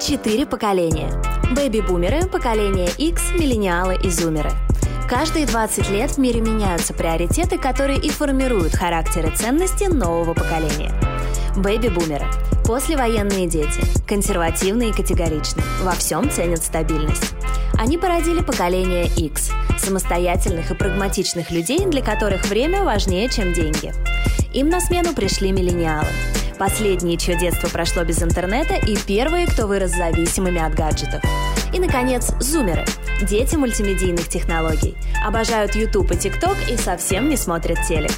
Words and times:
Четыре 0.00 0.46
поколения. 0.46 1.12
Бэби-бумеры, 1.54 2.26
поколение 2.26 2.88
X, 2.96 3.32
миллениалы 3.34 3.94
и 4.02 4.08
зумеры. 4.08 4.50
Каждые 5.06 5.44
20 5.44 5.90
лет 5.90 6.12
в 6.12 6.18
мире 6.18 6.40
меняются 6.40 6.94
приоритеты, 6.94 7.58
которые 7.58 8.00
и 8.00 8.08
формируют 8.08 8.74
характер 8.74 9.26
и 9.26 9.36
ценности 9.36 9.84
нового 9.84 10.32
поколения. 10.32 10.92
Бэби-бумеры. 11.56 12.24
Послевоенные 12.66 13.46
дети. 13.46 13.82
Консервативные 14.08 14.90
и 14.90 14.94
категоричные. 14.94 15.66
Во 15.82 15.92
всем 15.92 16.30
ценят 16.30 16.62
стабильность. 16.62 17.34
Они 17.78 17.98
породили 17.98 18.40
поколение 18.40 19.06
X– 19.18 19.50
самостоятельных 19.78 20.70
и 20.70 20.74
прагматичных 20.74 21.50
людей, 21.50 21.84
для 21.84 22.02
которых 22.02 22.46
время 22.46 22.82
важнее, 22.82 23.28
чем 23.28 23.52
деньги. 23.52 23.92
Им 24.54 24.70
на 24.70 24.80
смену 24.80 25.12
пришли 25.14 25.52
миллениалы– 25.52 26.08
Последние, 26.62 27.18
чье 27.18 27.36
детство 27.36 27.68
прошло 27.68 28.04
без 28.04 28.22
интернета, 28.22 28.74
и 28.74 28.96
первые, 28.96 29.48
кто 29.48 29.66
вырос 29.66 29.90
зависимыми 29.90 30.64
от 30.64 30.76
гаджетов. 30.76 31.20
И, 31.74 31.80
наконец, 31.80 32.30
зумеры– 32.38 32.84
дети 33.22 33.56
мультимедийных 33.56 34.28
технологий. 34.28 34.94
Обожают 35.26 35.74
YouTube 35.74 36.12
и 36.12 36.14
TikTok 36.14 36.72
и 36.72 36.76
совсем 36.76 37.28
не 37.28 37.36
смотрят 37.36 37.78
телек. 37.88 38.12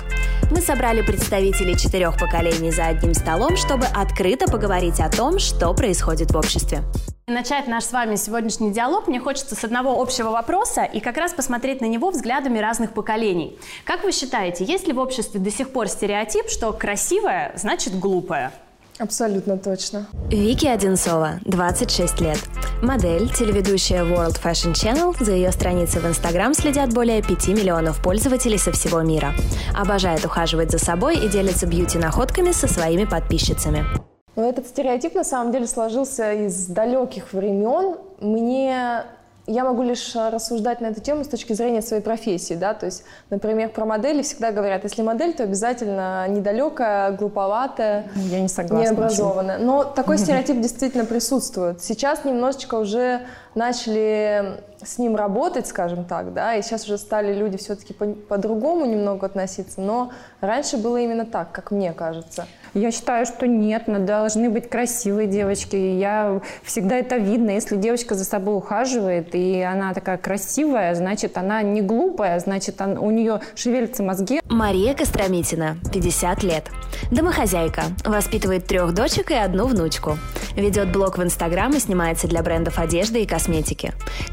Мы 0.51 0.61
собрали 0.61 1.01
представителей 1.01 1.75
четырех 1.75 2.19
поколений 2.19 2.71
за 2.71 2.85
одним 2.85 3.15
столом, 3.15 3.57
чтобы 3.57 3.87
открыто 3.87 4.47
поговорить 4.47 5.01
о 5.01 5.09
том, 5.09 5.39
что 5.39 5.73
происходит 5.73 6.31
в 6.31 6.37
обществе. 6.37 6.83
Начать 7.27 7.69
наш 7.69 7.85
с 7.85 7.93
вами 7.93 8.17
сегодняшний 8.17 8.71
диалог 8.71 9.09
мне 9.09 9.19
хочется 9.19 9.55
с 9.55 9.65
одного 9.65 9.99
общего 9.99 10.29
вопроса 10.29 10.85
и 10.85 11.01
как 11.01 11.17
раз 11.17 11.33
посмотреть 11.33 11.81
на 11.81 11.87
него 11.87 12.11
взглядами 12.11 12.59
разных 12.59 12.93
поколений. 12.93 13.59
Как 13.87 14.05
вы 14.05 14.13
считаете, 14.13 14.63
есть 14.65 14.87
ли 14.87 14.93
в 14.93 14.99
обществе 14.99 15.41
до 15.41 15.51
сих 15.51 15.71
пор 15.71 15.89
стереотип, 15.89 16.51
что 16.51 16.71
красивая 16.75 17.53
значит 17.57 17.99
глупая? 17.99 18.53
Абсолютно 18.99 19.57
точно. 19.57 20.07
Вики 20.29 20.67
Одинцова, 20.67 21.41
26 21.47 22.21
лет. 22.21 22.39
Модель, 22.83 23.33
телеведущая 23.33 24.05
World 24.05 24.39
Fashion 24.43 24.75
Channel, 24.75 25.17
за 25.19 25.33
ее 25.33 25.51
страницей 25.51 26.03
в 26.03 26.07
Instagram 26.07 26.53
следят 26.53 26.93
более 26.93 27.23
5 27.23 27.49
миллионов 27.49 28.03
пользователей 28.03 28.59
со 28.59 28.71
всего 28.71 29.01
мира. 29.01 29.33
Обожает 29.75 30.27
ухаживать 30.27 30.71
за 30.71 30.79
собой 30.79 31.17
и 31.17 31.29
делится 31.31 31.67
бьюти-находками 31.67 32.53
со 32.53 32.69
своими 32.69 33.07
подписчицами. 33.07 34.14
Но 34.37 34.49
этот 34.49 34.67
стереотип 34.67 35.15
на 35.15 35.25
самом 35.25 35.53
деле 35.53 35.67
сложился 35.67 36.33
из 36.33 36.67
далеких 36.67 37.33
времен. 37.33 37.97
Мне 38.21 39.05
я 39.47 39.65
могу 39.65 39.83
лишь 39.83 40.15
рассуждать 40.15 40.81
на 40.81 40.87
эту 40.87 41.01
тему 41.01 41.25
с 41.25 41.29
точки 41.29 41.53
зрения 41.53 41.83
своей 41.83 42.03
профессии, 42.03 42.55
да, 42.55 42.73
то 42.73 42.87
есть, 42.87 43.05
например, 43.29 43.69
про 43.69 43.85
модели 43.85 44.23
всегда 44.23 44.53
говорят, 44.53 44.85
если 44.85 45.03
модель, 45.03 45.35
то 45.35 45.43
обязательно 45.43 46.27
недалекая, 46.29 47.13
глуповатая, 47.13 48.07
я 48.15 48.41
не 48.41 48.49
согласна, 48.49 48.91
необразованная. 48.91 49.59
Но 49.59 49.85
такой 49.85 50.17
стереотип 50.17 50.61
действительно 50.61 51.05
присутствует. 51.05 51.83
Сейчас 51.83 52.25
немножечко 52.25 52.77
уже 52.77 53.21
начали 53.55 54.61
с 54.83 54.99
ним 54.99 55.17
работать, 55.17 55.67
скажем 55.67 56.05
так, 56.05 56.33
да, 56.33 56.55
и 56.55 56.63
сейчас 56.63 56.85
уже 56.85 56.99
стали 56.99 57.35
люди 57.35 57.57
все-таки 57.57 57.95
по-другому 57.95 58.85
немного 58.85 59.27
относиться, 59.27 59.81
но 59.81 60.13
раньше 60.41 60.77
было 60.77 60.99
именно 60.99 61.25
так, 61.25 61.53
как 61.53 61.71
мне 61.71 61.93
кажется. 61.93 62.47
Я 62.75 62.91
считаю, 62.91 63.25
что 63.25 63.47
нет, 63.47 63.85
но 63.87 64.01
должны 64.01 64.51
быть 64.51 64.69
красивые 64.69 65.29
девочки. 65.29 65.77
Я 65.77 66.41
всегда 66.65 66.97
это 66.97 67.19
видно. 67.19 67.51
Если 67.51 67.77
девочка 67.77 68.17
за 68.17 68.25
собой 68.25 68.57
ухаживает, 68.57 69.33
и 69.37 69.61
она 69.61 69.95
такая 69.95 70.19
красивая, 70.19 70.93
значит, 70.97 71.39
она 71.39 71.63
не 71.63 71.83
глупая, 71.83 72.41
значит, 72.41 72.81
он, 72.81 72.99
у 72.99 73.13
нее 73.13 73.41
шевелятся 73.55 74.03
мозги. 74.03 74.41
Мария 74.49 74.95
Костромитина, 74.95 75.77
50 75.93 76.43
лет. 76.43 76.65
Домохозяйка. 77.13 77.85
Воспитывает 78.05 78.67
трех 78.67 78.93
дочек 78.93 79.31
и 79.31 79.35
одну 79.35 79.67
внучку. 79.67 80.19
Ведет 80.57 80.93
блог 80.93 81.17
в 81.17 81.23
Инстаграм 81.23 81.73
и 81.75 81.79
снимается 81.79 82.27
для 82.27 82.43
брендов 82.43 82.81
одежды 82.81 83.23
и 83.23 83.27
косметики. 83.27 83.44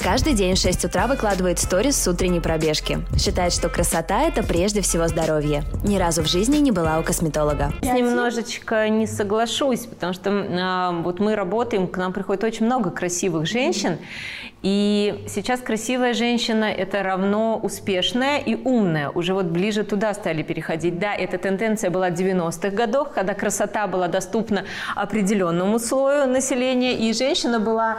Каждый 0.04 0.34
день 0.34 0.56
в 0.56 0.60
6 0.60 0.86
утра 0.86 1.08
выкладывает 1.08 1.60
сторис 1.60 1.96
с 2.02 2.08
утренней 2.08 2.40
пробежки. 2.40 3.00
Считает, 3.18 3.54
что 3.54 3.70
красота– 3.70 4.22
это 4.28 4.44
прежде 4.44 4.82
всего 4.82 5.08
здоровье. 5.08 5.64
Ни 5.84 5.98
разу 5.98 6.24
в 6.24 6.28
жизни 6.28 6.58
не 6.58 6.72
была 6.72 7.00
у 7.00 7.04
косметолога. 7.04 7.74
С 7.82 7.86
немножечко 7.86 8.90
не 8.90 9.08
соглашусь, 9.08 9.86
потому 9.86 10.14
что 10.14 10.30
э, 10.30 11.02
вот 11.04 11.20
мы 11.20 11.36
работаем, 11.36 11.88
к 11.88 11.98
нам 11.98 12.14
приходит 12.14 12.44
очень 12.44 12.66
много 12.66 12.90
красивых 12.90 13.46
женщин, 13.48 13.98
и 14.62 15.26
сейчас 15.28 15.60
красивая 15.60 16.14
женщина– 16.14 16.66
это 16.66 17.02
равно 17.02 17.60
успешная 17.62 18.38
и 18.38 18.56
умная. 18.56 19.10
Уже 19.10 19.34
вот 19.34 19.46
ближе 19.46 19.84
туда 19.84 20.14
стали 20.14 20.44
переходить. 20.44 21.00
Да, 21.00 21.16
эта 21.16 21.40
тенденция 21.40 21.90
была 21.90 22.10
в 22.10 22.14
90-х 22.14 22.70
годах, 22.70 23.14
когда 23.14 23.34
красота 23.34 23.88
была 23.88 24.08
доступна 24.08 24.66
определенному 24.96 25.80
слою 25.80 26.28
населения, 26.28 26.94
и 26.94 27.12
женщина 27.14 27.60
была 27.60 27.98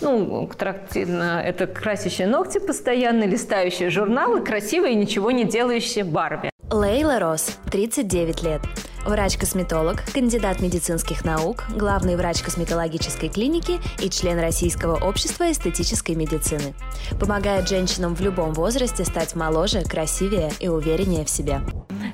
ну, 0.00 0.48
это 0.58 1.66
красящие 1.66 2.26
ногти 2.26 2.58
постоянно, 2.58 3.24
листающие 3.24 3.90
журналы, 3.90 4.40
красивые 4.40 4.94
ничего 4.94 5.30
не 5.30 5.44
делающие 5.44 6.04
Барби. 6.04 6.50
Лейла 6.70 7.18
Рос, 7.18 7.58
39 7.70 8.42
лет. 8.42 8.60
Врач-косметолог, 9.06 10.02
кандидат 10.12 10.60
медицинских 10.60 11.24
наук, 11.24 11.64
главный 11.74 12.16
врач 12.16 12.42
косметологической 12.42 13.28
клиники 13.28 13.80
и 13.98 14.10
член 14.10 14.38
Российского 14.38 15.02
общества 15.02 15.50
эстетической 15.50 16.14
медицины. 16.14 16.74
Помогает 17.18 17.68
женщинам 17.68 18.14
в 18.14 18.20
любом 18.20 18.52
возрасте 18.52 19.04
стать 19.04 19.34
моложе, 19.34 19.82
красивее 19.82 20.50
и 20.60 20.68
увереннее 20.68 21.24
в 21.24 21.30
себе. 21.30 21.60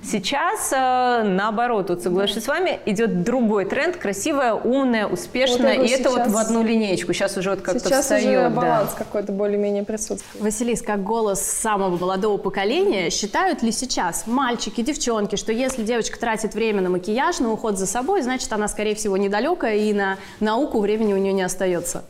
Сейчас, 0.09 0.72
э, 0.72 1.25
наоборот, 1.25 1.91
вот 1.91 2.00
соглашусь 2.00 2.44
с 2.44 2.47
вами, 2.47 2.78
идет 2.87 3.25
другой 3.25 3.65
тренд. 3.65 3.97
Красивая, 3.97 4.55
умная, 4.55 5.09
успешная. 5.09 5.78
Вот 5.78 5.87
и 5.89 5.91
это 5.91 6.11
вот 6.11 6.28
в 6.28 6.37
одну 6.37 6.62
линеечку. 6.62 7.12
Сейчас 7.12 7.37
уже 7.37 7.50
вот 7.50 7.61
как-то 7.62 7.81
Сейчас 7.81 8.05
встает. 8.05 8.47
уже 8.47 8.50
баланс 8.50 8.91
да. 8.93 8.99
какой-то 8.99 9.33
более-менее 9.33 9.83
присутствует. 9.83 10.41
Василис, 10.41 10.81
как 10.81 11.03
голос 11.03 11.41
самого 11.41 11.97
молодого 11.97 12.37
поколения, 12.37 13.11
считают 13.11 13.65
ли 13.65 13.72
сейчас 13.72 14.28
мальчики, 14.28 14.81
девчонки, 14.81 15.34
что 15.34 15.50
если 15.50 15.83
девочка 15.83 16.21
тратит 16.21 16.55
время 16.55 16.83
на 16.83 16.91
макияж, 16.91 17.41
на 17.41 17.50
уход 17.50 17.77
за 17.77 17.87
собой, 17.87 18.22
значит, 18.22 18.53
она, 18.53 18.69
скорее 18.69 18.95
всего, 18.95 19.16
недалекая, 19.16 19.77
и 19.77 19.93
на 19.93 20.19
науку 20.39 20.78
времени 20.78 21.15
у 21.15 21.19
нее 21.19 21.33
не 21.33 21.43
остается? 21.43 22.05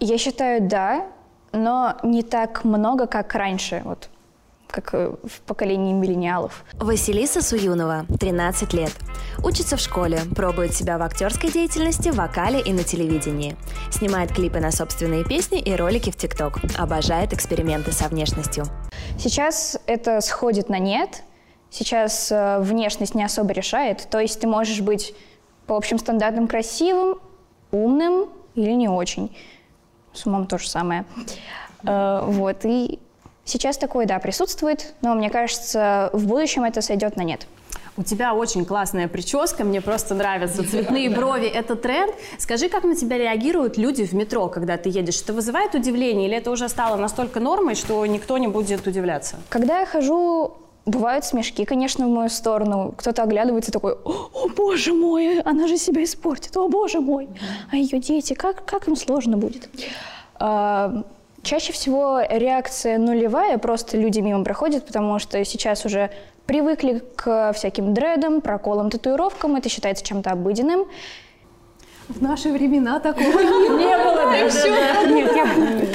Я 0.00 0.18
считаю, 0.18 0.60
да, 0.60 1.06
но 1.52 1.98
не 2.02 2.24
так 2.24 2.64
много, 2.64 3.06
как 3.06 3.32
раньше. 3.34 3.82
Вот 3.84 4.09
как 4.70 4.94
э, 4.94 5.12
в 5.22 5.40
поколении 5.42 5.92
миллениалов. 5.92 6.64
Василиса 6.74 7.42
Суюнова, 7.42 8.06
13 8.18 8.72
лет. 8.74 8.92
Учится 9.44 9.76
в 9.76 9.80
школе, 9.80 10.20
пробует 10.34 10.74
себя 10.74 10.98
в 10.98 11.02
актерской 11.02 11.50
деятельности, 11.50 12.10
вокале 12.10 12.60
и 12.60 12.72
на 12.72 12.84
телевидении. 12.84 13.56
Снимает 13.90 14.32
клипы 14.32 14.60
на 14.60 14.70
собственные 14.70 15.24
песни 15.24 15.60
и 15.60 15.74
ролики 15.74 16.10
в 16.10 16.16
ТикТок. 16.16 16.58
Обожает 16.78 17.32
эксперименты 17.32 17.92
со 17.92 18.08
внешностью. 18.08 18.64
Сейчас 19.18 19.78
это 19.86 20.20
сходит 20.20 20.68
на 20.68 20.78
нет. 20.78 21.22
Сейчас 21.70 22.32
э, 22.32 22.58
внешность 22.60 23.14
не 23.14 23.24
особо 23.24 23.52
решает. 23.52 24.08
То 24.10 24.18
есть 24.18 24.40
ты 24.40 24.46
можешь 24.46 24.80
быть 24.80 25.14
по 25.66 25.76
общим 25.76 25.98
стандартам 25.98 26.48
красивым, 26.48 27.18
умным 27.70 28.28
или 28.54 28.72
не 28.72 28.88
очень. 28.88 29.36
С 30.12 30.26
умом 30.26 30.46
то 30.46 30.58
же 30.58 30.68
самое. 30.68 31.04
Э, 31.84 32.22
вот. 32.24 32.64
И 32.64 32.98
Сейчас 33.50 33.76
такое, 33.76 34.06
да, 34.06 34.20
присутствует, 34.20 34.94
но 35.02 35.12
мне 35.14 35.28
кажется, 35.28 36.10
в 36.12 36.24
будущем 36.24 36.62
это 36.62 36.82
сойдет 36.82 37.16
на 37.16 37.22
нет. 37.22 37.48
У 37.96 38.04
тебя 38.04 38.32
очень 38.32 38.64
классная 38.64 39.08
прическа, 39.08 39.64
мне 39.64 39.80
просто 39.80 40.14
нравятся 40.14 40.62
цветные 40.62 41.10
брови, 41.10 41.46
это 41.48 41.74
тренд. 41.74 42.14
Скажи, 42.38 42.68
как 42.68 42.84
на 42.84 42.94
тебя 42.94 43.18
реагируют 43.18 43.76
люди 43.76 44.04
в 44.04 44.12
метро, 44.12 44.46
когда 44.46 44.76
ты 44.76 44.88
едешь? 44.88 45.20
Это 45.20 45.32
вызывает 45.32 45.74
удивление 45.74 46.28
или 46.28 46.36
это 46.36 46.52
уже 46.52 46.68
стало 46.68 46.94
настолько 46.96 47.40
нормой, 47.40 47.74
что 47.74 48.06
никто 48.06 48.38
не 48.38 48.46
будет 48.46 48.86
удивляться? 48.86 49.36
Когда 49.48 49.80
я 49.80 49.86
хожу 49.86 50.56
Бывают 50.86 51.26
смешки, 51.26 51.66
конечно, 51.66 52.06
в 52.06 52.10
мою 52.10 52.30
сторону. 52.30 52.94
Кто-то 52.96 53.22
оглядывается 53.22 53.70
такой, 53.70 53.92
о, 53.92 54.30
о 54.32 54.48
боже 54.48 54.94
мой, 54.94 55.40
она 55.42 55.68
же 55.68 55.76
себя 55.76 56.02
испортит, 56.02 56.56
о 56.56 56.68
боже 56.68 57.00
мой. 57.00 57.28
А 57.70 57.76
ее 57.76 58.00
дети, 58.00 58.32
как, 58.32 58.64
как 58.64 58.88
им 58.88 58.96
сложно 58.96 59.36
будет. 59.36 59.68
А, 60.36 61.04
Чаще 61.42 61.72
всего 61.72 62.20
реакция 62.28 62.98
нулевая, 62.98 63.56
просто 63.58 63.96
люди 63.96 64.20
мимо 64.20 64.44
проходят, 64.44 64.86
потому 64.86 65.18
что 65.18 65.42
сейчас 65.44 65.86
уже 65.86 66.10
привыкли 66.46 67.02
к 67.16 67.52
всяким 67.54 67.94
дредам, 67.94 68.40
проколам, 68.40 68.90
татуировкам, 68.90 69.56
это 69.56 69.68
считается 69.68 70.04
чем-то 70.04 70.32
обыденным. 70.32 70.86
В 72.08 72.20
наши 72.20 72.50
времена 72.50 72.98
такого 72.98 73.24
не 73.24 73.96
было 73.96 74.32
еще. 74.32 75.14
Нет, 75.14 75.32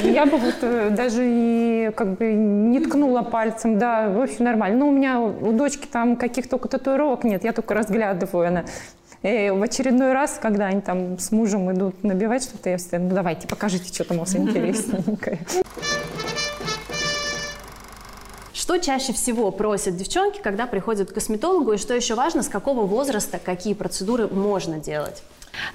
я, 0.02 0.10
я 0.10 0.26
бы 0.26 0.38
вот 0.38 0.54
э, 0.62 0.88
даже 0.90 1.22
и 1.22 1.90
как 1.94 2.16
бы 2.16 2.32
не 2.32 2.80
ткнула 2.80 3.20
пальцем, 3.20 3.78
да, 3.78 4.08
в 4.08 4.22
общем 4.22 4.46
нормально. 4.46 4.78
Но 4.78 4.88
у 4.88 4.92
меня 4.92 5.20
у 5.20 5.52
дочки 5.52 5.86
там 5.86 6.16
каких 6.16 6.48
только 6.48 6.68
татуировок 6.68 7.24
нет, 7.24 7.44
я 7.44 7.52
только 7.52 7.74
разглядываю, 7.74 8.48
она 8.48 8.64
и 9.22 9.50
в 9.50 9.62
очередной 9.62 10.12
раз, 10.12 10.38
когда 10.40 10.66
они 10.66 10.80
там 10.80 11.18
с 11.18 11.32
мужем 11.32 11.72
идут 11.72 12.04
набивать 12.04 12.42
что-то, 12.42 12.70
я 12.70 12.78
всегда, 12.78 12.98
ну 12.98 13.14
давайте, 13.14 13.48
покажите, 13.48 13.92
что 13.92 14.04
там 14.04 14.18
у 14.18 14.20
вас 14.20 14.36
интересненькое. 14.36 15.38
Что 18.52 18.78
чаще 18.78 19.12
всего 19.12 19.50
просят 19.52 19.96
девчонки, 19.96 20.40
когда 20.42 20.66
приходят 20.66 21.10
к 21.10 21.14
косметологу, 21.14 21.74
и 21.74 21.76
что 21.76 21.94
еще 21.94 22.14
важно, 22.14 22.42
с 22.42 22.48
какого 22.48 22.84
возраста 22.84 23.38
какие 23.38 23.74
процедуры 23.74 24.26
можно 24.28 24.78
делать? 24.78 25.22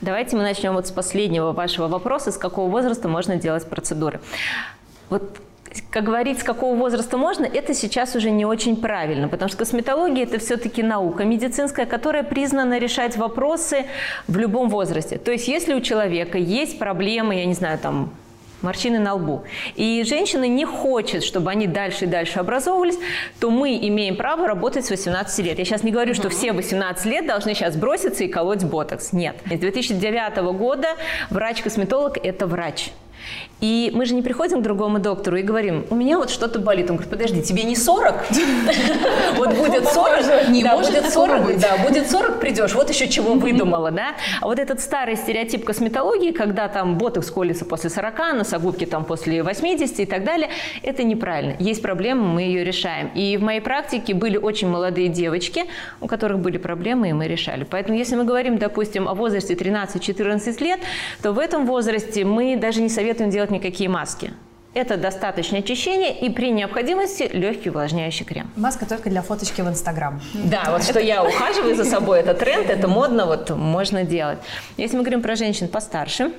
Давайте 0.01 0.35
мы 0.35 0.43
начнем 0.43 0.73
вот 0.73 0.87
с 0.87 0.91
последнего 0.91 1.53
вашего 1.53 1.87
вопроса, 1.87 2.31
с 2.31 2.37
какого 2.37 2.69
возраста 2.69 3.07
можно 3.07 3.37
делать 3.37 3.65
процедуры. 3.65 4.19
Вот 5.09 5.39
как 5.89 6.03
говорить, 6.03 6.39
с 6.39 6.43
какого 6.43 6.75
возраста 6.75 7.17
можно, 7.17 7.45
это 7.45 7.73
сейчас 7.73 8.15
уже 8.15 8.31
не 8.31 8.45
очень 8.45 8.75
правильно, 8.75 9.27
потому 9.27 9.49
что 9.49 9.57
косметология– 9.57 10.23
это 10.25 10.39
все-таки 10.39 10.83
наука 10.83 11.23
медицинская, 11.23 11.85
которая 11.85 12.23
признана 12.23 12.77
решать 12.77 13.17
вопросы 13.17 13.85
в 14.27 14.37
любом 14.37 14.69
возрасте. 14.69 15.17
То 15.17 15.31
есть 15.31 15.47
если 15.47 15.73
у 15.73 15.81
человека 15.81 16.37
есть 16.37 16.79
проблемы, 16.79 17.35
я 17.35 17.45
не 17.45 17.53
знаю, 17.53 17.79
там, 17.79 18.11
морщины 18.61 18.99
на 18.99 19.15
лбу, 19.15 19.43
и 19.75 20.03
женщина 20.07 20.47
не 20.47 20.65
хочет, 20.65 21.23
чтобы 21.23 21.51
они 21.51 21.67
дальше 21.67 22.05
и 22.05 22.07
дальше 22.07 22.39
образовывались, 22.39 22.97
то 23.39 23.49
мы 23.49 23.77
имеем 23.77 24.15
право 24.15 24.47
работать 24.47 24.85
с 24.85 24.89
18 24.89 25.45
лет. 25.45 25.59
Я 25.59 25.65
сейчас 25.65 25.83
не 25.83 25.91
говорю, 25.91 26.13
что 26.13 26.29
все 26.29 26.51
18 26.51 27.05
лет 27.05 27.25
должны 27.25 27.53
сейчас 27.55 27.75
броситься 27.75 28.23
и 28.23 28.27
колоть 28.27 28.63
ботокс. 28.63 29.13
Нет. 29.13 29.35
С 29.45 29.57
2009 29.57 30.37
года 30.53 30.89
врач-косметолог– 31.29 32.17
это 32.23 32.45
врач. 32.45 32.91
И 33.61 33.91
мы 33.93 34.05
же 34.05 34.15
не 34.15 34.23
приходим 34.23 34.59
к 34.59 34.63
другому 34.63 34.99
доктору 34.99 35.37
и 35.37 35.43
говорим, 35.43 35.85
у 35.91 35.95
меня 35.95 36.17
вот 36.17 36.31
что-то 36.31 36.59
болит. 36.59 36.89
Он 36.89 36.97
говорит, 36.97 37.11
подожди, 37.11 37.43
тебе 37.43 37.63
не 37.63 37.75
40? 37.75 38.15
Вот 39.37 39.53
будет 39.55 39.87
40, 39.87 40.49
не 40.49 40.63
будет 40.63 41.09
40, 41.09 41.59
да, 41.59 41.77
будет 41.77 42.09
40, 42.09 42.39
придешь, 42.39 42.73
вот 42.73 42.89
еще 42.89 43.07
чего 43.07 43.33
выдумала, 43.35 43.91
да. 43.91 44.15
А 44.41 44.45
вот 44.45 44.59
этот 44.59 44.81
старый 44.81 45.15
стереотип 45.15 45.63
косметологии, 45.63 46.31
когда 46.31 46.67
там 46.67 46.97
ботокс 46.97 47.29
колется 47.29 47.65
после 47.65 47.89
40, 47.89 48.33
носогубки 48.33 48.85
там 48.85 49.05
после 49.05 49.43
80 49.43 49.99
и 49.99 50.05
так 50.05 50.23
далее, 50.23 50.49
это 50.83 51.03
неправильно. 51.03 51.55
Есть 51.59 51.81
проблема, 51.81 52.23
мы 52.23 52.41
ее 52.43 52.63
решаем. 52.63 53.11
И 53.15 53.37
в 53.37 53.43
моей 53.43 53.61
практике 53.61 54.13
были 54.13 54.37
очень 54.37 54.67
молодые 54.67 55.07
девочки, 55.07 55.65
у 56.01 56.07
которых 56.07 56.39
были 56.39 56.57
проблемы, 56.57 57.09
и 57.09 57.13
мы 57.13 57.27
решали. 57.27 57.65
Поэтому 57.69 57.97
если 57.97 58.15
мы 58.15 58.23
говорим, 58.23 58.57
допустим, 58.57 59.07
о 59.07 59.13
возрасте 59.13 59.53
13-14 59.53 60.63
лет, 60.63 60.79
то 61.21 61.31
в 61.31 61.39
этом 61.39 61.65
возрасте 61.65 62.25
мы 62.25 62.57
даже 62.57 62.81
не 62.81 62.89
советуем 62.89 63.10
делать 63.13 63.51
никакие 63.51 63.89
маски. 63.89 64.33
Это 64.73 64.95
достаточное 64.95 65.59
очищение 65.59 66.17
и 66.17 66.29
при 66.29 66.49
необходимости 66.49 67.29
легкий 67.33 67.69
увлажняющий 67.69 68.25
крем. 68.25 68.49
Маска 68.55 68.85
только 68.85 69.09
для 69.09 69.21
фоточки 69.21 69.59
в 69.59 69.67
Инстаграм. 69.67 70.21
Да, 70.33 70.63
вот 70.71 70.83
что 70.83 70.99
я 70.99 71.25
ухаживаю 71.25 71.75
за 71.75 71.83
собой, 71.83 72.21
это 72.21 72.33
тренд, 72.33 72.69
это 72.69 72.87
модно, 72.87 73.25
вот 73.25 73.49
можно 73.49 74.03
делать. 74.03 74.39
Если 74.77 74.95
мы 74.95 75.03
говорим 75.03 75.21
про 75.21 75.35
женщин 75.35 75.67
постарше, 75.67 76.31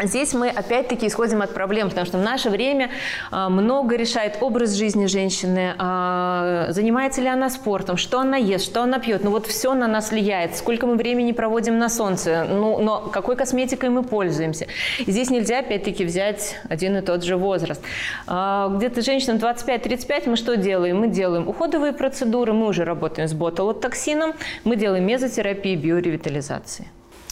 Здесь 0.00 0.32
мы 0.32 0.48
опять-таки 0.48 1.06
исходим 1.06 1.42
от 1.42 1.52
проблем, 1.52 1.90
потому 1.90 2.06
что 2.06 2.16
в 2.16 2.22
наше 2.22 2.48
время 2.48 2.90
а, 3.30 3.50
много 3.50 3.94
решает 3.94 4.38
образ 4.40 4.72
жизни 4.72 5.04
женщины, 5.04 5.74
а, 5.76 6.68
занимается 6.70 7.20
ли 7.20 7.28
она 7.28 7.50
спортом, 7.50 7.98
что 7.98 8.18
она 8.20 8.38
ест, 8.38 8.64
что 8.64 8.82
она 8.82 8.98
пьет. 8.98 9.22
Ну 9.22 9.30
вот 9.30 9.46
все 9.46 9.74
на 9.74 9.86
нас 9.86 10.10
влияет, 10.10 10.56
сколько 10.56 10.86
мы 10.86 10.96
времени 10.96 11.32
проводим 11.32 11.78
на 11.78 11.90
солнце, 11.90 12.46
ну, 12.48 12.78
но 12.78 13.00
какой 13.00 13.36
косметикой 13.36 13.90
мы 13.90 14.02
пользуемся. 14.02 14.66
И 14.98 15.10
здесь 15.10 15.28
нельзя 15.28 15.58
опять-таки 15.58 16.06
взять 16.06 16.56
один 16.70 16.96
и 16.96 17.02
тот 17.02 17.22
же 17.22 17.36
возраст. 17.36 17.82
А, 18.26 18.68
где-то 18.74 19.02
женщинам 19.02 19.36
25-35 19.36 20.30
мы 20.30 20.36
что 20.36 20.56
делаем? 20.56 21.00
Мы 21.00 21.08
делаем 21.08 21.46
уходовые 21.48 21.92
процедуры, 21.92 22.54
мы 22.54 22.68
уже 22.68 22.84
работаем 22.84 23.28
с 23.28 23.34
ботулотоксином, 23.34 24.32
мы 24.64 24.76
делаем 24.76 25.06
мезотерапию, 25.06 25.78
биоревитализации. 25.78 26.88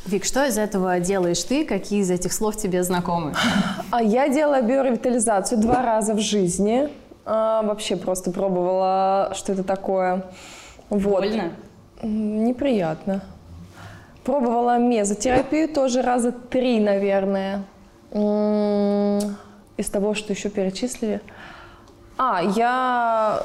Вик, 0.07 0.25
что 0.25 0.47
из 0.47 0.57
этого 0.57 0.99
делаешь 0.99 1.43
ты? 1.45 1.65
Какие 1.65 2.01
из 2.01 2.11
этих 2.11 2.33
слов 2.33 2.57
тебе 2.57 2.83
знакомы? 2.83 3.35
А 3.91 4.03
я 4.03 4.29
делала 4.29 4.63
биоревитализацию 4.63 5.61
два 5.61 5.83
раза 5.83 6.15
в 6.15 6.21
жизни. 6.21 6.89
А, 7.27 7.63
вообще 7.63 7.97
просто 7.97 8.31
пробовала, 8.31 9.33
что 9.35 9.53
это 9.53 9.63
такое. 9.63 10.25
Вот. 10.89 11.21
Больно? 11.21 11.53
Неприятно. 12.03 13.23
Пробовала 14.25 14.79
мезотерапию 14.79 15.69
тоже 15.69 16.03
раза 16.03 16.33
три, 16.33 16.81
наверное. 16.81 17.65
Из 18.11 19.89
того, 19.91 20.15
что 20.15 20.33
еще 20.33 20.51
перечислили. 20.51 21.21
А, 22.17 22.43
я 22.43 23.45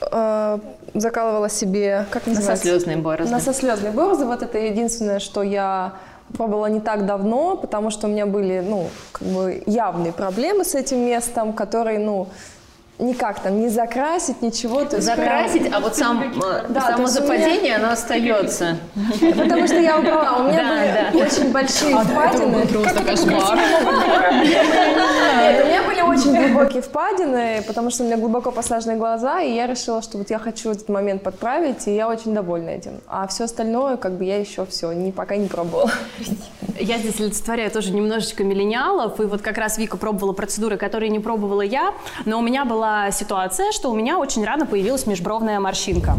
э, 0.00 0.58
закалывала 0.94 1.48
себе, 1.48 2.06
как 2.10 2.26
называется? 2.26 2.50
Носослезные 2.52 2.96
борозды. 2.96 3.32
Носослезные 3.32 3.92
борозды. 3.92 4.24
Вот 4.24 4.42
это 4.42 4.58
единственное, 4.58 5.18
что 5.18 5.42
я 5.42 5.94
пробовала 6.36 6.66
не 6.66 6.80
так 6.80 7.06
давно, 7.06 7.56
потому 7.56 7.90
что 7.90 8.06
у 8.06 8.10
меня 8.10 8.26
были, 8.26 8.60
ну, 8.60 8.88
как 9.12 9.26
бы 9.28 9.62
явные 9.66 10.12
проблемы 10.12 10.64
с 10.64 10.74
этим 10.74 10.98
местом, 11.04 11.52
которые, 11.52 11.98
ну, 11.98 12.28
никак 13.00 13.40
там 13.40 13.60
не 13.60 13.68
закрасить, 13.68 14.42
ничего. 14.42 14.84
То 14.84 14.96
есть 14.96 15.12
прям- 15.14 15.18
Закрасить, 15.18 15.72
а 15.72 15.80
вот 15.80 15.96
сам, 15.96 16.22
э, 16.22 16.64
Да, 16.68 16.80
само 16.82 16.94
у 16.94 16.98
меня- 16.98 17.06
западение, 17.08 17.76
оно 17.76 17.90
остается. 17.90 18.76
Потому 19.20 19.66
что 19.66 19.78
я 19.78 19.98
убрала, 19.98 20.38
у 20.38 20.42
меня 20.44 20.62
Да, 20.64 21.10
были 21.12 21.24
очень 21.24 21.52
большие 21.52 21.96
впадины. 21.96 22.66
Кошмар. 23.06 23.58
Нет, 24.44 25.64
у 25.64 25.68
меня 25.68 25.82
были 25.86 26.00
очень 26.02 26.36
глубокие 26.48 26.82
впадины, 26.82 27.62
потому 27.66 27.90
что 27.90 28.02
у 28.02 28.06
меня 28.06 28.16
глубоко 28.16 28.50
посаженные 28.50 28.96
глаза, 28.96 29.40
и 29.40 29.52
я 29.54 29.66
решила, 29.66 30.02
что 30.02 30.18
вот 30.18 30.30
я 30.30 30.38
хочу 30.38 30.70
этот 30.70 30.88
момент 30.88 31.22
подправить, 31.22 31.86
и 31.86 31.94
я 31.94 32.08
очень 32.08 32.34
довольна 32.34 32.70
этим. 32.70 33.00
А 33.08 33.26
все 33.26 33.44
остальное, 33.44 33.96
как 33.96 34.12
бы 34.12 34.24
я 34.24 34.38
еще 34.38 34.66
все, 34.66 34.92
не, 34.92 35.12
пока 35.12 35.36
не 35.36 35.46
пробовала. 35.48 35.90
Я 36.80 36.98
здесь 36.98 37.20
олицетворяю 37.20 37.70
тоже 37.70 37.92
немножечко 37.92 38.42
миллениалов, 38.42 39.20
и 39.20 39.24
вот 39.24 39.42
как 39.42 39.58
раз 39.58 39.76
Вика 39.76 39.98
пробовала 39.98 40.32
процедуры, 40.32 40.78
которые 40.78 41.10
не 41.10 41.18
пробовала 41.18 41.60
я, 41.60 41.92
но 42.24 42.38
у 42.38 42.42
меня 42.42 42.64
была 42.64 43.10
ситуация, 43.10 43.70
что 43.72 43.90
у 43.90 43.94
меня 43.94 44.18
очень 44.18 44.44
рано 44.44 44.64
появилась 44.64 45.06
межбровная 45.06 45.60
морщинка. 45.60 46.16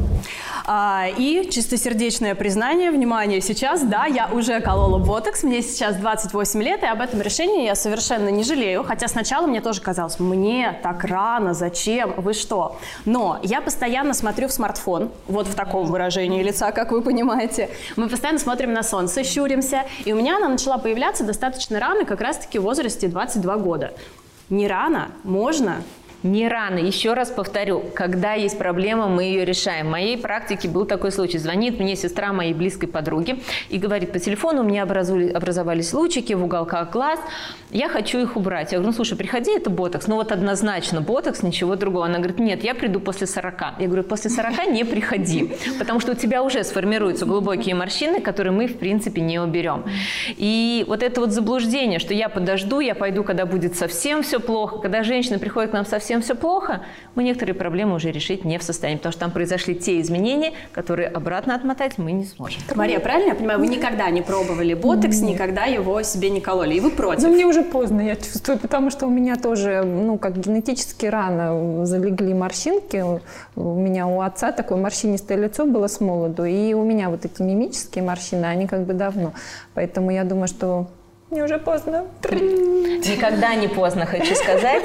А, 0.66 1.08
и 1.18 1.50
чистосердечное 1.50 2.36
признание, 2.36 2.92
внимание, 2.92 3.42
сейчас, 3.42 3.82
да, 3.82 4.06
я 4.06 4.28
уже 4.28 4.60
колола 4.62 5.00
ботокс, 5.00 5.44
мне 5.44 5.62
сейчас 5.62 5.96
28 5.96 6.62
лет, 6.62 6.84
и 6.84 6.86
об 6.86 7.02
этом 7.02 7.22
решении 7.22 7.66
я 7.66 7.76
совершенно 7.76 8.30
не 8.30 8.44
жалею, 8.44 8.84
хотя 8.84 9.08
сначала 9.08 9.48
мне 9.48 9.62
тоже 9.62 9.82
казалось, 9.82 10.20
мне 10.20 10.80
так 10.84 11.04
рано, 11.04 11.54
зачем, 11.54 12.14
вы 12.18 12.34
что? 12.34 12.78
Но 13.06 13.40
я 13.44 13.62
постоянно 13.62 14.14
смотрю 14.14 14.48
в 14.48 14.52
смартфон, 14.52 15.12
вот 15.28 15.48
в 15.48 15.56
таком 15.56 15.88
выражении 15.88 16.44
лица, 16.44 16.72
как 16.72 16.92
вы 16.92 17.02
понимаете. 17.02 17.70
Мы 17.96 18.08
постоянно 18.08 18.40
смотрим 18.40 18.74
на 18.74 18.84
солнце, 18.84 19.24
щуримся, 19.24 19.84
и 20.06 20.14
у 20.14 20.16
меня 20.16 20.38
она 20.38 20.48
начала 20.48 20.78
появляться 20.78 21.24
достаточно 21.24 21.80
рано, 21.80 22.06
как 22.06 22.22
раз-таки 22.22 22.60
в 22.60 22.64
возрасте 22.64 23.08
22 23.08 23.58
года. 23.58 23.94
Не 24.50 24.68
рано, 24.68 25.12
можно, 25.24 25.82
Не 26.24 26.48
рано. 26.48 26.78
Еще 26.78 27.14
раз 27.14 27.32
повторю, 27.32 27.84
когда 27.96 28.34
есть 28.34 28.58
проблема, 28.60 29.08
мы 29.08 29.24
ее 29.24 29.44
решаем. 29.44 29.88
В 29.88 29.90
моей 29.90 30.18
практике 30.18 30.70
был 30.70 30.86
такой 30.86 31.12
случай. 31.12 31.40
Звонит 31.40 31.80
мне 31.80 31.96
сестра 31.96 32.32
моей 32.32 32.54
близкой 32.54 32.88
подруги 32.88 33.42
и 33.70 33.80
говорит 33.80 34.12
по 34.12 34.20
телефону, 34.20 34.62
у 34.62 34.64
меня 34.64 34.84
образовались 34.84 35.94
лучики 35.94 36.34
в 36.34 36.44
уголках 36.44 36.92
глаз, 36.92 37.20
я 37.72 37.90
хочу 37.90 38.20
их 38.20 38.36
убрать. 38.36 38.72
Я 38.72 38.78
говорю, 38.78 38.92
ну 38.92 38.96
слушай, 38.96 39.18
приходи, 39.18 39.52
это 39.52 39.72
ботокс. 39.72 40.06
Ну 40.06 40.16
вот 40.16 40.32
однозначно 40.32 41.02
ботокс, 41.02 41.42
ничего 41.42 41.76
другого. 41.76 42.06
Она 42.06 42.20
говорит, 42.20 42.38
нет, 42.38 42.64
я 42.64 42.76
приду 42.76 43.00
после 43.00 43.26
40. 43.26 43.80
Я 43.80 43.88
говорю, 43.88 44.04
после 44.04 44.30
40 44.30 44.68
не 44.68 44.84
приходи, 44.84 45.56
потому 45.80 46.00
что 46.00 46.12
у 46.12 46.16
тебя 46.16 46.44
уже 46.44 46.64
сформируются 46.64 47.26
глубокие 47.26 47.74
морщины, 47.74 48.22
которые 48.22 48.54
мы, 48.54 48.68
в 48.68 48.78
принципе, 48.78 49.22
не 49.22 49.40
уберем. 49.40 49.86
И 50.38 50.86
вот 50.88 51.02
это 51.02 51.22
вот 51.22 51.32
заблуждение, 51.32 51.98
что 51.98 52.14
я 52.14 52.30
подожду, 52.30 52.80
я 52.80 52.94
пойду, 52.94 53.24
когда 53.24 53.48
будет 53.48 53.76
совсем 53.76 54.22
все 54.22 54.40
плохо. 54.40 54.78
Когда 54.78 55.02
женщина 55.02 55.40
приходит 55.40 55.72
к 55.72 55.74
нам 55.74 55.86
совсем 55.86 56.11
все 56.20 56.36
плохо, 56.36 56.82
мы 57.16 57.24
некоторые 57.24 57.56
проблемы 57.56 57.96
уже 57.96 58.12
решить 58.12 58.44
не 58.44 58.58
в 58.58 58.64
состоянии, 58.64 58.98
потому 58.98 59.14
что 59.14 59.22
там 59.22 59.32
произошли 59.32 59.76
те 59.76 60.02
изменения, 60.02 60.52
которые 60.74 61.08
обратно 61.08 61.56
отмотать 61.56 61.98
мы 61.98 62.12
не 62.12 62.26
сможем. 62.26 62.62
Мария, 62.76 63.00
правильно 63.00 63.30
я 63.30 63.36
понимаю, 63.36 63.60
вы 63.60 63.68
никогда 63.68 64.10
не 64.10 64.22
пробовали 64.22 64.74
ботокс, 64.74 65.22
никогда 65.22 65.66
его 65.66 66.02
себе 66.02 66.30
не 66.30 66.42
кололи, 66.42 66.76
и 66.76 66.80
вы 66.80 66.92
против? 66.92 67.24
Ну, 67.24 67.34
мне 67.34 67.46
уже 67.46 67.64
поздно, 67.64 68.02
я 68.02 68.16
чувствую, 68.16 68.60
потому 68.60 68.90
что 68.90 69.06
у 69.06 69.10
меня 69.10 69.38
тоже, 69.38 69.84
ну, 69.84 70.18
как 70.18 70.38
генетически 70.38 71.06
рано 71.06 71.86
залегли 71.86 72.34
морщинки. 72.34 73.04
У 73.56 73.76
меня 73.76 74.08
у 74.08 74.22
отца 74.22 74.52
такое 74.52 74.78
морщинистое 74.78 75.38
лицо 75.38 75.66
было 75.66 75.88
с 75.88 76.02
молоду, 76.02 76.44
и 76.44 76.74
у 76.74 76.84
меня 76.84 77.10
вот 77.10 77.26
эти 77.26 77.42
мимические 77.42 78.04
морщины, 78.04 78.46
они 78.46 78.68
как 78.68 78.86
бы 78.86 78.94
давно. 78.94 79.34
Поэтому 79.74 80.12
я 80.12 80.24
думаю, 80.24 80.48
что 80.48 80.88
мне 81.32 81.46
уже 81.46 81.58
поздно. 81.58 82.06
Никогда 82.30 83.56
не 83.56 83.70
поздно, 83.70 84.06
хочу 84.06 84.36
сказать, 84.36 84.84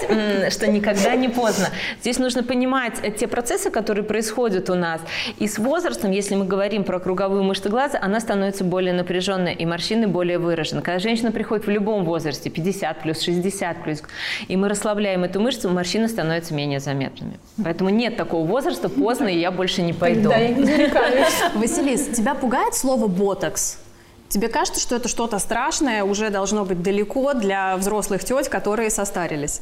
что 0.53 0.71
никогда 0.71 1.17
не 1.17 1.29
поздно. 1.29 1.69
Здесь 2.01 2.19
нужно 2.19 2.45
понимать 2.45 2.95
э, 3.03 3.11
те 3.11 3.27
процессы, 3.27 3.71
которые 3.71 4.05
происходят 4.05 4.71
у 4.71 4.75
нас. 4.75 5.01
И 5.39 5.49
с 5.49 5.59
возрастом, 5.59 6.13
если 6.13 6.37
мы 6.37 6.47
говорим 6.47 6.85
про 6.85 7.01
круговую 7.01 7.43
мышцу 7.43 7.69
глаза, 7.69 7.99
она 8.01 8.21
становится 8.21 8.65
более 8.65 8.93
напряженной, 8.93 9.55
и 9.55 9.67
морщины 9.67 10.07
более 10.07 10.39
выражены. 10.39 10.83
Когда 10.83 11.01
женщина 11.01 11.33
приходит 11.33 11.67
в 11.67 11.71
любом 11.71 12.05
возрасте, 12.05 12.49
50 12.49 13.03
плюс, 13.03 13.21
60 13.23 13.83
плюс, 13.83 14.03
и 14.47 14.57
мы 14.57 14.69
расслабляем 14.69 15.25
эту 15.25 15.41
мышцу, 15.41 15.69
морщины 15.69 16.09
становятся 16.09 16.55
менее 16.55 16.79
заметными. 16.79 17.39
Поэтому 17.63 17.91
нет 17.91 18.17
такого 18.17 18.47
возраста, 18.47 18.89
поздно, 18.89 19.27
и 19.27 19.39
я 19.39 19.51
больше 19.51 19.83
не 19.83 19.93
пойду. 19.93 20.31
Да, 20.31 20.37
я 20.37 20.49
не 20.51 20.65
зарекаюсь. 20.65 21.27
Василис, 21.55 22.07
тебя 22.17 22.35
пугает 22.35 22.75
слово 22.75 23.09
ботокс? 23.09 23.79
Тебе 24.29 24.49
кажется, 24.49 24.81
что 24.81 24.97
это 24.97 25.09
что-то 25.09 25.39
страшное, 25.39 26.05
уже 26.05 26.31
должно 26.31 26.65
быть 26.65 26.83
далеко 26.83 27.35
для 27.35 27.77
взрослых 27.77 28.25
теть, 28.25 28.49
которые 28.49 28.91
состарились? 28.91 29.61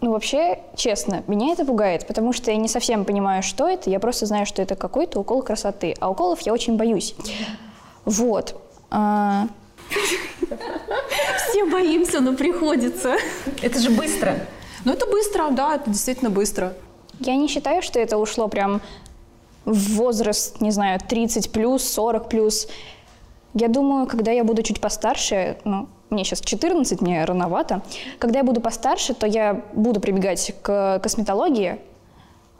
Ну, 0.00 0.12
вообще, 0.12 0.60
честно, 0.76 1.24
меня 1.26 1.52
это 1.52 1.64
пугает, 1.64 2.06
потому 2.06 2.32
что 2.32 2.50
я 2.50 2.56
не 2.56 2.68
совсем 2.68 3.04
понимаю, 3.04 3.42
что 3.42 3.68
это. 3.68 3.90
Я 3.90 3.98
просто 3.98 4.26
знаю, 4.26 4.46
что 4.46 4.62
это 4.62 4.76
какой-то 4.76 5.20
укол 5.20 5.42
красоты. 5.42 5.94
А 5.98 6.08
уколов 6.08 6.40
я 6.42 6.52
очень 6.52 6.76
боюсь. 6.76 7.14
Вот. 8.04 8.54
А, 8.90 9.48
Все 11.48 11.64
боимся, 11.64 12.20
но 12.20 12.34
приходится. 12.34 13.16
Это 13.62 13.78
же 13.80 13.90
быстро. 13.90 14.38
Ну, 14.84 14.92
это 14.92 15.06
быстро, 15.06 15.50
да, 15.50 15.74
это 15.74 15.90
действительно 15.90 16.30
быстро. 16.30 16.74
Я 17.20 17.34
не 17.34 17.48
считаю, 17.48 17.82
что 17.82 17.98
это 17.98 18.16
ушло 18.16 18.48
прям 18.48 18.80
в 19.64 19.96
возраст, 19.96 20.60
не 20.60 20.70
знаю, 20.70 21.00
30 21.06 21.50
плюс, 21.50 21.82
40 21.82 22.28
плюс. 22.28 22.68
Я 23.54 23.68
думаю, 23.68 24.06
когда 24.06 24.30
я 24.30 24.44
буду 24.44 24.62
чуть 24.62 24.80
постарше, 24.80 25.56
ну, 25.64 25.88
мне 26.10 26.24
сейчас 26.24 26.40
14, 26.40 27.00
мне 27.00 27.24
рановато, 27.24 27.82
когда 28.18 28.38
я 28.38 28.44
буду 28.44 28.60
постарше, 28.60 29.14
то 29.14 29.26
я 29.26 29.62
буду 29.72 30.00
прибегать 30.00 30.54
к 30.62 31.00
косметологии, 31.00 31.78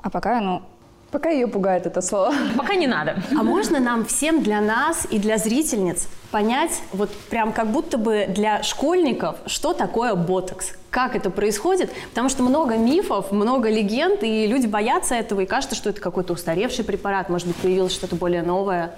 а 0.03 0.11
пока, 0.11 0.41
ну, 0.41 0.63
Пока 1.11 1.31
ее 1.31 1.47
пугает 1.47 1.87
это 1.87 2.03
слово. 2.03 2.35
Пока 2.57 2.75
не 2.75 2.87
надо. 2.87 3.23
А 3.33 3.43
можно 3.43 3.81
нам 3.81 4.05
всем 4.05 4.43
для 4.43 4.61
нас 4.61 5.07
и 5.11 5.19
для 5.19 5.39
зрительниц 5.39 6.07
понять, 6.31 6.83
вот 6.93 7.11
прям 7.31 7.53
как 7.55 7.69
будто 7.69 7.97
бы 7.97 8.27
для 8.29 8.63
школьников, 8.63 9.37
что 9.47 9.73
такое 9.73 10.15
ботокс? 10.15 10.73
Как 10.91 11.17
это 11.17 11.31
происходит? 11.31 11.91
Потому 12.11 12.29
что 12.29 12.43
много 12.43 12.77
мифов, 12.77 13.33
много 13.33 13.71
легенд, 13.71 14.23
и 14.23 14.47
люди 14.47 14.67
боятся 14.67 15.15
этого, 15.15 15.41
и 15.41 15.47
кажется, 15.47 15.75
что 15.75 15.89
это 15.89 16.01
какой-то 16.03 16.35
устаревший 16.35 16.85
препарат, 16.85 17.31
может 17.31 17.47
быть, 17.49 17.57
появилось 17.57 17.95
что-то 17.95 18.15
более 18.15 18.43
новое. 18.43 18.95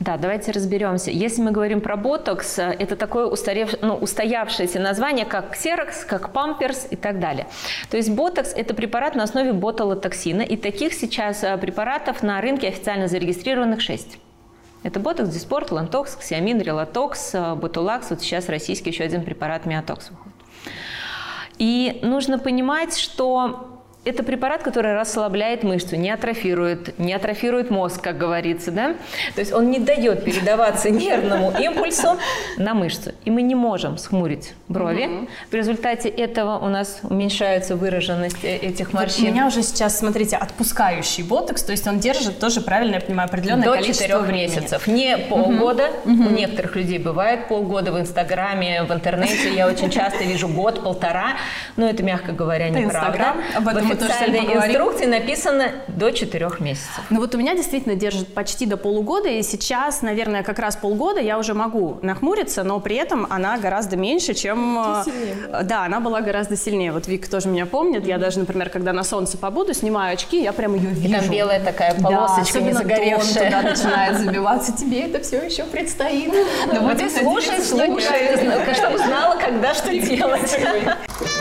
Да, 0.00 0.16
давайте 0.16 0.50
разберемся. 0.50 1.12
Если 1.12 1.40
мы 1.40 1.52
говорим 1.52 1.80
про 1.80 1.96
ботокс, 1.96 2.58
э, 2.58 2.74
это 2.78 2.96
такое 2.96 3.26
устарев... 3.26 3.74
ну, 3.80 3.94
устоявшееся 3.94 4.80
название, 4.80 5.24
как 5.24 5.52
ксерокс, 5.52 6.04
как 6.04 6.32
памперс 6.32 6.88
и 6.90 6.96
так 6.96 7.20
далее. 7.20 7.46
То 7.90 7.96
есть 7.96 8.10
ботокс– 8.10 8.52
это 8.56 8.74
препарат 8.74 9.14
на 9.14 9.22
основе 9.22 9.52
ботулотоксина, 9.52 10.42
и 10.42 10.56
таких 10.56 10.94
сейчас 10.94 11.44
э, 11.44 11.56
препаратов 11.58 12.24
на 12.24 12.40
рынке 12.40 12.68
официально 12.68 13.06
зарегистрированных 13.06 13.80
6. 13.80 14.18
Это 14.82 14.98
ботокс, 14.98 15.30
диспорт, 15.30 15.70
лантокс, 15.70 16.16
ксеомин, 16.16 16.60
релатокс, 16.60 17.34
э, 17.34 17.54
ботулакс. 17.54 18.10
Вот 18.10 18.20
сейчас 18.20 18.48
российский 18.48 18.90
еще 18.90 19.04
один 19.04 19.22
препарат 19.22 19.64
миотокс 19.64 20.10
выходит. 20.10 20.34
И 21.58 22.00
нужно 22.02 22.40
понимать, 22.40 22.98
что 22.98 23.73
это 24.04 24.22
препарат, 24.22 24.62
который 24.62 24.94
расслабляет 24.94 25.62
мышцу, 25.62 25.96
не 25.96 26.10
атрофирует, 26.10 26.98
не 26.98 27.12
атрофирует 27.12 27.70
мозг, 27.70 28.02
как 28.02 28.18
говорится, 28.18 28.70
да? 28.70 28.94
То 29.34 29.40
есть 29.40 29.52
он 29.52 29.70
не 29.70 29.78
дает 29.78 30.24
передаваться 30.24 30.90
нервному 30.90 31.52
импульсу 31.58 32.18
на 32.58 32.74
мышцу. 32.74 33.12
И 33.24 33.30
мы 33.30 33.42
не 33.42 33.54
можем 33.54 33.96
схмурить 33.98 34.54
брови. 34.68 35.06
Угу. 35.06 35.28
В 35.50 35.54
результате 35.54 36.08
этого 36.08 36.58
у 36.58 36.68
нас 36.68 37.00
уменьшается 37.02 37.76
выраженность 37.76 38.44
э, 38.44 38.56
этих 38.56 38.92
морщин. 38.92 39.24
Вот 39.24 39.30
у 39.30 39.32
меня 39.32 39.46
уже 39.46 39.62
сейчас, 39.62 39.98
смотрите, 39.98 40.36
отпускающий 40.36 41.22
ботокс, 41.22 41.62
то 41.62 41.72
есть 41.72 41.86
он 41.86 41.98
держит 41.98 42.38
тоже, 42.38 42.60
правильно 42.60 42.96
я 42.96 43.00
понимаю, 43.00 43.28
определенное 43.28 43.64
До 43.64 43.72
количество 43.72 44.06
4 44.06 44.18
времени. 44.20 44.42
месяцев. 44.42 44.86
Не 44.86 45.16
полгода. 45.16 45.90
Угу. 46.04 46.12
У 46.12 46.30
некоторых 46.30 46.76
людей 46.76 46.98
бывает 46.98 47.48
полгода 47.48 47.92
в 47.92 47.98
Инстаграме, 47.98 48.82
в 48.82 48.92
интернете. 48.92 49.54
Я 49.54 49.66
очень 49.66 49.90
часто 49.90 50.24
вижу 50.24 50.48
год-полтора. 50.48 51.36
Но 51.76 51.88
это, 51.88 52.02
мягко 52.02 52.32
говоря, 52.32 52.68
неправда. 52.68 53.34
Об 53.54 53.68
этом 53.68 53.88
в 53.88 53.93
официальной 54.02 54.54
инструкции 54.54 55.06
написано 55.06 55.72
до 55.88 56.10
4 56.10 56.50
месяцев. 56.60 57.04
Ну 57.10 57.20
вот 57.20 57.34
у 57.34 57.38
меня 57.38 57.54
действительно 57.54 57.94
держит 57.94 58.32
почти 58.34 58.66
до 58.66 58.76
полугода, 58.76 59.28
и 59.28 59.42
сейчас, 59.42 60.02
наверное, 60.02 60.42
как 60.42 60.58
раз 60.58 60.76
полгода 60.76 61.20
я 61.20 61.38
уже 61.38 61.54
могу 61.54 61.98
нахмуриться, 62.02 62.64
но 62.64 62.80
при 62.80 62.96
этом 62.96 63.26
она 63.30 63.56
гораздо 63.58 63.96
меньше, 63.96 64.34
чем... 64.34 64.78
Э, 64.78 65.62
да, 65.62 65.84
она 65.84 66.00
была 66.00 66.20
гораздо 66.20 66.56
сильнее. 66.56 66.92
Вот 66.92 67.06
Вика 67.08 67.30
тоже 67.30 67.48
меня 67.48 67.66
помнит. 67.66 68.06
Я 68.06 68.18
даже, 68.18 68.38
например, 68.38 68.70
когда 68.70 68.92
на 68.92 69.04
солнце 69.04 69.38
побуду, 69.38 69.74
снимаю 69.74 70.14
очки, 70.14 70.42
я 70.42 70.52
прям 70.52 70.74
ее 70.74 70.90
вижу. 70.90 71.08
И 71.08 71.20
там 71.20 71.30
белая 71.30 71.64
такая 71.64 71.94
полосочка 71.94 72.60
да, 72.60 72.66
не 72.66 72.72
загоревшая. 72.72 73.44
туда 73.46 73.62
начинает 73.62 74.18
забиваться. 74.18 74.72
Тебе 74.76 75.02
это 75.02 75.22
все 75.22 75.42
еще 75.42 75.64
предстоит. 75.64 76.32
Ну 76.66 76.80
вот 76.82 77.00
и 77.00 77.08
слушай, 77.08 77.60
слушай, 77.62 78.74
чтобы 78.74 78.98
знала, 79.06 79.36
когда 79.36 79.74
что 79.74 79.90
делать. 79.96 80.58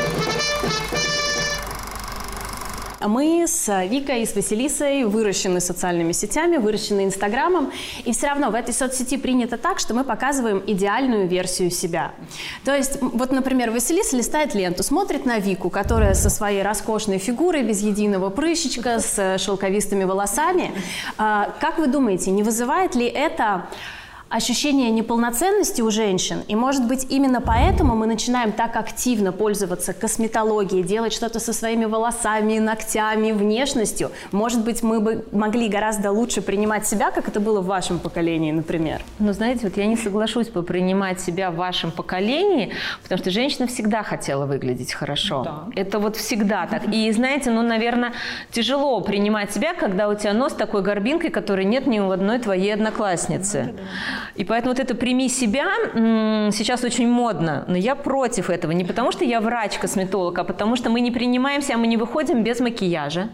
Мы 3.07 3.45
с 3.47 3.67
Викой 3.85 4.21
и 4.21 4.25
с 4.25 4.35
Василисой 4.35 5.03
выращены 5.03 5.59
социальными 5.59 6.11
сетями, 6.11 6.57
выращены 6.57 7.05
Инстаграмом, 7.05 7.71
и 8.05 8.13
все 8.13 8.27
равно 8.27 8.49
в 8.49 8.55
этой 8.55 8.73
соцсети 8.73 9.17
принято 9.17 9.57
так, 9.57 9.79
что 9.79 9.93
мы 9.93 10.03
показываем 10.03 10.63
идеальную 10.65 11.27
версию 11.27 11.71
себя. 11.71 12.11
То 12.63 12.75
есть, 12.75 13.01
вот, 13.01 13.31
например, 13.31 13.71
Василиса 13.71 14.15
листает 14.15 14.55
ленту, 14.55 14.83
смотрит 14.83 15.25
на 15.25 15.39
Вику, 15.39 15.69
которая 15.69 16.13
со 16.13 16.29
своей 16.29 16.63
роскошной 16.63 17.17
фигурой, 17.17 17.63
без 17.63 17.81
единого 17.81 18.29
прыщичка, 18.29 18.99
с 18.99 19.37
шелковистыми 19.37 20.05
волосами. 20.05 20.71
А, 21.17 21.53
как 21.59 21.79
вы 21.79 21.87
думаете, 21.87 22.31
не 22.31 22.43
вызывает 22.43 22.95
ли 22.95 23.05
это 23.05 23.67
ощущение 24.33 24.89
неполноценности 24.89 25.83
у 25.83 25.91
женщин. 25.91 26.41
И, 26.47 26.55
может 26.55 26.87
быть, 26.87 27.05
именно 27.11 27.39
поэтому 27.39 27.95
мы 27.95 28.07
начинаем 28.07 28.51
так 28.51 28.75
активно 28.75 29.31
пользоваться 29.31 29.93
косметологией, 29.93 30.81
делать 30.81 31.13
что-то 31.13 31.39
со 31.39 31.53
своими 31.53 31.85
волосами, 31.85 32.57
ногтями, 32.57 33.31
внешностью. 33.31 34.11
Может 34.31 34.63
быть, 34.63 34.81
мы 34.81 34.99
бы 35.01 35.23
могли 35.31 35.69
гораздо 35.69 36.11
лучше 36.11 36.41
принимать 36.41 36.87
себя, 36.87 37.11
как 37.11 37.27
это 37.27 37.39
было 37.39 37.61
в 37.61 37.67
вашем 37.67 37.99
поколении, 37.99 38.51
например. 38.51 39.03
Ну, 39.19 39.33
знаете, 39.33 39.67
вот 39.67 39.77
я 39.77 39.85
не 39.85 39.95
соглашусь 39.95 40.49
бы 40.49 40.63
принимать 40.63 41.21
себя 41.21 41.51
в 41.51 41.55
вашем 41.55 41.91
поколении, 41.91 42.73
потому 43.03 43.19
что 43.19 43.29
женщина 43.29 43.67
всегда 43.67 44.01
хотела 44.01 44.47
выглядеть 44.47 44.93
хорошо. 44.93 45.43
Да. 45.43 45.65
Это 45.75 45.99
вот 45.99 46.15
всегда 46.15 46.65
так. 46.65 46.91
И, 46.91 47.11
знаете, 47.11 47.51
ну, 47.51 47.61
наверное, 47.61 48.13
тяжело 48.51 48.99
принимать 49.01 49.53
себя, 49.53 49.75
когда 49.75 50.09
у 50.09 50.15
тебя 50.15 50.33
нос 50.33 50.53
такой 50.53 50.81
горбинкой, 50.81 51.29
которой 51.29 51.65
нет 51.65 51.85
ни 51.85 51.99
у 51.99 52.09
одной 52.09 52.39
твоей 52.39 52.73
одноклассницы. 52.73 53.75
И 54.35 54.43
поэтому 54.43 54.73
вот 54.73 54.79
это 54.79 54.95
«прими 54.95 55.29
себя» 55.29 55.67
сейчас 56.51 56.83
очень 56.83 57.07
модно. 57.07 57.65
Но 57.67 57.77
я 57.77 57.95
против 57.95 58.49
этого. 58.49 58.71
Не 58.71 58.83
потому, 58.83 59.11
что 59.11 59.25
я 59.25 59.41
врач-косметолог, 59.41 60.37
а 60.39 60.43
потому, 60.43 60.75
что 60.75 60.89
мы 60.89 61.01
не 61.01 61.11
принимаемся, 61.11 61.75
а 61.75 61.77
мы 61.77 61.87
не 61.87 61.97
выходим 61.97 62.43
без 62.43 62.59
макияжа. 62.59 63.29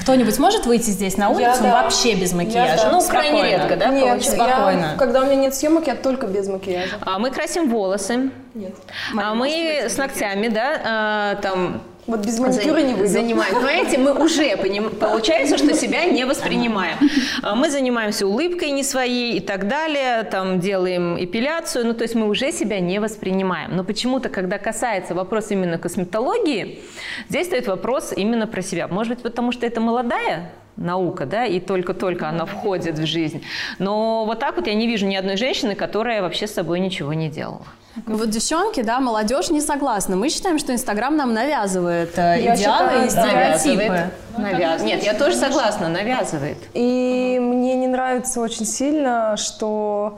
Кто-нибудь 0.00 0.38
может 0.38 0.66
выйти 0.66 0.90
здесь 0.90 1.16
на 1.16 1.28
улицу 1.28 1.64
я, 1.64 1.70
да. 1.70 1.82
вообще 1.82 2.14
без 2.14 2.32
макияжа? 2.32 2.74
Я, 2.74 2.84
да. 2.84 2.92
Ну, 2.92 3.00
спокойно. 3.00 3.30
крайне 3.30 3.50
редко, 3.50 3.76
да? 3.76 3.88
Нет, 3.88 4.24
спокойно. 4.24 4.90
Я, 4.92 4.96
когда 4.96 5.20
у 5.20 5.24
меня 5.24 5.36
нет 5.36 5.54
съемок, 5.54 5.86
я 5.86 5.94
только 5.94 6.26
без 6.26 6.48
макияжа. 6.48 6.96
А 7.02 7.18
мы 7.18 7.30
красим 7.30 7.68
волосы. 7.68 8.30
Нет. 8.54 8.74
А 9.16 9.34
мы 9.34 9.82
с 9.88 9.96
ногтями, 9.96 10.48
да, 10.48 10.80
а, 10.84 11.34
там 11.36 11.82
вот 12.06 12.26
без 12.26 12.38
маникюра 12.38 12.80
не 12.80 12.94
выйду. 12.94 13.08
Занимаем. 13.08 13.54
Понимаете, 13.54 13.98
мы 13.98 14.12
уже 14.12 14.56
поним... 14.56 14.90
получается, 14.90 15.56
что 15.56 15.74
себя 15.74 16.04
не 16.06 16.24
воспринимаем. 16.24 16.98
А 17.42 17.54
мы 17.54 17.70
занимаемся 17.70 18.26
улыбкой 18.26 18.70
не 18.70 18.82
своей 18.82 19.36
и 19.36 19.40
так 19.40 19.68
далее, 19.68 20.24
там 20.24 20.58
делаем 20.58 21.16
эпиляцию, 21.22 21.86
ну 21.86 21.94
то 21.94 22.02
есть 22.02 22.14
мы 22.14 22.28
уже 22.28 22.50
себя 22.52 22.80
не 22.80 22.98
воспринимаем. 23.00 23.76
Но 23.76 23.84
почему-то, 23.84 24.28
когда 24.28 24.58
касается 24.58 25.14
вопроса 25.14 25.54
именно 25.54 25.78
косметологии, 25.78 26.80
здесь 27.28 27.46
стоит 27.46 27.68
вопрос 27.68 28.12
именно 28.16 28.46
про 28.46 28.62
себя. 28.62 28.88
Может 28.88 29.14
быть, 29.14 29.22
потому 29.22 29.52
что 29.52 29.66
это 29.66 29.80
молодая 29.80 30.50
наука, 30.76 31.26
да, 31.26 31.44
и 31.44 31.60
только-только 31.60 32.28
она 32.28 32.46
входит 32.46 32.98
в 32.98 33.06
жизнь. 33.06 33.42
Но 33.78 34.24
вот 34.24 34.38
так 34.38 34.56
вот 34.56 34.66
я 34.66 34.74
не 34.74 34.86
вижу 34.86 35.06
ни 35.06 35.16
одной 35.16 35.36
женщины, 35.36 35.74
которая 35.74 36.22
вообще 36.22 36.46
с 36.46 36.54
собой 36.54 36.80
ничего 36.80 37.12
не 37.12 37.28
делала. 37.28 37.66
Ну 38.06 38.16
вот 38.16 38.30
девчонки, 38.30 38.82
да, 38.82 39.00
молодежь 39.00 39.50
не 39.50 39.60
согласна. 39.60 40.16
Мы 40.16 40.30
считаем, 40.30 40.58
что 40.58 40.72
Инстаграм 40.72 41.14
нам 41.14 41.34
навязывает 41.34 42.16
э, 42.16 42.40
я 42.42 42.54
идеалы 42.54 43.06
считаю, 43.06 43.06
и 43.06 43.10
стереотипы. 43.10 44.10
Навязывает. 44.38 44.82
Нет, 44.82 45.04
я 45.04 45.12
тоже 45.12 45.36
согласна, 45.36 45.90
навязывает. 45.90 46.56
И 46.72 47.38
мне 47.38 47.74
не 47.74 47.88
нравится 47.88 48.40
очень 48.40 48.64
сильно, 48.64 49.36
что 49.36 50.16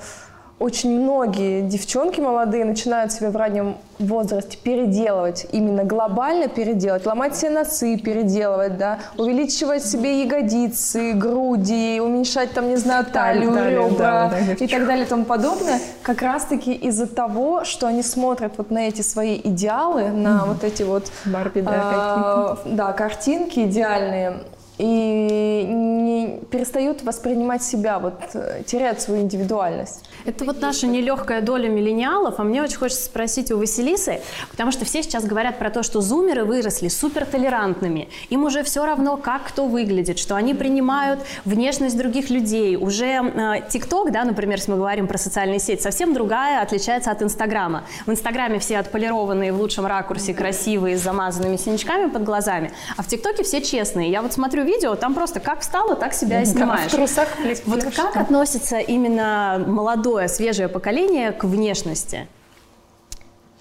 очень 0.59 1.01
многие 1.01 1.63
девчонки 1.63 2.21
молодые 2.21 2.65
начинают 2.65 3.13
себя 3.13 3.31
в 3.31 3.37
раннем 3.37 3.77
возрасте 3.99 4.57
переделывать, 4.57 5.47
именно 5.53 5.85
глобально 5.85 6.49
переделать, 6.49 7.07
ломать 7.07 7.37
себе 7.37 7.51
носы, 7.51 7.97
переделывать, 7.99 8.79
да, 8.79 8.99
увеличивать 9.17 9.85
себе 9.85 10.23
ягодицы, 10.23 11.13
груди, 11.13 12.01
уменьшать 12.01 12.53
там, 12.53 12.69
не 12.69 12.77
знаю, 12.77 13.05
талию, 13.05 13.53
талию 13.53 13.89
ребра 13.89 14.31
да, 14.31 14.33
да, 14.47 14.65
и 14.65 14.67
так 14.67 14.87
далее 14.87 15.05
и 15.05 15.09
тому 15.09 15.25
подобное, 15.25 15.81
как 16.03 16.23
раз-таки 16.23 16.73
из-за 16.73 17.07
того, 17.07 17.65
что 17.65 17.87
они 17.87 18.03
смотрят 18.03 18.55
вот 18.57 18.71
на 18.71 18.89
эти 18.89 19.03
свои 19.03 19.41
идеалы, 19.43 20.09
на 20.09 20.29
mm-hmm. 20.29 20.47
вот 20.47 20.65
эти 20.65 20.83
вот 20.83 21.11
Барби, 21.25 21.61
да, 21.61 22.57
э, 22.65 22.69
да, 22.71 22.93
картинки 22.93 23.61
идеальные, 23.61 24.39
и 24.79 24.85
не 24.85 26.41
перестают 26.51 27.03
воспринимать 27.03 27.63
себя, 27.63 27.99
вот 27.99 28.15
э, 28.35 28.63
теряют 28.67 29.01
свою 29.01 29.23
индивидуальность. 29.23 30.05
Это 30.25 30.45
вот 30.45 30.61
наша 30.61 30.87
нелегкая 30.87 31.43
доля 31.43 31.69
миллениалов, 31.69 32.41
а 32.41 32.45
мне 32.45 32.63
очень 32.63 32.79
хочется 32.79 33.05
спросить 33.05 33.53
у 33.53 33.59
Василисы, 33.59 34.21
потому 34.51 34.73
что 34.73 34.85
все 34.85 35.03
сейчас 35.03 35.25
говорят 35.25 35.59
про 35.59 35.71
то, 35.71 35.83
что 35.83 36.01
зумеры 36.01 36.45
выросли 36.45 36.89
супертолерантными, 36.89 38.09
им 38.31 38.45
уже 38.45 38.65
все 38.65 38.85
равно, 38.85 39.17
как 39.17 39.45
кто 39.45 39.67
выглядит, 39.67 40.19
что 40.19 40.35
они 40.35 40.55
принимают 40.55 41.21
внешность 41.45 41.97
других 41.97 42.31
людей. 42.31 42.77
Уже 42.77 43.07
э, 43.07 43.63
ТикТок, 43.69 44.11
да, 44.11 44.25
например, 44.25 44.59
если 44.59 44.73
мы 44.73 44.79
говорим 44.79 45.07
про 45.07 45.19
социальные 45.19 45.61
сети, 45.61 45.83
совсем 45.83 46.15
другая, 46.15 46.63
отличается 46.63 47.13
от 47.13 47.23
Инстаграма. 47.23 47.85
В 48.07 48.11
Инстаграме 48.11 48.59
все 48.59 48.79
отполированные 48.79 49.53
в 49.53 49.61
лучшем 49.61 49.87
ракурсе, 49.87 50.35
красивые, 50.35 50.99
с 50.99 51.03
замазанными 51.03 51.57
синячками 51.57 52.11
под 52.11 52.25
глазами, 52.25 52.73
а 52.97 53.03
в 53.03 53.07
ТикТоке 53.07 53.45
все 53.45 53.63
честные. 53.63 54.11
Я 54.11 54.23
вот 54.23 54.33
смотрю 54.33 54.64
видео, 54.65 54.95
там 54.97 55.15
просто 55.15 55.41
как 55.41 55.61
встала, 55.61 55.97
так 55.97 56.15
себя 56.15 56.43
и 56.43 56.45
снимаешь. 56.45 56.91
В 56.91 56.95
трусах 56.95 57.29
Вот 57.67 57.81
пляшешь. 57.81 57.97
как 57.97 58.17
относится 58.17 58.79
именно 58.79 59.63
молодое, 59.67 60.29
свежее 60.29 60.69
поколение 60.69 61.33
к 61.33 61.45
внешности? 61.45 62.27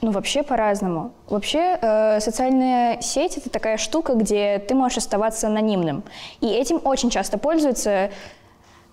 Ну, 0.01 0.11
вообще 0.11 0.43
по-разному. 0.43 1.13
Вообще, 1.29 1.77
э, 1.81 2.19
социальная 2.19 2.99
сеть— 3.01 3.37
это 3.37 3.49
такая 3.49 3.77
штука, 3.77 4.15
где 4.15 4.59
ты 4.59 4.75
можешь 4.75 4.97
оставаться 4.97 5.47
анонимным. 5.47 6.03
И 6.41 6.47
этим 6.47 6.81
очень 6.83 7.09
часто 7.09 7.37
пользуются, 7.37 8.11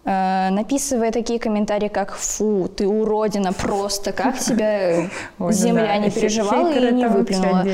э, 0.04 0.48
написывая 0.50 1.10
такие 1.10 1.40
комментарии, 1.40 1.88
как 1.88 2.14
«Фу, 2.14 2.68
ты 2.68 2.86
уродина, 2.86 3.52
просто 3.52 4.12
как 4.12 4.38
тебя 4.46 5.08
ну 5.38 5.50
земля 5.50 5.86
да, 5.86 5.96
не 5.96 6.10
переживала 6.10 6.72
и 6.72 6.92
не 6.92 7.08
выплюнула». 7.08 7.66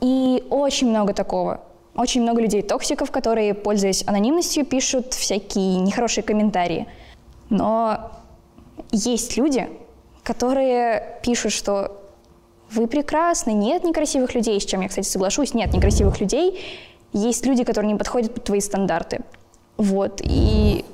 И 0.00 0.44
очень 0.50 0.88
много 0.88 1.12
такого. 1.12 1.62
Очень 2.00 2.22
много 2.22 2.40
людей-токсиков, 2.40 3.10
которые, 3.10 3.52
пользуясь 3.52 4.04
анонимностью, 4.06 4.64
пишут 4.64 5.12
всякие 5.12 5.80
нехорошие 5.80 6.24
комментарии. 6.24 6.86
Но 7.50 8.12
есть 8.90 9.36
люди, 9.36 9.68
которые 10.22 11.18
пишут, 11.22 11.52
что 11.52 12.00
вы 12.70 12.86
прекрасны, 12.86 13.50
нет 13.50 13.84
некрасивых 13.84 14.34
людей, 14.34 14.58
с 14.58 14.64
чем 14.64 14.80
я, 14.80 14.88
кстати, 14.88 15.06
соглашусь, 15.06 15.52
нет 15.52 15.74
некрасивых 15.74 16.18
людей. 16.20 16.58
Есть 17.12 17.44
люди, 17.44 17.64
которые 17.64 17.92
не 17.92 17.98
подходят 17.98 18.32
под 18.32 18.44
твои 18.44 18.60
стандарты. 18.60 19.20
Вот, 19.76 20.22
и 20.24 20.86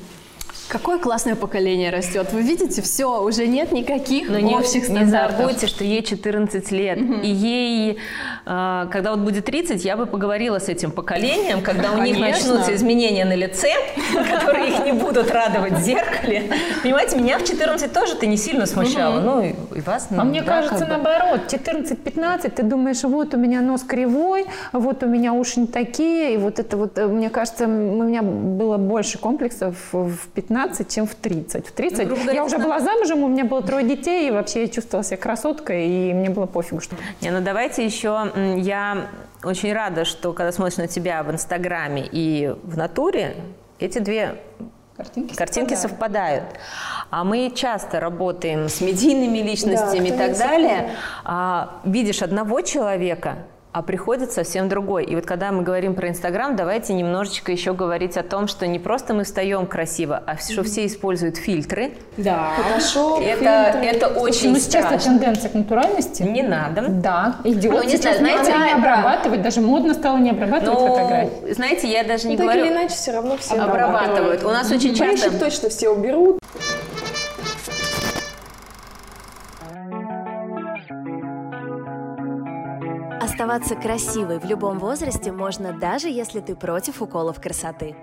Какое 0.68 0.98
классное 0.98 1.36
поколение 1.36 1.90
растет. 1.90 2.32
Вы 2.32 2.42
видите, 2.42 2.82
все, 2.82 3.22
уже 3.22 3.46
нет 3.46 3.70
никаких 3.70 4.28
Но 4.28 4.38
не, 4.40 4.56
общих 4.56 4.88
не 4.88 4.96
стандартов. 4.96 5.38
забудьте, 5.38 5.66
что 5.68 5.84
ей 5.84 6.02
14 6.02 6.72
лет. 6.72 6.98
И 7.22 7.28
ей, 7.28 7.98
э, 8.46 8.86
когда 8.90 9.12
вот 9.12 9.20
будет 9.20 9.44
30, 9.44 9.84
я 9.84 9.96
бы 9.96 10.06
поговорила 10.06 10.58
с 10.58 10.68
этим 10.68 10.90
поколением, 10.90 11.62
когда 11.62 11.92
у 11.92 12.02
них 12.02 12.16
Конечно. 12.18 12.54
начнутся 12.54 12.74
изменения 12.74 13.24
на 13.24 13.34
лице, 13.34 13.68
которые 14.30 14.70
их 14.70 14.84
не 14.84 14.92
будут 14.92 15.30
радовать 15.30 15.74
в 15.74 15.82
зеркале. 15.82 16.50
Понимаете, 16.82 17.16
меня 17.16 17.38
в 17.38 17.44
14 17.44 17.92
тоже 17.92 18.14
это 18.14 18.26
не 18.26 18.36
сильно 18.36 18.66
смущало. 18.66 19.20
Ну, 19.20 19.42
и, 19.74 19.80
вас, 19.80 20.08
А 20.16 20.24
мне 20.24 20.42
да, 20.42 20.62
кажется, 20.62 20.84
наоборот, 20.86 21.42
14-15, 21.48 22.50
ты 22.50 22.62
думаешь, 22.64 23.04
вот 23.04 23.34
у 23.34 23.36
меня 23.36 23.60
нос 23.60 23.82
кривой, 23.82 24.46
вот 24.72 25.04
у 25.04 25.06
меня 25.06 25.32
уши 25.32 25.60
не 25.60 25.66
такие, 25.68 26.34
и 26.34 26.36
вот 26.38 26.58
это 26.58 26.76
вот, 26.76 26.98
э, 26.98 27.06
мне 27.06 27.30
кажется, 27.30 27.66
у 27.66 28.02
меня 28.02 28.22
было 28.22 28.78
больше 28.78 29.18
комплексов 29.18 29.76
в 29.92 30.16
15, 30.34 30.55
чем 30.88 31.06
в 31.06 31.14
30. 31.14 31.66
В 31.66 31.72
30 31.72 31.98
Ну, 31.98 32.04
грубо 32.06 32.22
говоря, 32.22 32.38
я 32.38 32.44
уже 32.44 32.58
была 32.58 32.80
замужем, 32.80 33.22
у 33.22 33.28
меня 33.28 33.44
было 33.44 33.62
трое 33.62 33.86
детей, 33.86 34.28
и 34.28 34.30
вообще 34.30 34.62
я 34.62 34.68
чувствовала 34.68 35.04
себя 35.04 35.16
красоткой, 35.16 35.86
и 35.86 36.14
мне 36.14 36.30
было 36.30 36.46
пофигу, 36.46 36.80
что... 36.80 36.96
Не, 37.20 37.30
ну 37.30 37.40
давайте 37.40 37.84
еще, 37.84 38.32
я 38.56 39.08
очень 39.44 39.72
рада, 39.72 40.04
что 40.04 40.32
когда 40.32 40.52
смотришь 40.52 40.78
на 40.78 40.88
тебя 40.88 41.22
в 41.22 41.30
Инстаграме 41.30 42.08
и 42.10 42.54
в 42.62 42.76
натуре, 42.76 43.36
эти 43.78 43.98
две 43.98 44.40
картинки, 45.36 45.74
совпадают. 45.74 46.44
А 47.10 47.24
мы 47.24 47.52
часто 47.54 48.00
работаем 48.00 48.68
с 48.68 48.80
медийными 48.80 49.38
личностями 49.38 50.08
Да, 50.08 50.14
и 50.14 50.18
так 50.18 50.38
далее. 50.38 50.90
А, 51.24 51.80
видишь 51.84 52.22
одного 52.22 52.62
человека, 52.62 53.38
а 53.76 53.82
приходит 53.82 54.32
совсем 54.32 54.70
другой. 54.70 55.04
И 55.04 55.14
вот 55.14 55.26
когда 55.26 55.52
мы 55.52 55.62
говорим 55.62 55.94
про 55.94 56.08
Инстаграм, 56.08 56.56
давайте 56.56 56.94
немножечко 56.94 57.52
еще 57.52 57.74
говорить 57.74 58.16
о 58.16 58.22
том, 58.22 58.48
что 58.48 58.66
не 58.66 58.78
просто 58.78 59.12
мы 59.12 59.24
встаем 59.24 59.66
красиво, 59.66 60.22
а 60.24 60.38
что 60.38 60.62
все 60.62 60.86
используют 60.86 61.36
фильтры. 61.36 61.92
Да. 62.16 62.52
Хорошо. 62.56 63.20
Это, 63.20 63.78
это 63.82 64.06
очень 64.08 64.52
ну, 64.52 64.58
сейчас 64.58 64.86
страшно. 64.86 65.18
тенденция 65.18 65.50
к 65.50 65.54
натуральности. 65.54 66.22
Не 66.22 66.42
надо. 66.42 66.86
Да, 66.88 67.36
идет. 67.44 67.70
Ну, 67.70 67.82
не 67.82 67.90
Сейчас 67.90 68.16
знаю, 68.16 68.38
знаете, 68.38 68.52
надо 68.58 68.64
не 68.64 68.72
обрабатывать, 68.72 69.42
даже 69.42 69.60
модно 69.60 69.92
стало 69.92 70.16
не 70.16 70.30
обрабатывать 70.30 70.80
Но, 70.80 70.86
фотографии. 70.86 71.52
знаете, 71.52 71.92
я 71.92 72.02
даже 72.02 72.28
не 72.28 72.38
Ну, 72.38 72.38
так 72.38 72.46
говорю... 72.46 72.64
или 72.64 72.72
иначе, 72.72 72.94
все 72.94 73.12
равно 73.12 73.36
все 73.36 73.56
обрабатывают. 73.56 74.42
У 74.42 74.48
нас 74.48 74.72
очень 74.72 74.94
часто... 74.94 75.28
Прыщик 75.28 75.38
точно 75.38 75.68
все 75.68 75.90
уберут. 75.90 76.38
Оставаться 83.46 83.76
красивой 83.76 84.40
в 84.40 84.44
любом 84.44 84.80
возрасте 84.80 85.30
можно 85.30 85.72
даже 85.72 86.08
если 86.08 86.40
ты 86.40 86.56
против 86.56 87.00
уколов 87.00 87.40
красоты. 87.40 87.94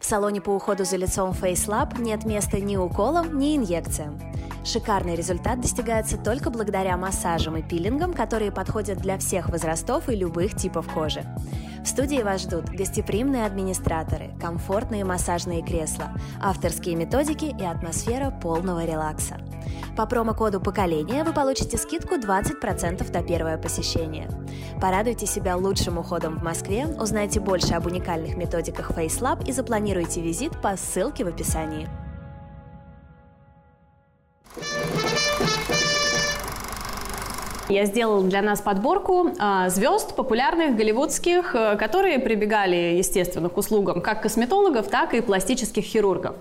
В 0.00 0.06
салоне 0.06 0.40
по 0.40 0.48
уходу 0.48 0.86
за 0.86 0.96
лицом 0.96 1.32
FaceLab 1.32 2.00
нет 2.00 2.24
места 2.24 2.60
ни 2.60 2.78
уколам, 2.78 3.38
ни 3.38 3.58
инъекциям. 3.58 4.18
Шикарный 4.64 5.14
результат 5.14 5.60
достигается 5.60 6.16
только 6.16 6.48
благодаря 6.48 6.96
массажам 6.96 7.58
и 7.58 7.62
пилингам, 7.62 8.14
которые 8.14 8.50
подходят 8.50 8.96
для 8.96 9.18
всех 9.18 9.50
возрастов 9.50 10.08
и 10.08 10.16
любых 10.16 10.56
типов 10.56 10.90
кожи. 10.90 11.26
В 11.84 11.86
студии 11.86 12.22
вас 12.22 12.40
ждут 12.40 12.70
гостеприимные 12.70 13.44
администраторы, 13.44 14.30
комфортные 14.40 15.04
массажные 15.04 15.62
кресла, 15.62 16.12
авторские 16.40 16.96
методики 16.96 17.54
и 17.60 17.64
атмосфера 17.64 18.30
полного 18.30 18.86
релакса. 18.86 19.36
По 19.96 20.06
промокоду 20.06 20.60
«Поколение» 20.60 21.24
вы 21.24 21.32
получите 21.32 21.78
скидку 21.78 22.16
20% 22.16 23.12
на 23.12 23.22
первое 23.22 23.58
посещение. 23.58 24.28
Порадуйте 24.80 25.26
себя 25.26 25.56
лучшим 25.56 25.98
уходом 25.98 26.38
в 26.38 26.42
Москве, 26.42 26.86
узнайте 26.86 27.40
больше 27.40 27.74
об 27.74 27.86
уникальных 27.86 28.36
методиках 28.36 28.90
FaceLab 28.90 29.46
и 29.46 29.52
запланируйте 29.52 30.20
визит 30.20 30.60
по 30.60 30.76
ссылке 30.76 31.24
в 31.24 31.28
описании. 31.28 31.88
Я 37.68 37.84
сделала 37.84 38.22
для 38.22 38.42
нас 38.42 38.60
подборку 38.60 39.32
а, 39.38 39.68
звезд 39.70 40.14
популярных 40.14 40.76
голливудских, 40.76 41.52
э, 41.54 41.76
которые 41.76 42.20
прибегали, 42.20 42.96
естественно, 42.96 43.48
к 43.48 43.56
услугам 43.56 44.00
как 44.00 44.22
косметологов, 44.22 44.86
так 44.86 45.14
и 45.14 45.20
пластических 45.20 45.82
хирургов. 45.82 46.36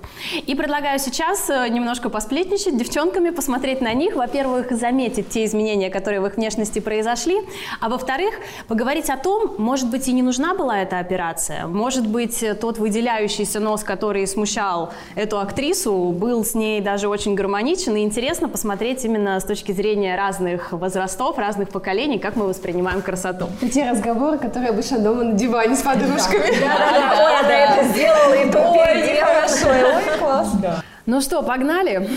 И 0.45 0.53
предлагаю 0.53 0.99
сейчас 0.99 1.49
э, 1.49 1.67
немножко 1.69 2.11
посплетничать 2.11 2.77
девчонками, 2.77 3.31
посмотреть 3.31 3.81
на 3.81 3.93
них. 3.93 4.15
Во-первых, 4.15 4.71
заметить 4.71 5.29
те 5.29 5.45
изменения, 5.45 5.89
которые 5.89 6.21
в 6.21 6.27
их 6.27 6.37
внешности 6.37 6.77
произошли, 6.77 7.37
а 7.81 7.89
во-вторых, 7.89 8.35
поговорить 8.67 9.09
о 9.09 9.17
том, 9.17 9.55
может 9.57 9.89
быть, 9.89 10.07
и 10.07 10.13
не 10.13 10.21
нужна 10.21 10.53
была 10.53 10.79
эта 10.79 10.99
операция, 10.99 11.65
может 11.65 12.05
быть, 12.05 12.43
э, 12.43 12.53
тот 12.53 12.77
выделяющийся 12.77 13.59
нос, 13.59 13.83
который 13.83 14.27
смущал 14.27 14.93
эту 15.15 15.39
актрису, 15.39 16.11
был 16.11 16.45
с 16.45 16.53
ней 16.53 16.81
даже 16.81 17.07
очень 17.07 17.33
гармоничен, 17.33 17.95
и 17.95 18.03
интересно 18.03 18.47
посмотреть 18.47 19.03
именно 19.05 19.39
с 19.39 19.43
точки 19.43 19.71
зрения 19.71 20.15
разных 20.15 20.71
возрастов, 20.71 21.14
разных 21.37 21.69
поколений, 21.69 22.19
как 22.19 22.35
мы 22.35 22.47
воспринимаем 22.47 23.01
красоту. 23.01 23.47
Те 23.73 23.89
разговоры, 23.89 24.37
которые 24.37 24.69
обычно 24.69 24.99
дома 24.99 25.23
на 25.23 25.33
диване 25.33 25.75
с 25.75 25.81
подружками. 25.81 26.43
Ой, 26.43 27.43
да 27.43 27.53
это 27.53 27.87
сделала, 27.89 28.33
и 28.33 28.51
то 28.51 28.73
переделала. 28.73 29.95
Ой, 29.95 30.19
класс. 30.19 30.47
Ну 31.07 31.21
что, 31.21 31.43
погнали? 31.43 32.09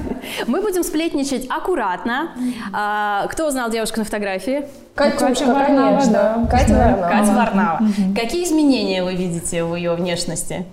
Мы 0.46 0.62
будем 0.62 0.82
сплетничать 0.82 1.46
аккуратно. 1.50 2.30
А, 2.72 3.26
кто 3.26 3.46
узнал 3.46 3.68
девушку 3.68 3.98
на 3.98 4.04
фотографии? 4.06 4.66
Катюшка, 4.94 5.44
Варнава, 5.44 5.90
конечно. 5.98 6.12
да. 6.12 6.46
Катя 6.50 6.72
Варнава. 6.74 7.10
Катя 7.10 7.32
Варнава. 7.32 7.80
Какие 8.18 8.44
изменения 8.44 9.04
вы 9.04 9.14
видите 9.14 9.62
в 9.62 9.74
ее 9.74 9.94
внешности? 9.94 10.64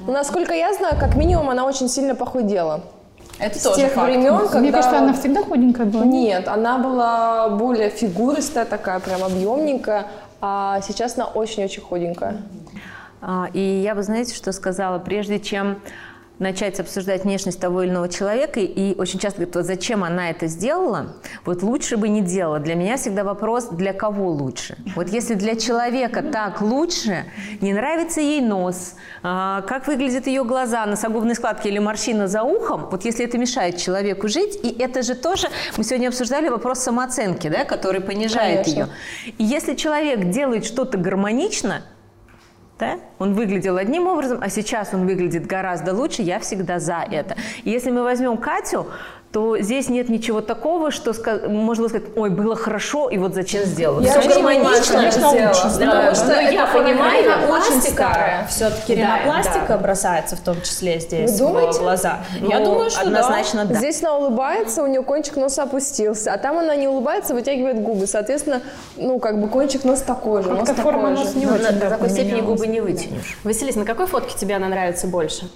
Ну, 0.00 0.12
Насколько 0.12 0.52
я 0.52 0.74
знаю, 0.74 0.96
как 0.98 1.16
минимум 1.16 1.48
она 1.48 1.64
очень 1.64 1.88
сильно 1.88 2.14
похудела. 2.14 2.82
Это 3.38 3.58
С 3.58 3.74
тех 3.74 3.96
времен, 3.96 4.38
когда... 4.38 4.58
Мне 4.60 4.72
кажется, 4.72 4.98
она 4.98 5.12
всегда 5.14 5.42
худенькая 5.42 5.86
была. 5.86 6.04
Нет, 6.04 6.48
она 6.48 6.78
была 6.78 7.48
более 7.48 7.90
фигуристая 7.90 8.64
такая, 8.64 9.00
прям 9.00 9.24
объемненькая, 9.24 10.06
а 10.40 10.80
сейчас 10.82 11.16
она 11.16 11.26
очень-очень 11.26 11.82
худенькая. 11.82 12.36
А, 13.20 13.48
И 13.52 13.60
я 13.60 13.94
бы, 13.94 14.02
знаете, 14.02 14.34
что 14.34 14.52
сказала? 14.52 14.98
Прежде 14.98 15.38
чем 15.40 15.78
начать 16.42 16.78
обсуждать 16.80 17.24
внешность 17.24 17.60
того 17.60 17.82
или 17.82 17.90
иного 17.90 18.08
человека, 18.08 18.60
и 18.60 18.94
очень 18.98 19.18
часто 19.18 19.38
говорят, 19.38 19.56
вот 19.56 19.64
зачем 19.64 20.04
она 20.04 20.30
это 20.30 20.46
сделала, 20.46 21.14
вот 21.44 21.62
лучше 21.62 21.96
бы 21.96 22.08
не 22.08 22.20
делала. 22.20 22.58
Для 22.58 22.74
меня 22.74 22.96
всегда 22.96 23.24
вопрос, 23.24 23.68
для 23.68 23.92
кого 23.92 24.30
лучше. 24.30 24.76
Вот 24.94 25.08
если 25.08 25.34
для 25.34 25.56
человека 25.56 26.22
так 26.22 26.60
лучше, 26.60 27.24
не 27.60 27.72
нравится 27.72 28.20
ей 28.20 28.40
нос, 28.40 28.94
а, 29.22 29.62
как 29.62 29.86
выглядят 29.86 30.26
ее 30.26 30.44
глаза, 30.44 30.84
носогубные 30.84 31.34
складки 31.34 31.68
или 31.68 31.78
морщина 31.78 32.26
за 32.28 32.42
ухом, 32.42 32.88
вот 32.90 33.04
если 33.04 33.24
это 33.24 33.38
мешает 33.38 33.78
человеку 33.78 34.28
жить, 34.28 34.58
и 34.62 34.68
это 34.78 35.02
же 35.02 35.14
тоже, 35.14 35.48
мы 35.76 35.84
сегодня 35.84 36.08
обсуждали 36.08 36.48
вопрос 36.48 36.80
самооценки, 36.80 37.48
да, 37.48 37.64
который 37.64 38.00
понижает 38.00 38.64
Конечно. 38.64 38.92
ее. 39.24 39.34
И 39.38 39.44
если 39.44 39.74
человек 39.74 40.30
делает 40.30 40.64
что-то 40.64 40.98
гармонично, 40.98 41.82
да? 42.82 42.98
Он 43.20 43.34
выглядел 43.34 43.76
одним 43.76 44.08
образом, 44.08 44.38
а 44.42 44.48
сейчас 44.48 44.92
он 44.92 45.06
выглядит 45.06 45.46
гораздо 45.46 45.94
лучше. 45.94 46.22
Я 46.22 46.40
всегда 46.40 46.80
за 46.80 47.04
это. 47.08 47.36
Если 47.62 47.90
мы 47.90 48.02
возьмем 48.02 48.36
Катю, 48.36 48.86
то 49.32 49.58
здесь 49.58 49.88
нет 49.88 50.10
ничего 50.10 50.42
такого, 50.42 50.90
что 50.90 51.14
можно 51.48 51.88
сказать, 51.88 52.08
ой, 52.16 52.28
было 52.28 52.54
хорошо, 52.54 53.08
и 53.08 53.16
вот 53.16 53.32
зачем 53.32 53.64
сделала. 53.64 54.02
Я 54.02 54.18
очень 54.18 54.28
гармонично. 54.28 55.00
я 55.00 55.10
сделала. 55.10 55.34
Да, 55.78 55.86
Потому 55.86 56.14
что 56.14 56.26
ну, 56.26 56.32
эта 56.32 56.52
я 56.52 56.66
понимаю, 56.66 57.50
очень 57.50 57.80
старая. 57.80 58.46
все-таки 58.50 58.94
Да, 58.94 59.02
ринопластика 59.18 59.64
да. 59.68 59.78
бросается 59.78 60.36
в 60.36 60.40
том 60.40 60.60
числе 60.60 61.00
здесь 61.00 61.30
Вы 61.32 61.38
думаете? 61.38 61.78
в 61.78 61.82
глаза. 61.82 62.18
Я 62.42 62.58
Ну, 62.58 62.64
думаю, 62.66 62.90
что 62.90 63.00
однозначно 63.00 63.64
да. 63.64 63.74
Здесь 63.76 64.02
она 64.02 64.16
улыбается, 64.18 64.82
у 64.82 64.86
нее 64.86 65.02
кончик 65.02 65.36
носа 65.36 65.62
опустился, 65.62 66.30
а 66.32 66.36
там 66.36 66.58
она 66.58 66.76
не 66.76 66.86
улыбается, 66.86 67.32
вытягивает 67.32 67.80
губы. 67.80 68.06
Соответственно, 68.06 68.60
ну, 68.96 69.18
как 69.18 69.40
бы 69.40 69.48
кончик 69.48 69.84
носа 69.84 70.04
такой 70.04 70.42
же, 70.42 70.50
нос 70.50 70.68
Как-то 70.68 70.82
форма 70.82 71.08
такой 71.08 71.16
же. 71.16 71.24
носа 71.24 71.38
не 71.38 71.46
Но 71.46 71.54
очень, 71.54 71.64
на 71.64 71.72
да, 71.72 71.88
такой 71.88 72.10
степени 72.10 72.42
губы 72.42 72.66
не 72.66 72.82
вытянешь. 72.82 73.38
да. 73.42 73.48
Василис, 73.48 73.76
на 73.76 73.86
какой 73.86 74.06
фотке 74.06 74.36
тебе 74.38 74.56
она 74.56 74.68
нравится 74.68 75.06
больше? 75.06 75.48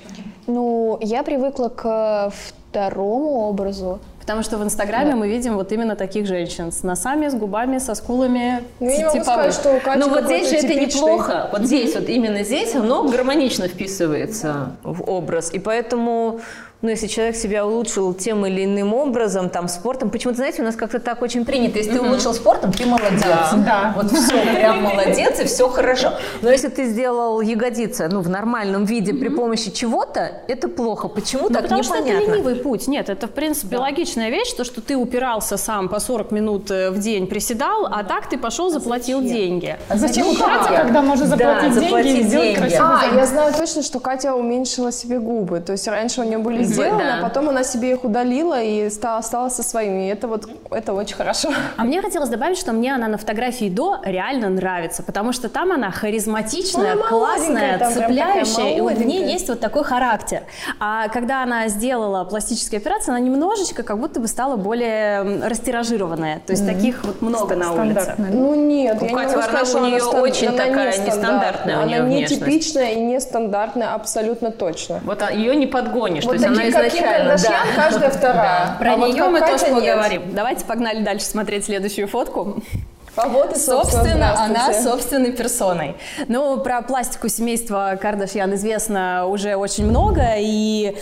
Ну, 0.46 0.98
я 1.00 1.22
привыкла 1.22 1.68
к 1.68 2.32
второму 2.32 3.48
образу. 3.48 3.98
Потому 4.20 4.42
что 4.42 4.58
в 4.58 4.64
Инстаграме 4.64 5.14
мы 5.14 5.28
видим 5.28 5.54
вот 5.54 5.70
именно 5.70 5.94
таких 5.94 6.26
женщин 6.26 6.72
с 6.72 6.82
носами, 6.82 7.28
с 7.28 7.34
губами, 7.34 7.78
со 7.78 7.94
скулами. 7.94 8.64
Ну, 8.80 8.90
я 8.90 8.96
не 8.96 9.04
могу 9.04 9.20
сказать, 9.22 9.54
что 9.54 9.76
у 9.76 9.80
Кати 9.80 10.00
Ну 10.00 10.08
вот 10.08 10.24
здесь 10.24 10.50
же 10.50 10.56
это 10.56 10.74
неплохо. 10.74 11.48
Вот 11.52 11.62
здесь, 11.62 11.94
вот 11.94 12.08
именно 12.08 12.42
здесь 12.42 12.74
оно 12.74 13.08
гармонично 13.08 13.68
вписывается 13.68 14.72
в 14.82 15.08
образ. 15.08 15.54
И 15.54 15.60
поэтому, 15.60 16.40
ну, 16.86 16.90
если 16.90 17.08
человек 17.08 17.34
себя 17.34 17.66
улучшил 17.66 18.14
тем 18.14 18.46
или 18.46 18.64
иным 18.64 18.94
образом, 18.94 19.50
там, 19.50 19.66
спортом, 19.66 20.08
почему-то, 20.08 20.36
знаете, 20.36 20.62
у 20.62 20.64
нас 20.64 20.76
как-то 20.76 21.00
так 21.00 21.20
очень 21.20 21.44
принято. 21.44 21.78
Если 21.78 21.90
ты 21.90 22.00
улучшил 22.00 22.32
спортом, 22.32 22.70
ты 22.72 22.86
молодец. 22.86 23.24
Да. 23.66 23.92
Вот 23.96 24.12
все, 24.12 24.40
прям 24.54 24.82
молодец, 24.84 25.40
и 25.40 25.46
все 25.46 25.68
хорошо. 25.68 26.12
Но 26.42 26.50
если 26.50 26.68
ты 26.68 26.84
сделал 26.84 27.40
ягодицы, 27.40 28.06
ну, 28.08 28.20
в 28.20 28.28
нормальном 28.28 28.84
виде 28.84 29.12
при 29.12 29.30
помощи 29.30 29.72
чего-то, 29.72 30.30
это 30.46 30.68
плохо. 30.68 31.08
Почему 31.08 31.48
Ну, 31.48 31.50
так, 31.50 31.62
потому 31.62 31.82
что 31.82 31.96
это 31.96 32.04
непонятно. 32.04 32.34
ленивый 32.34 32.54
путь. 32.54 32.86
Нет, 32.86 33.08
это, 33.08 33.26
в 33.26 33.32
принципе, 33.32 33.78
логичная 33.78 34.30
вещь, 34.30 34.52
то, 34.52 34.62
что 34.62 34.80
ты 34.80 34.96
упирался 34.96 35.56
сам 35.56 35.88
по 35.88 35.98
40 35.98 36.30
минут 36.30 36.70
э, 36.70 36.90
в 36.90 37.00
день, 37.00 37.26
приседал, 37.26 37.86
а 37.90 38.04
так 38.04 38.28
ты 38.28 38.38
пошел, 38.38 38.70
заплатил 38.70 39.22
деньги. 39.22 39.76
Зачем 39.92 40.26
Ну, 40.26 40.32
упираться, 40.34 40.70
когда 40.70 41.02
можно 41.02 41.26
заплатить 41.26 41.80
деньги 41.80 42.20
и 42.20 42.22
сделать 42.22 42.54
красивый 42.54 42.88
А, 42.88 43.16
я 43.16 43.26
знаю 43.26 43.52
точно, 43.54 43.82
что 43.82 43.98
Катя 43.98 44.36
уменьшила 44.36 44.92
себе 44.92 45.18
губы. 45.18 45.58
То 45.58 45.72
есть 45.72 45.88
раньше 45.88 46.20
у 46.20 46.24
нее 46.24 46.38
были 46.38 46.62
сделаны, 46.84 47.02
да. 47.04 47.18
а 47.18 47.22
потом 47.22 47.48
она 47.48 47.64
себе 47.64 47.92
их 47.92 48.04
удалила 48.04 48.60
и 48.62 48.90
стала, 48.90 49.20
стала 49.22 49.48
со 49.48 49.62
своими. 49.62 50.06
И 50.06 50.08
это 50.08 50.28
вот, 50.28 50.48
это 50.70 50.92
очень 50.92 51.16
хорошо. 51.16 51.50
А 51.76 51.84
мне 51.84 52.02
хотелось 52.02 52.28
добавить, 52.28 52.58
что 52.58 52.72
мне 52.72 52.94
она 52.94 53.08
на 53.08 53.18
фотографии 53.18 53.68
до 53.68 53.98
реально 54.04 54.48
нравится, 54.48 55.02
потому 55.02 55.32
что 55.32 55.48
там 55.48 55.72
она 55.72 55.90
харизматичная, 55.90 56.92
Она 56.92 57.02
классная, 57.08 57.90
цепляющая, 57.90 58.76
и 58.76 58.80
в 58.80 58.80
ней 58.80 58.80
молоденькая. 58.80 59.28
есть 59.28 59.48
вот 59.48 59.60
такой 59.60 59.84
характер. 59.84 60.42
А 60.80 61.08
когда 61.08 61.42
она 61.42 61.68
сделала 61.68 62.24
пластическую 62.24 62.78
операцию, 62.78 63.14
она 63.14 63.20
немножечко 63.24 63.82
как 63.82 63.98
будто 63.98 64.20
бы 64.20 64.28
стала 64.28 64.56
более 64.56 65.46
растиражированная. 65.46 66.40
То 66.46 66.52
есть 66.52 66.66
таких 66.66 67.04
вот 67.04 67.22
много 67.22 67.54
на 67.56 67.72
улице. 67.72 68.14
Ну 68.18 68.54
нет, 68.54 69.00
У 69.00 69.04
я 69.04 69.10
не 69.10 69.16
Кати 69.16 69.30
сказать, 69.30 69.68
что 69.68 69.78
у 69.78 69.86
нее 69.86 70.00
стан- 70.00 70.20
очень 70.20 70.48
она 70.48 70.56
такая 70.56 70.86
нестандартная. 70.98 71.06
нестандартная 71.06 71.82
у 71.82 71.86
нее 71.86 71.98
Она 71.98 72.08
нетипичная 72.08 72.92
и 72.92 73.00
нестандартная 73.00 73.94
абсолютно 73.94 74.50
точно. 74.50 75.00
Вот 75.04 75.22
ее 75.30 75.56
не 75.56 75.66
подгонишь. 75.66 76.24
Вот 76.24 76.36
то 76.36 76.42
есть 76.42 76.46
она 76.60 76.68
изначально... 76.68 77.16
Кардашьян, 77.18 77.66
каждая 77.76 78.10
вторая. 78.10 78.76
Про 78.78 78.92
А 78.92 78.96
вот 78.96 79.08
нее 79.08 79.22
как 79.22 79.30
мы 79.32 79.40
тоже 79.40 79.70
нет. 79.70 79.74
поговорим. 79.74 80.34
Давайте 80.34 80.64
погнали 80.64 81.02
дальше 81.02 81.26
смотреть 81.26 81.64
следующую 81.66 82.08
фотку. 82.08 82.62
А 83.16 83.28
вот 83.28 83.56
и, 83.56 83.58
собственно, 83.58 84.34
Собственно, 84.36 84.44
она 84.44 84.74
собственной 84.74 85.32
персоной. 85.32 85.96
Ну, 86.28 86.58
про 86.60 86.82
пластику 86.82 87.28
семейства 87.28 87.98
Кардашьян 88.00 88.54
известно 88.54 89.26
уже 89.26 89.56
очень 89.56 89.86
много, 89.86 90.34
и 90.36 90.96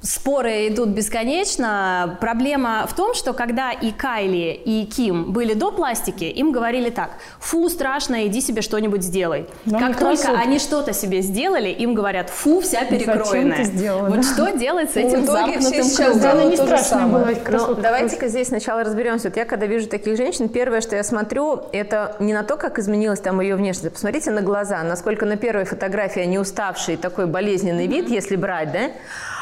споры 0.00 0.68
идут 0.68 0.90
бесконечно. 0.90 2.16
Проблема 2.20 2.86
в 2.88 2.94
том, 2.94 3.14
что 3.14 3.32
когда 3.32 3.72
и 3.72 3.90
Кайли, 3.90 4.52
и 4.64 4.84
Ким 4.86 5.32
были 5.32 5.54
до 5.54 5.72
пластики, 5.72 6.24
им 6.24 6.52
говорили 6.52 6.90
так, 6.90 7.10
фу, 7.40 7.68
страшно, 7.68 8.26
иди 8.26 8.40
себе 8.40 8.62
что-нибудь 8.62 9.02
сделай. 9.02 9.46
Но 9.64 9.78
как 9.78 9.98
только 9.98 10.22
красотки. 10.22 10.40
они 10.40 10.58
что-то 10.58 10.92
себе 10.92 11.20
сделали, 11.22 11.68
им 11.68 11.94
говорят, 11.94 12.30
фу, 12.30 12.60
вся 12.60 12.84
перекроенная. 12.84 13.64
сделала, 13.64 14.08
вот 14.08 14.16
да? 14.16 14.22
что 14.22 14.56
делать 14.56 14.90
с 14.90 14.94
Ну, 14.94 15.00
этим 15.00 15.26
замкнутым 15.26 15.84
сейчас 15.84 15.96
кругом? 16.12 16.20
Да, 16.20 16.32
она 16.32 16.44
не 16.44 16.56
самое. 16.56 17.08
была, 17.08 17.26
Ну, 17.34 17.44
красотка. 17.44 17.82
давайте-ка 17.82 18.28
здесь 18.28 18.48
сначала 18.48 18.84
разберемся. 18.84 19.28
Вот 19.28 19.36
я, 19.36 19.44
когда 19.44 19.66
вижу 19.66 19.88
таких 19.88 20.16
женщин, 20.16 20.48
первое, 20.48 20.80
что 20.80 20.96
я 20.96 21.02
смотрю, 21.02 21.62
это 21.72 22.16
не 22.20 22.32
на 22.32 22.44
то, 22.44 22.56
как 22.56 22.78
изменилась 22.78 23.20
там 23.20 23.40
ее 23.40 23.56
внешность. 23.56 23.92
Посмотрите 23.94 24.30
на 24.30 24.42
глаза, 24.42 24.82
насколько 24.82 25.26
на 25.26 25.36
первой 25.36 25.64
фотографии 25.64 26.22
они 26.22 26.38
уставшие, 26.38 26.96
такой 26.96 27.26
болезненный 27.26 27.86
вид, 27.86 28.08
если 28.08 28.36
брать, 28.36 28.72
да? 28.72 28.78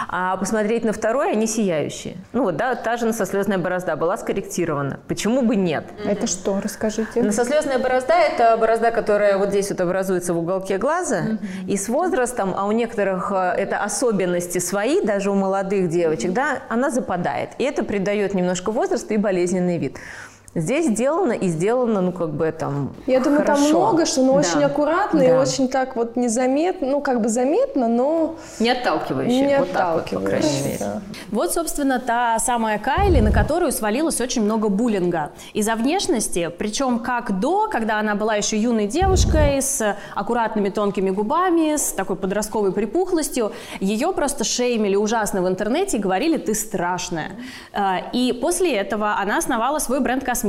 А 0.09 0.37
посмотреть 0.46 0.85
на 0.85 0.92
второй, 0.92 1.32
они 1.32 1.48
сияющие. 1.48 2.14
Ну 2.32 2.44
вот, 2.44 2.56
да, 2.56 2.76
та 2.76 2.96
же 2.96 3.06
носослезная 3.06 3.59
борозда 3.59 3.96
была 3.96 4.16
скорректирована. 4.16 5.00
Почему 5.09 5.42
бы 5.42 5.56
нет? 5.56 5.85
Это 6.04 6.28
что, 6.28 6.61
расскажите? 6.62 7.20
Носослезная 7.20 7.80
борозда– 7.80 8.14
это 8.32 8.56
борозда, 8.56 8.92
которая 8.92 9.38
вот 9.38 9.48
здесь 9.48 9.70
вот 9.70 9.80
образуется 9.80 10.35
в 10.35 10.38
уголке 10.38 10.78
глаза. 10.78 11.38
И 11.66 11.76
с 11.76 11.88
возрастом, 11.88 12.54
а 12.56 12.66
у 12.66 12.70
некоторых 12.70 13.32
э, 13.32 13.54
это 13.56 13.78
особенности 13.78 14.59
свои, 14.59 15.00
даже 15.00 15.32
у 15.32 15.35
молодых 15.35 15.88
девочек, 15.88 16.32
да, 16.32 16.61
она 16.68 16.90
западает. 16.90 17.50
И 17.59 17.64
это 17.64 17.82
придает 17.82 18.32
немножко 18.35 18.70
возраста 18.70 19.14
и 19.14 19.16
болезненный 19.16 19.78
вид. 19.78 19.96
Здесь 20.59 20.87
сделано 20.87 21.33
и 21.33 21.49
сделано, 21.49 22.01
ну, 22.01 22.12
как 22.12 22.31
бы 22.31 22.51
там 22.51 22.95
Я 23.07 23.21
думаю, 23.21 23.45
там 23.45 23.57
хорошо. 23.57 23.79
много, 23.79 24.07
что 24.07 24.23
но 24.23 24.33
Да. 24.33 24.38
очень 24.38 24.64
аккуратно 24.64 25.21
и 25.21 25.29
Да. 25.29 25.40
очень 25.42 25.69
так 25.69 25.97
вот 25.97 26.16
незаметно, 26.16 26.87
ну 26.92 27.01
как 27.03 27.21
бы 27.21 27.29
заметно, 27.29 27.88
но 27.88 28.37
Не 28.59 28.71
отталкивающе. 28.71 29.47
не 29.47 29.59
вот 29.59 29.71
так 29.73 29.95
вот, 29.97 30.05
по 30.23 30.27
крайней 30.27 30.47
мере. 30.47 30.75
отталкивается. 30.77 31.03
Вот, 31.31 31.53
собственно, 31.53 32.01
та 32.01 32.38
самая 32.38 32.79
Кайли, 32.79 33.21
на 33.21 33.33
которую 33.33 33.71
свалилось 33.71 34.19
очень 34.23 34.42
много 34.45 34.71
буллинга. 34.71 35.33
Из-за 35.53 35.75
внешности, 35.75 36.51
причем 36.57 37.01
как 37.01 37.38
до, 37.38 37.69
когда 37.69 37.99
она 38.01 38.14
была 38.14 38.37
еще 38.37 38.57
юной 38.57 38.87
девушкой, 38.87 39.61
с 39.61 39.95
аккуратными 40.14 40.71
тонкими 40.71 41.11
губами, 41.11 41.77
с 41.77 41.92
такой 41.92 42.16
подростковой 42.16 42.73
припухлостью, 42.73 43.53
ее 43.81 44.11
просто 44.14 44.42
шеймили 44.45 44.97
ужасно 44.97 45.42
в 45.42 45.49
интернете 45.49 45.99
и 45.99 46.01
говорили 46.01 46.38
«ты 46.38 46.55
страшная». 46.55 47.33
А, 47.75 47.99
И 48.14 48.33
после 48.33 48.75
этого 48.75 49.16
она 49.21 49.37
основала 49.37 49.79
свой 49.81 50.01
бренд 50.01 50.25
косметики, 50.25 50.45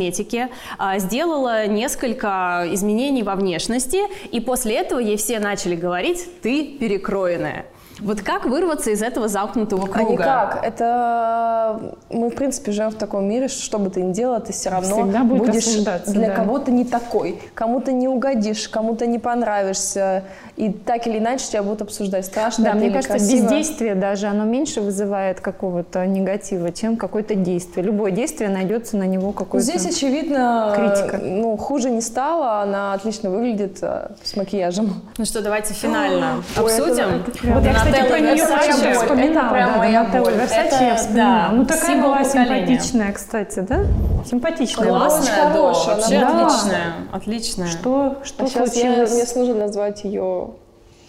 а, 0.77 0.99
сделала 0.99 1.67
несколько 1.67 2.65
изменений 2.71 3.23
во 3.23 3.35
внешности, 3.35 3.99
и 4.31 4.39
после 4.39 4.75
этого 4.75 4.99
ей 4.99 5.17
все 5.17 5.39
начали 5.39 5.75
говорить 5.75 6.41
«ты 6.41 6.77
перекроенная». 6.79 7.65
Вот 8.01 8.21
как 8.21 8.45
вырваться 8.45 8.91
из 8.91 9.01
этого 9.01 9.27
замкнутого 9.27 9.85
А 9.85 9.87
круга? 9.87 10.11
никак. 10.11 10.59
Это 10.63 11.95
мы, 12.09 12.29
в 12.29 12.35
принципе, 12.35 12.71
живем 12.71 12.89
в 12.91 12.95
таком 12.95 13.25
мире, 13.27 13.47
что, 13.47 13.61
что 13.63 13.79
бы 13.79 13.89
ты 13.89 14.01
ни 14.01 14.13
делал, 14.13 14.39
ты 14.39 14.53
все 14.53 14.69
равно 14.69 14.95
Всегда 15.03 15.23
будет 15.23 15.45
будешь 15.47 15.65
для 16.05 16.27
да. 16.29 16.35
кого-то 16.35 16.71
не 16.71 16.85
такой, 16.85 17.39
кому-то 17.53 17.91
не 17.91 18.07
угодишь, 18.07 18.69
кому-то 18.69 19.05
не 19.07 19.19
понравишься. 19.19 20.23
И 20.55 20.71
так 20.71 21.05
или 21.07 21.17
иначе 21.19 21.45
тебя 21.49 21.63
будут 21.63 21.81
обсуждать, 21.83 22.25
страшно 22.25 22.63
Да, 22.65 22.69
это 22.71 22.79
мне 22.79 22.89
кажется, 22.89 23.09
красиво. 23.17 23.41
бездействие 23.43 23.95
даже, 23.95 24.27
оно 24.27 24.43
меньше 24.43 24.81
вызывает 24.81 25.39
какого-то 25.39 26.05
негатива, 26.05 26.71
чем 26.71 26.97
какое-то 26.97 27.35
действие. 27.35 27.85
Любое 27.85 28.11
действие 28.11 28.49
найдется 28.49 28.97
на 28.97 29.03
него 29.03 29.27
Ну, 29.27 29.33
какое-то... 29.33 29.65
Здесь, 29.65 29.85
очевидно, 29.85 30.73
критика. 30.75 31.17
ну, 31.23 31.57
хуже 31.57 31.89
не 31.89 32.01
стало, 32.01 32.61
она 32.61 32.93
отлично 32.93 33.29
выглядит 33.29 33.79
э, 33.81 34.09
с 34.23 34.35
макияжем. 34.35 35.01
Ну 35.17 35.25
что, 35.25 35.41
давайте 35.41 35.73
финально 35.73 36.43
Ой, 36.57 36.63
обсудим. 36.63 37.05
это- 37.27 37.31
Вот 37.53 37.63
я, 37.63 37.73
кстати, 37.73 37.86
Нателла 37.91 38.07
про 38.09 38.19
нее 38.19 38.45
боль. 38.45 38.93
вспоминала. 38.93 39.45
Это 39.45 39.53
прям 39.53 39.71
да, 39.73 39.77
моя 39.77 40.03
Нателла 40.03 40.23
боль. 40.23 40.33
Версаче 40.33 40.67
Это, 40.67 40.83
я 40.83 40.95
вспоминала. 40.95 41.41
да, 41.41 41.49
ну, 41.53 41.65
такая 41.65 42.01
была 42.01 42.17
поколения. 42.17 42.65
симпатичная, 42.67 43.11
кстати, 43.13 43.59
да? 43.59 43.85
Симпатичная. 44.29 44.87
Классная, 44.87 45.35
да, 45.35 45.49
хорошая, 45.51 45.95
вообще 45.95 46.15
она 46.17 46.33
была. 46.33 46.47
отличная, 46.47 46.93
отличная. 47.13 47.67
Что, 47.67 48.15
что 48.23 48.43
А 48.43 48.47
сейчас 48.47 48.75
я, 48.75 48.81
случилось? 48.83 49.11
мне 49.13 49.25
сложно 49.25 49.53
назвать 49.55 50.03
ее 50.03 50.49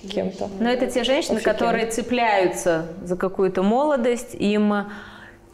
кем-то. 0.09 0.49
Но 0.61 0.69
это 0.71 0.87
те 0.87 1.03
женщины, 1.05 1.35
Вообще 1.35 1.51
которые 1.51 1.87
цепляются 1.87 2.87
за 3.03 3.17
какую-то 3.17 3.62
молодость, 3.62 4.35
им 4.35 4.87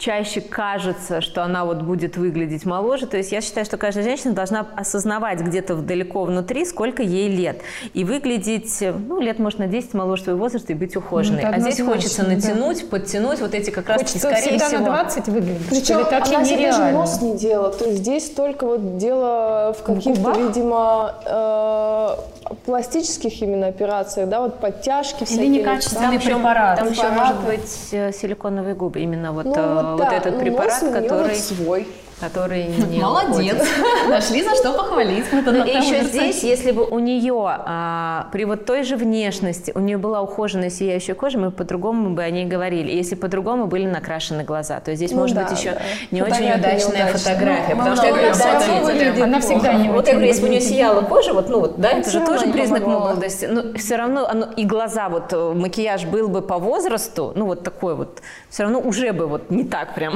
чаще 0.05 0.43
кажется, 0.43 1.23
что 1.23 1.43
она 1.43 1.65
вот 1.65 1.81
будет 1.81 2.19
выглядеть 2.19 2.67
моложе. 2.67 3.07
То 3.07 3.17
есть 3.17 3.33
я 3.33 3.41
считаю, 3.41 3.65
что 3.65 3.79
каждая 3.79 4.05
женщина 4.05 4.35
должна 4.35 4.67
осознавать 4.77 5.41
где-то 5.41 5.77
далеко 5.77 6.25
внутри, 6.25 6.67
сколько 6.67 7.03
ей 7.03 7.35
лет. 7.35 7.63
И 7.95 8.05
выглядеть, 8.05 8.85
ну, 9.09 9.19
лет, 9.19 9.39
может, 9.39 9.61
на 9.61 9.67
10 9.67 9.95
моложе 9.95 10.25
своего 10.25 10.41
возраста 10.41 10.73
и 10.73 10.77
быть 10.77 10.95
ухоженной. 10.95 11.43
Ну, 11.45 11.53
а 11.55 11.59
здесь 11.59 11.81
хочется 11.81 12.23
да. 12.23 12.33
натянуть, 12.33 12.91
подтянуть 12.91 13.41
вот 13.41 13.55
эти 13.55 13.71
как 13.71 13.89
раз 13.89 14.03
Хочется 14.03 14.19
скорее 14.19 14.43
всегда 14.43 14.69
всего. 14.69 14.81
на 14.81 15.05
20 15.05 15.29
выглядеть, 15.29 15.69
Причем 15.71 15.99
это 16.01 16.11
вообще 16.11 16.35
она 16.37 16.45
себе 16.45 16.67
даже 16.67 16.79
нереально. 16.79 16.99
нос 16.99 17.23
не 17.23 17.39
делала. 17.39 17.71
То 17.71 17.85
есть 17.87 17.99
здесь 18.01 18.31
только 18.31 18.67
вот 18.67 18.99
дело 18.99 19.75
в 19.79 19.83
каких-то, 19.83 20.33
видимо, 20.33 21.15
э, 21.25 22.34
пластических 22.65 23.43
именно 23.43 23.69
операциях, 23.69 24.29
да, 24.29 24.41
вот 24.41 24.61
подтяжки 24.61 25.25
всякие. 25.25 25.49
некачественный 25.49 26.15
лица. 26.15 26.27
препарат. 26.27 26.79
Там 26.79 26.91
еще 26.91 27.09
может 27.09 27.41
быть 27.41 27.89
э, 27.93 28.13
силиконовые 28.13 28.75
губы, 28.75 29.01
именно 29.01 29.33
вот, 29.33 29.47
Ну, 29.47 29.55
э, 29.55 29.75
вот, 29.75 29.85
вот 29.85 29.99
да, 29.99 30.13
этот 30.13 30.35
ну, 30.35 30.41
препарат, 30.41 30.81
который... 30.81 31.29
вот 31.29 31.37
свой. 31.37 31.87
Который 32.29 32.67
не 32.67 33.01
Молодец. 33.05 33.57
Нашли 34.09 34.43
за 34.43 34.55
что 34.55 34.73
похвалить. 34.73 35.25
Мы 35.33 35.43
Ну, 35.43 35.65
и 35.65 35.71
еще 35.71 36.05
здесь, 36.05 36.43
если 36.43 36.73
бы 36.73 36.85
у 36.85 36.99
нее 36.99 37.45
а, 37.47 38.29
при 38.33 38.45
вот 38.45 38.65
той 38.65 38.83
же 38.83 38.97
внешности, 38.97 39.73
у 39.75 39.81
нее 39.81 39.99
была 39.99 40.23
ухоженная 40.23 40.71
сияющая 40.71 41.15
кожа, 41.15 41.39
мы 41.39 41.51
по-другому 41.51 42.11
бы 42.11 42.23
о 42.23 42.31
ней 42.31 42.47
говорили. 42.47 42.93
Если 42.93 43.15
по-другому 43.15 43.67
были 43.67 43.87
накрашены 43.87 44.45
глаза, 44.45 44.81
то 44.81 44.95
здесь 44.95 45.13
Ну 45.13 45.21
может 45.21 45.37
да, 45.37 45.45
быть 45.45 45.59
еще 45.59 45.73
да. 45.73 45.81
не 46.11 46.23
очень 46.23 46.35
Фотография 46.35 46.59
удачная 46.59 47.07
неудачная. 47.07 47.19
фотография. 47.19 47.75
Ну, 47.75 47.79
потому 47.79 47.97
что 47.97 48.07
я 48.07 48.13
говорю, 48.13 49.25
Она 49.25 49.41
всегда 49.41 49.73
не 49.75 49.89
вот 49.89 49.99
очень 49.99 50.09
я 50.09 50.13
говорю, 50.15 50.27
если 50.27 50.43
бы 50.43 50.49
у 50.49 50.51
нее 50.51 50.61
сияла 50.61 51.03
кожа, 51.03 51.33
вот, 51.33 51.49
ну 51.49 51.61
вот, 51.61 51.81
да, 51.81 51.91
это 51.91 52.11
же 52.11 52.21
тоже 52.21 52.47
признак 52.47 52.87
молодости. 52.87 53.47
Но 53.47 53.75
все 53.77 53.97
равно 53.97 54.27
оно 54.27 54.47
и 54.57 54.65
глаза, 54.65 55.09
вот 55.09 55.33
э, 55.33 55.53
макияж 55.55 56.05
был 56.07 56.29
бы 56.29 56.43
по 56.43 56.59
возрасту, 56.59 57.33
ну 57.35 57.47
вот 57.47 57.63
такой 57.63 57.95
вот, 57.95 58.21
все 58.49 58.65
равно 58.65 58.81
уже 58.81 59.13
бы 59.13 59.27
вот 59.27 59.51
не 59.51 59.65
так 59.65 59.95
прям. 59.95 60.15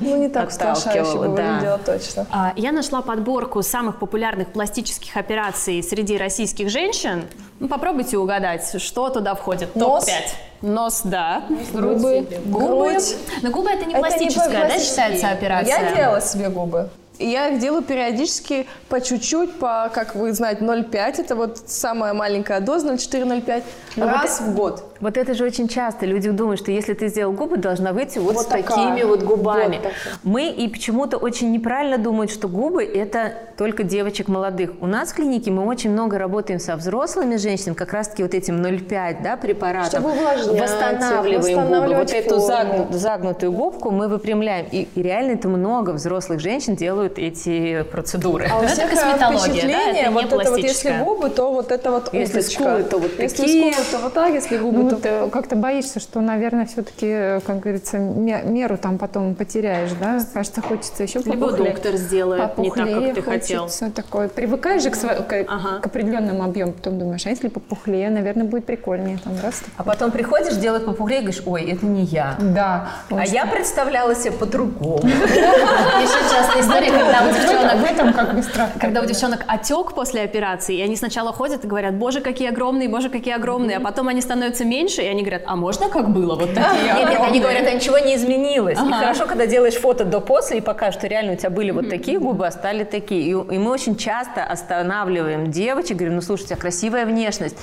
Ну, 0.00 0.16
не 0.16 0.28
так 0.28 0.50
Отталкивало, 0.52 1.31
да. 1.36 1.52
выглядело 1.54 1.78
точно. 1.78 2.26
А, 2.30 2.52
Я 2.56 2.72
нашла 2.72 3.02
подборку 3.02 3.62
самых 3.62 3.98
популярных 3.98 4.52
пластических 4.52 5.16
операций 5.16 5.82
среди 5.82 6.16
российских 6.16 6.70
женщин. 6.70 7.24
Ну, 7.60 7.68
попробуйте 7.68 8.18
угадать, 8.18 8.80
что 8.80 9.08
туда 9.10 9.34
входит. 9.34 9.74
Нос? 9.76 10.04
Топ-5. 10.04 10.68
Нос, 10.68 11.00
да. 11.04 11.42
Губы, 11.72 12.26
Губы. 12.46 12.66
грудь. 12.92 13.16
Но 13.42 13.50
губы 13.50 13.70
это 13.70 13.84
не 13.84 13.92
Это 13.94 14.00
пластическая, 14.02 14.48
да, 14.50 14.58
пластические. 14.60 14.88
считается 14.88 15.28
операция? 15.30 15.80
Я 15.90 15.94
делала 15.94 16.20
себе 16.20 16.48
губы. 16.48 16.88
Я 17.18 17.48
их 17.48 17.60
делаю 17.60 17.82
периодически 17.82 18.66
по 18.88 19.00
чуть-чуть, 19.00 19.58
по, 19.58 19.90
как 19.94 20.14
вы 20.16 20.32
знаете, 20.32 20.64
0,5. 20.64 21.20
Это 21.20 21.36
вот 21.36 21.58
самая 21.66 22.14
маленькая 22.14 22.60
доза, 22.60 22.92
0,4-0,5. 22.94 23.62
Ну, 23.96 24.04
вот 24.06 24.12
раз 24.12 24.40
в 24.40 24.54
год. 24.54 24.84
Вот 25.02 25.18
это 25.18 25.34
же 25.34 25.44
очень 25.44 25.68
часто 25.68 26.06
люди 26.06 26.30
думают, 26.30 26.60
что 26.60 26.70
если 26.70 26.94
ты 26.94 27.08
сделал 27.08 27.32
губы, 27.32 27.56
должна 27.58 27.92
выйти 27.92 28.18
вот, 28.18 28.34
Вот 28.34 28.44
с 28.44 28.46
такая. 28.46 28.62
такими 28.62 29.02
вот 29.02 29.22
губами. 29.22 29.74
Вот 29.74 29.76
такая. 29.82 29.92
Мы 30.22 30.48
и 30.48 30.68
почему-то 30.68 31.18
очень 31.18 31.50
неправильно 31.52 31.98
думают, 31.98 32.30
что 32.30 32.48
губы 32.48 32.84
это 32.84 33.34
только 33.58 33.82
девочек 33.82 34.28
молодых. 34.28 34.70
У 34.80 34.86
нас 34.86 35.10
в 35.10 35.14
клинике 35.16 35.50
мы 35.50 35.66
очень 35.66 35.90
много 35.90 36.18
работаем 36.18 36.60
со 36.60 36.76
взрослыми 36.76 37.36
женщинами, 37.36 37.74
как 37.74 37.92
раз-таки 37.92 38.22
вот 38.22 38.32
этим 38.32 38.62
0,5 38.62 39.22
да, 39.22 39.36
препаратом. 39.36 40.00
Чтобы 40.02 40.10
увлажнять 40.12 40.60
Восстанавливаем 40.62 41.66
губы. 41.68 41.94
Вот 41.96 42.12
эту 42.12 42.36
загну- 42.38 42.92
загнутую 42.92 43.52
губку 43.52 43.90
мы 43.90 44.06
выпрямляем. 44.08 44.66
И, 44.70 44.88
и 44.94 45.02
реально 45.02 45.32
это 45.32 45.48
много 45.48 45.90
взрослых 45.90 46.38
женщин 46.40 46.76
делают 46.76 47.18
эти 47.18 47.82
процедуры. 47.90 48.46
А 48.50 48.56
у 48.56 48.62
Ну, 48.62 48.64
это 48.66 48.72
всех 48.74 48.90
косметология, 48.90 49.30
да, 49.32 49.48
впечатление, 49.50 50.02
это 50.02 50.10
не 50.10 50.14
вот 50.14 50.24
это 50.32 50.50
вот, 50.50 50.58
если 50.58 50.98
губы, 51.02 51.30
то 51.30 51.52
вот 51.52 51.72
это 51.72 51.90
вот 51.90 52.14
Если 52.14 52.40
скулы, 52.40 52.82
то 52.84 52.98
вот 52.98 53.10
Если 53.18 53.36
такие. 53.42 53.72
скулы, 53.72 53.86
то 53.90 53.98
вот 53.98 54.12
так, 54.14 54.32
если 54.32 54.56
губы, 54.58 54.78
Ну. 54.84 54.91
Вот, 54.92 55.06
э, 55.06 55.28
как-то 55.30 55.56
боишься, 55.56 56.00
что, 56.00 56.20
наверное, 56.20 56.66
все-таки, 56.66 57.40
как 57.46 57.60
говорится, 57.60 57.98
ме- 57.98 58.42
меру 58.44 58.76
там 58.78 58.98
потом 58.98 59.34
потеряешь, 59.34 59.90
да? 60.00 60.20
Кажется, 60.32 60.60
хочется 60.62 61.02
еще 61.02 61.20
Либо 61.20 61.46
попухлее. 61.46 61.72
доктор 61.72 61.96
сделает 61.96 62.40
не 62.58 62.68
так, 62.68 62.74
как 62.78 62.84
Попухлее 62.86 63.14
ты 63.14 63.22
хотел. 63.22 63.68
такое. 63.94 64.28
Привыкаешь 64.28 64.82
же 64.82 64.90
к, 64.90 64.94
сво- 64.94 65.26
к- 65.26 65.44
Ага. 65.48 65.80
к 65.80 65.86
определенному 65.86 66.44
объему, 66.44 66.72
потом 66.72 66.98
думаешь, 66.98 67.26
а 67.26 67.30
если 67.30 67.48
попухлее, 67.48 68.10
наверное, 68.10 68.44
будет 68.44 68.64
прикольнее. 68.66 69.18
Там, 69.22 69.34
раз, 69.42 69.62
А 69.76 69.82
потом 69.82 70.10
приходишь, 70.10 70.54
делать 70.54 70.84
попугрей, 70.84 71.18
и 71.18 71.22
говоришь, 71.22 71.42
ой, 71.46 71.62
это 71.70 71.86
не 71.86 72.02
я. 72.04 72.36
Да. 72.40 72.88
А 73.10 73.24
я 73.24 73.46
представляла 73.46 74.14
себе 74.14 74.32
по-другому. 74.32 75.00
Еще 75.06 76.34
частая 76.34 76.62
история, 76.62 76.90
когда 76.90 77.22
у 77.28 77.32
девчонок 77.32 77.76
в 77.76 77.84
этом 77.84 78.12
как 78.12 78.34
бы 78.34 78.42
страх. 78.42 78.70
Когда 78.80 79.00
у 79.00 79.04
девчонок 79.06 79.40
отек 79.46 79.92
после 79.94 80.22
операции, 80.22 80.76
и 80.76 80.82
они 80.82 80.96
сначала 80.96 81.32
ходят 81.32 81.64
и 81.64 81.68
говорят, 81.68 81.94
боже, 81.94 82.20
какие 82.20 82.48
огромные, 82.48 82.88
боже, 82.88 83.08
какие 83.08 83.34
огромные, 83.34 83.76
а 83.76 83.80
потом 83.80 84.08
они 84.08 84.20
становятся 84.20 84.64
меньше, 84.64 84.81
и 85.02 85.06
они 85.06 85.22
говорят, 85.22 85.42
а 85.46 85.56
можно 85.56 85.88
как 85.88 86.10
было 86.10 86.34
вот 86.34 86.54
такие 86.54 86.82
Нет, 86.84 86.96
нет, 86.96 86.96
они 86.96 87.14
огромные?» 87.14 87.40
говорят, 87.40 87.66
а 87.66 87.72
ничего 87.72 87.98
не 87.98 88.16
изменилось. 88.16 88.78
И 88.78 88.92
хорошо, 88.92 89.26
когда 89.26 89.46
делаешь 89.46 89.74
фото 89.74 90.04
до-после 90.04 90.58
и 90.58 90.60
покажешь, 90.60 90.98
что 90.98 91.06
реально 91.06 91.32
у 91.32 91.36
тебя 91.36 91.50
были 91.50 91.70
вот 91.70 91.88
такие 91.88 92.18
губы, 92.18 92.46
а 92.46 92.50
стали 92.50 92.84
такие. 92.84 93.22
И, 93.22 93.34
мы 93.34 93.70
очень 93.70 93.96
часто 93.96 94.44
останавливаем 94.44 95.50
девочек, 95.50 95.96
говорим, 95.96 96.16
ну 96.16 96.22
слушайте, 96.22 96.54
а 96.54 96.56
красивая 96.56 97.06
внешность. 97.06 97.56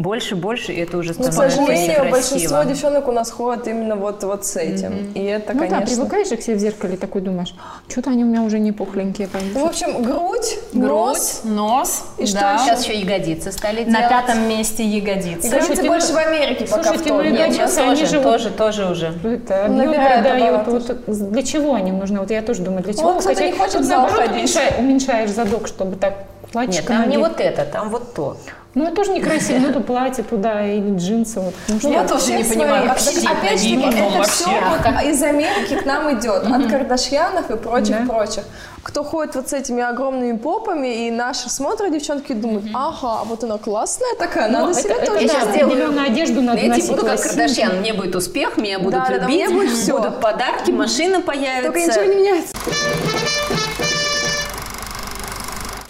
Больше, 0.00 0.34
больше, 0.34 0.72
и 0.72 0.80
это 0.80 0.96
уже 0.96 1.10
Но, 1.10 1.24
к 1.24 1.32
становится 1.32 1.58
сожалению, 1.58 1.88
некрасиво. 1.90 2.10
большинство 2.10 2.62
девчонок 2.62 3.08
у 3.08 3.12
нас 3.12 3.30
ходят 3.30 3.68
именно 3.68 3.96
вот, 3.96 4.24
вот 4.24 4.46
с 4.46 4.56
этим. 4.56 5.12
И 5.14 5.22
это, 5.22 5.52
Ну 5.52 5.60
да, 5.60 5.66
конечно... 5.66 5.94
привыкаешь 5.96 6.28
же 6.30 6.36
к 6.36 6.42
себе 6.42 6.56
в 6.56 6.58
зеркале, 6.58 6.96
такой 6.96 7.20
думаешь, 7.20 7.54
что-то 7.86 8.08
они 8.08 8.24
у 8.24 8.26
меня 8.26 8.40
уже 8.40 8.60
не 8.60 8.72
пухленькие. 8.72 9.28
там, 9.28 9.42
Ну, 9.52 9.66
в 9.66 9.68
общем, 9.68 10.02
грудь, 10.02 10.58
нос. 10.72 11.42
Грудь, 11.42 11.54
нос, 11.54 12.04
И 12.16 12.24
что 12.24 12.40
да. 12.40 12.54
еще? 12.54 12.64
Сейчас 12.64 12.84
еще 12.86 12.98
ягодицы 12.98 13.52
стали 13.52 13.84
На 13.84 13.98
делать. 14.00 14.08
пятом 14.08 14.48
месте 14.48 14.84
ягодицы. 14.84 15.46
Ягодицы 15.48 15.50
Слушайте, 15.66 15.88
больше 15.88 16.06
ну- 16.08 16.14
в 16.14 16.16
Америке 16.16 16.64
пока 16.66 16.80
в 16.82 16.86
слушайте, 16.86 17.12
ну, 17.12 17.18
тоне. 17.18 17.30
ягодицы, 17.38 17.56
Сейчас 17.58 17.78
они 17.78 17.88
тоже, 17.90 18.06
живут- 18.06 18.24
тоже, 18.24 18.50
тоже 18.50 18.86
уже. 18.90 19.06
Это 19.22 19.64
придают. 19.68 20.66
обороты. 20.66 20.96
Вот 21.06 21.30
для 21.32 21.42
чего 21.42 21.74
они 21.74 21.92
нужны? 21.92 22.20
Вот 22.20 22.30
я 22.30 22.40
тоже 22.40 22.62
думаю, 22.62 22.82
для 22.84 22.94
чего? 22.94 23.10
Он, 23.10 23.18
кстати, 23.18 23.42
не 23.42 23.52
Хотя 23.52 23.64
хочет 23.64 23.80
в 23.84 23.88
наоборот, 23.90 24.30
уменьшаешь, 24.30 24.78
уменьшаешь 24.78 25.28
задок, 25.30 25.66
чтобы 25.66 25.96
так 25.96 26.14
Нет, 26.14 26.52
платьишко 26.52 26.86
там 26.86 27.10
не 27.10 27.18
вот 27.18 27.38
это, 27.38 27.66
там 27.66 27.90
вот 27.90 28.14
то. 28.14 28.38
Ну, 28.74 28.84
это 28.84 28.94
тоже 28.94 29.12
некрасиво. 29.12 29.58
Ну, 29.58 29.72
то 29.72 29.80
платье 29.80 30.22
туда 30.22 30.64
или 30.66 30.96
джинсы. 30.96 31.40
Вот. 31.40 31.54
Ну, 31.68 31.78
что 31.78 31.88
Ну, 31.88 31.94
Я 31.94 32.06
тоже 32.06 32.32
не 32.34 32.44
понимаю, 32.44 32.86
на 32.86 32.92
Опять 32.92 33.62
же, 33.62 33.74
потом 33.76 33.90
это 33.90 34.18
вообще. 34.18 34.30
все 34.32 34.50
вот 34.50 35.04
из 35.04 35.22
Америки 35.22 35.74
к 35.82 35.84
нам 35.86 36.12
идет, 36.18 36.44
от 36.46 36.70
Кардашьянов 36.70 37.50
и 37.50 37.56
прочих 37.56 38.06
Да. 38.06 38.12
прочих. 38.12 38.44
Кто 38.82 39.04
ходит 39.04 39.34
вот 39.34 39.48
с 39.48 39.52
этими 39.52 39.82
огромными 39.82 40.38
попами, 40.38 41.06
и 41.06 41.10
наши 41.10 41.50
смотрят, 41.50 41.92
девчонки, 41.92 42.32
и 42.32 42.34
думают, 42.34 42.64
ага, 42.72 43.24
вот 43.26 43.44
она 43.44 43.58
классная 43.58 44.14
такая, 44.18 44.48
надо 44.48 44.66
Ну, 44.66 44.70
это, 44.70 44.80
себе 44.80 44.94
это 44.94 45.06
тоже. 45.06 45.26
Я 45.26 45.28
щас 45.28 45.48
сделаю- 45.50 46.02
одежду 46.02 46.40
надо 46.40 46.60
Я 46.60 46.68
носить. 46.68 46.84
типа 46.86 46.96
буду 46.96 47.06
как. 47.08 47.20
Кардашьян, 47.20 47.76
мне 47.80 47.92
будет 47.92 48.14
успех, 48.16 48.56
меня 48.56 48.78
будут 48.78 49.06
любить, 49.10 49.50
будут 49.90 50.20
подарки, 50.20 50.70
машина 50.70 51.20
появится. 51.20 51.62
Только 51.72 51.80
ничего 51.80 52.04
не 52.04 52.16
меняется. 52.16 52.54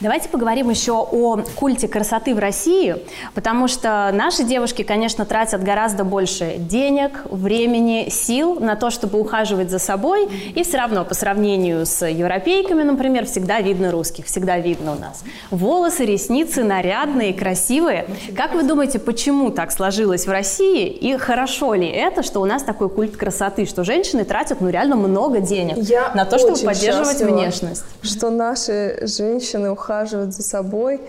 Давайте 0.01 0.31
поговорим 0.31 0.71
еще 0.71 0.93
о 0.93 1.43
культе 1.57 1.87
красоты 1.87 2.35
в 2.35 2.39
России, 2.39 2.97
потому 3.35 3.69
что 3.69 4.11
наши 4.15 4.45
девушки, 4.45 4.83
конечно, 4.83 5.27
тратят 5.27 5.63
гораздо 5.63 6.05
больше 6.05 6.55
денег, 6.57 7.21
времени, 7.27 8.09
сил 8.09 8.59
на 8.61 8.77
то, 8.77 8.89
чтобы 8.89 9.21
ухаживать 9.21 9.69
за 9.69 9.79
собой, 9.79 10.27
и 10.55 10.63
все 10.63 10.79
равно 10.79 11.05
по 11.05 11.15
сравнению 11.15 11.85
с 11.85 12.07
европейками, 12.07 12.83
например, 12.83 13.27
всегда 13.27 13.61
видно 13.61 13.91
русских, 13.91 14.25
всегда 14.25 14.59
видно 14.59 14.93
у 14.93 14.99
нас. 14.99 15.23
Волосы, 15.51 16.07
ресницы 16.07 16.65
нарядные, 16.65 17.35
красивые. 17.35 18.07
Как 18.35 18.55
вы 18.55 18.63
думаете, 18.63 18.99
почему 19.01 19.51
так 19.51 19.71
сложилось 19.71 20.27
в 20.27 20.31
России, 20.31 20.87
и 20.87 21.19
хорошо 21.19 21.75
ли 21.75 21.87
это, 21.87 22.23
что 22.23 22.41
у 22.41 22.47
нас 22.47 22.63
такой 22.63 22.89
культ 22.89 23.19
красоты, 23.19 23.67
что 23.67 23.85
женщины 23.85 24.25
тратят 24.25 24.63
ну 24.63 24.71
реально 24.71 24.97
много 24.97 25.41
денег 25.41 25.77
Я 25.77 26.11
на 26.15 26.25
то, 26.25 26.39
чтобы 26.39 26.59
поддерживать 26.59 27.21
внешность? 27.21 27.85
Что 28.01 28.31
наши 28.31 29.01
женщины 29.03 29.71
ухаживают 29.71 29.90
за 30.35 30.43
собой, 30.43 31.01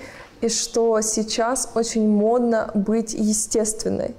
и 0.42 0.50
что 0.50 1.00
сейчас 1.02 1.70
очень 1.76 2.08
модно 2.08 2.72
быть 2.74 3.14
естественной. 3.14 4.16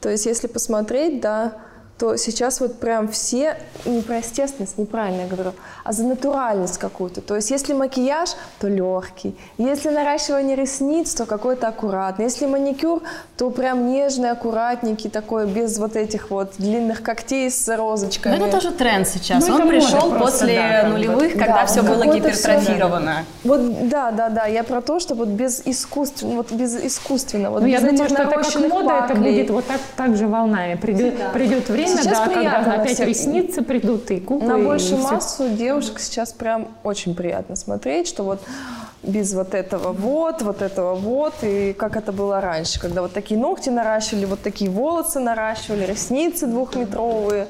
То 0.00 0.10
есть, 0.10 0.26
если 0.26 0.48
посмотреть, 0.48 1.20
да, 1.20 1.56
то 2.02 2.16
сейчас 2.16 2.60
вот 2.60 2.80
прям 2.80 3.06
все, 3.06 3.56
не 3.84 4.02
про 4.02 4.16
естественность, 4.16 4.76
неправильно 4.76 5.20
я 5.20 5.26
говорю, 5.28 5.52
а 5.84 5.92
за 5.92 6.02
натуральность 6.02 6.78
какую-то. 6.78 7.20
То 7.20 7.36
есть 7.36 7.52
если 7.52 7.74
макияж, 7.74 8.30
то 8.58 8.66
легкий. 8.66 9.36
Если 9.56 9.88
наращивание 9.88 10.56
ресниц, 10.56 11.14
то 11.14 11.26
какой-то 11.26 11.68
аккуратный. 11.68 12.24
Если 12.24 12.46
маникюр, 12.46 13.02
то 13.36 13.50
прям 13.50 13.86
нежный, 13.86 14.30
аккуратненький 14.30 15.10
такой, 15.10 15.46
без 15.46 15.78
вот 15.78 15.94
этих 15.94 16.30
вот 16.30 16.54
длинных 16.58 17.04
когтей 17.04 17.48
с 17.48 17.68
розочками. 17.76 18.36
Ну, 18.36 18.46
это 18.46 18.56
тоже 18.60 18.72
тренд 18.72 19.06
сейчас. 19.06 19.46
Ну, 19.46 19.54
Он 19.54 19.60
это 19.60 19.70
пришел 19.70 20.10
просто, 20.10 20.40
после 20.40 20.56
да, 20.82 20.88
нулевых, 20.88 21.34
когда 21.34 21.46
Да, 21.60 21.66
все 21.66 21.82
было 21.82 22.02
какое-то 22.02 22.30
всё, 22.32 22.48
да. 22.48 22.54
гипертрофировано. 22.56 23.14
Вот, 23.44 23.88
да, 23.88 24.10
да, 24.10 24.28
да, 24.28 24.46
я 24.46 24.64
про 24.64 24.80
то, 24.80 24.98
что 24.98 25.14
вот 25.14 25.28
без 25.28 25.62
искусства, 25.64 26.26
вот 26.26 26.50
без 26.50 26.74
искусственно, 26.74 27.50
вот 27.52 27.60
Ну, 27.60 27.68
я 27.68 27.76
без 27.78 27.84
думаю, 27.84 28.06
этих 28.06 28.14
что 28.16 28.22
это 28.24 28.42
как 28.42 28.68
мода, 28.68 28.94
это 29.04 29.14
паклей. 29.14 29.32
будет 29.42 29.50
вот 29.50 29.66
так, 29.66 29.80
так 29.96 30.16
же 30.16 30.26
волнами. 30.26 30.74
Придет, 30.74 31.14
придет 31.32 31.68
время, 31.68 31.91
Сейчас 31.96 32.18
да, 32.18 32.26
приятно 32.26 32.64
когда 32.64 32.82
опять 32.82 33.00
ресницы 33.00 33.62
придут 33.62 34.10
и 34.10 34.16
губы. 34.16 34.46
На 34.46 34.58
и 34.58 34.64
большую 34.64 34.98
всё. 34.98 35.12
массу 35.12 35.48
девушек 35.48 35.98
сейчас 35.98 36.32
прям 36.32 36.68
очень 36.84 37.14
приятно 37.14 37.56
смотреть, 37.56 38.08
что 38.08 38.22
вот 38.22 38.40
без 39.02 39.34
вот 39.34 39.54
этого 39.54 39.92
вот, 39.92 40.42
вот 40.42 40.62
этого 40.62 40.94
вот, 40.94 41.34
и 41.42 41.72
как 41.72 41.96
это 41.96 42.12
было 42.12 42.40
раньше, 42.40 42.80
когда 42.80 43.02
вот 43.02 43.12
такие 43.12 43.38
ногти 43.38 43.68
наращивали, 43.68 44.24
вот 44.24 44.42
такие 44.42 44.70
волосы 44.70 45.20
наращивали, 45.20 45.84
ресницы 45.84 46.46
двухметровые. 46.46 47.48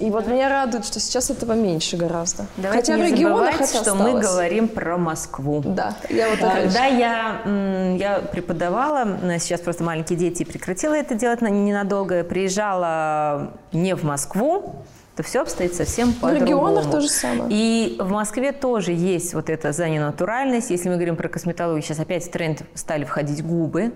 И 0.00 0.10
вот 0.10 0.26
меня 0.26 0.48
радует, 0.48 0.84
что 0.86 0.98
сейчас 0.98 1.28
этого 1.30 1.52
меньше 1.52 1.96
гораздо. 1.98 2.46
Давайте 2.56 2.92
Хотя 2.92 3.02
в 3.02 3.06
не 3.06 3.12
регионах 3.14 3.52
забывать, 3.52 3.68
что 3.70 3.94
мы 3.94 4.04
осталось. 4.06 4.26
говорим 4.26 4.68
про 4.68 4.96
Москву. 4.96 5.60
Да, 5.64 5.94
я 6.08 6.30
вот 6.30 6.38
это 6.38 6.50
Когда 6.50 6.86
я, 6.86 7.42
я 7.98 8.18
преподавала, 8.32 9.02
м, 9.02 9.38
сейчас 9.38 9.60
просто 9.60 9.84
маленькие 9.84 10.18
дети, 10.18 10.44
прекратила 10.44 10.94
это 10.94 11.14
делать 11.14 11.42
на- 11.42 11.48
ненадолго, 11.50 12.24
приезжала 12.24 13.52
не 13.72 13.94
в 13.94 14.02
Москву, 14.04 14.76
то 15.16 15.22
все 15.22 15.42
обстоит 15.42 15.74
совсем 15.74 16.12
В 16.12 16.20
по-другому. 16.20 16.46
регионах 16.46 16.90
то 16.90 17.00
же 17.02 17.08
самое. 17.08 17.44
И 17.50 17.98
в 18.00 18.10
Москве 18.10 18.52
тоже 18.52 18.92
есть 18.92 19.34
вот 19.34 19.50
эта 19.50 19.72
за 19.72 19.88
ненатуральность. 19.88 20.70
Если 20.70 20.88
мы 20.88 20.94
говорим 20.94 21.16
про 21.16 21.28
косметологию, 21.28 21.82
сейчас 21.82 21.98
опять 21.98 22.24
в 22.26 22.30
тренд 22.30 22.62
стали 22.74 23.04
входить 23.04 23.44
губы. 23.44 23.92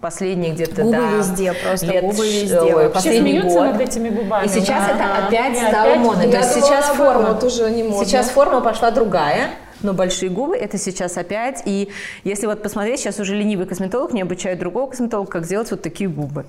Последние 0.00 0.52
где-то, 0.54 0.82
Губы 0.82 0.96
да, 0.96 1.10
везде, 1.18 1.52
просто 1.52 1.86
лет 1.86 2.02
губы 2.04 2.24
везде 2.26 2.74
ой, 2.74 2.88
последний 2.88 3.32
смеются 3.32 3.58
год. 3.58 3.72
над 3.72 3.80
этими 3.80 4.08
губами. 4.08 4.46
И 4.46 4.48
сейчас 4.48 4.86
да. 4.86 4.94
это 4.94 5.26
опять 5.26 5.54
И 5.56 5.58
стало 5.58 5.82
опять 5.90 5.98
модно. 5.98 6.22
То 6.30 6.36
есть 6.38 6.52
сейчас 6.54 6.86
форма, 6.86 7.12
наоборот, 7.22 7.44
уже 7.44 7.70
не 7.70 7.82
модно. 7.82 8.04
сейчас 8.04 8.30
форма 8.30 8.60
пошла 8.62 8.90
другая, 8.90 9.50
но 9.82 9.92
большие 9.92 10.30
губы 10.30 10.56
это 10.56 10.78
сейчас 10.78 11.18
опять. 11.18 11.62
И 11.66 11.90
если 12.24 12.46
вот 12.46 12.62
посмотреть, 12.62 13.00
сейчас 13.00 13.20
уже 13.20 13.34
ленивый 13.36 13.66
косметолог 13.66 14.12
не 14.14 14.22
обучает 14.22 14.58
другого 14.58 14.88
косметолога, 14.90 15.30
как 15.30 15.44
сделать 15.44 15.70
вот 15.70 15.82
такие 15.82 16.08
губы. 16.08 16.46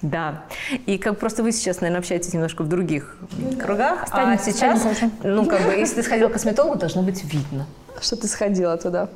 Да. 0.00 0.44
И 0.86 0.96
как 0.96 1.18
просто 1.18 1.42
вы 1.42 1.52
сейчас, 1.52 1.80
наверное, 1.82 2.00
общаетесь 2.00 2.32
немножко 2.32 2.62
в 2.62 2.68
других 2.68 3.16
кругах, 3.62 4.04
а 4.04 4.06
Станем- 4.06 4.38
сейчас, 4.38 4.80
станем 4.80 5.10
тоже. 5.10 5.34
ну 5.34 5.44
как 5.44 5.60
бы, 5.66 5.72
если 5.72 5.96
ты 5.96 6.02
сходил 6.02 6.30
к 6.30 6.32
косметологу, 6.32 6.78
должно 6.78 7.02
быть 7.02 7.22
видно. 7.24 7.66
Что 8.00 8.16
ты 8.16 8.26
сходила 8.26 8.76
туда? 8.78 9.08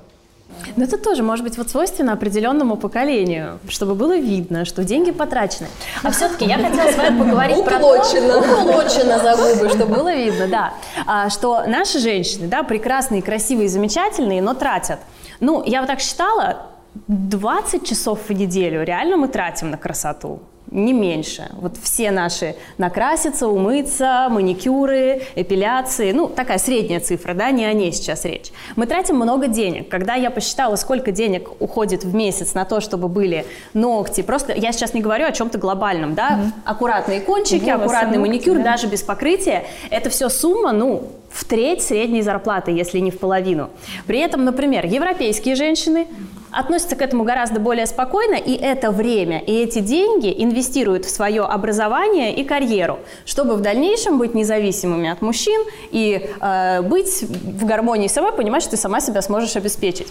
Но 0.77 0.85
это 0.85 0.99
тоже 0.99 1.23
может 1.23 1.45
быть 1.45 1.59
вот 1.59 1.71
свойственно 1.71 2.13
определенному 2.13 2.77
поколению, 2.77 3.59
чтобы 3.69 3.95
было 3.95 4.17
видно, 4.17 4.65
что 4.65 4.85
деньги 4.85 5.11
потрачены. 5.11 5.69
А 6.03 6.11
все-таки 6.11 6.45
я 6.45 6.59
хотела 6.59 6.91
с 6.91 6.97
вами 6.97 7.19
поговорить 7.19 7.65
про 7.65 7.79
то, 7.79 7.93
Уплочено. 7.93 9.19
за 9.19 9.37
губы, 9.37 9.69
чтобы 9.69 9.95
было 9.95 10.15
видно, 10.15 10.49
да, 10.49 10.75
А, 11.07 11.31
что 11.31 11.65
наши 11.67 11.99
женщины, 11.99 12.47
да, 12.49 12.63
прекрасные, 12.63 13.23
красивые, 13.23 13.69
замечательные, 13.69 14.43
но 14.43 14.55
тратят. 14.55 15.01
Ну, 15.41 15.63
я 15.65 15.81
вот 15.81 15.89
так 15.89 16.01
считала, 16.01 16.67
20 17.09 17.87
часов 17.87 18.21
в 18.29 18.33
неделю 18.33 18.83
реально 18.85 19.17
мы 19.17 19.29
тратим 19.29 19.71
на 19.71 19.79
красоту. 19.79 20.41
Не 20.73 20.95
меньше. 20.95 21.51
Вот 21.53 21.77
все 21.77 22.11
наши 22.11 22.57
накраситься, 22.79 23.47
умыться, 23.47 24.29
маникюры, 24.31 25.23
эпиляции. 25.35 26.13
Ну, 26.13 26.29
такая 26.29 26.57
средняя 26.57 26.99
цифра, 26.99 27.35
да, 27.35 27.51
не 27.51 27.67
о 27.67 27.75
ней 27.75 27.93
сейчас 27.93 28.25
речь. 28.25 28.51
Мы 28.75 28.87
тратим 28.87 29.17
много 29.17 29.49
денег. 29.49 29.91
Когда 29.91 30.15
я 30.15 30.31
посчитала, 30.31 30.77
сколько 30.77 31.13
денег 31.13 31.51
уходит 31.61 32.05
в 32.05 32.15
месяц 32.15 32.55
на 32.55 32.65
то, 32.65 32.81
чтобы 32.81 33.09
были 33.09 33.45
ногти, 33.75 34.23
просто 34.23 34.55
я 34.55 34.73
сейчас 34.73 34.95
не 34.95 35.03
говорю 35.03 35.27
о 35.27 35.33
чем-то 35.33 35.59
глобальном, 35.59 36.15
да, 36.15 36.41
аккуратные 36.65 37.21
кончики, 37.21 37.65
Волосы, 37.65 37.83
аккуратный 37.83 38.17
ногти, 38.17 38.31
маникюр, 38.31 38.57
да. 38.57 38.65
даже 38.65 38.87
без 38.87 39.03
покрытия. 39.03 39.65
Это 39.91 40.09
все 40.09 40.31
сумма, 40.31 40.73
ну, 40.73 41.03
в 41.33 41.45
треть 41.45 41.83
средней 41.83 42.23
зарплаты, 42.23 42.71
если 42.73 42.99
не 42.99 43.11
в 43.11 43.19
половину. 43.19 43.71
При 44.07 44.19
этом, 44.21 44.45
например, 44.45 44.85
европейские 44.87 45.55
женщины 45.55 46.07
относятся 46.51 46.97
к 46.97 47.01
этому 47.03 47.25
гораздо 47.25 47.59
более 47.61 47.87
спокойно, 47.87 48.35
и 48.35 48.55
это 48.55 48.91
время, 48.91 49.39
и 49.39 49.55
эти 49.63 49.79
деньги 49.79 50.33
инвестируют 50.37 51.07
в 51.07 51.11
свое 51.11 51.43
образование 51.43 52.35
и 52.35 52.45
карьеру, 52.45 52.99
чтобы 53.25 53.55
в 53.55 53.61
дальнейшем 53.63 54.19
быть 54.19 54.35
независимыми 54.35 55.09
от 55.09 55.23
мужчин 55.23 55.63
и 55.91 56.29
э, 56.41 56.83
быть 56.83 57.23
в 57.23 57.65
гармонии 57.65 58.09
с 58.09 58.13
собой, 58.13 58.33
понимать, 58.33 58.63
что 58.63 58.73
ты 58.73 58.77
сама 58.77 59.01
себя 59.01 59.23
сможешь 59.23 59.57
обеспечить. 59.57 60.09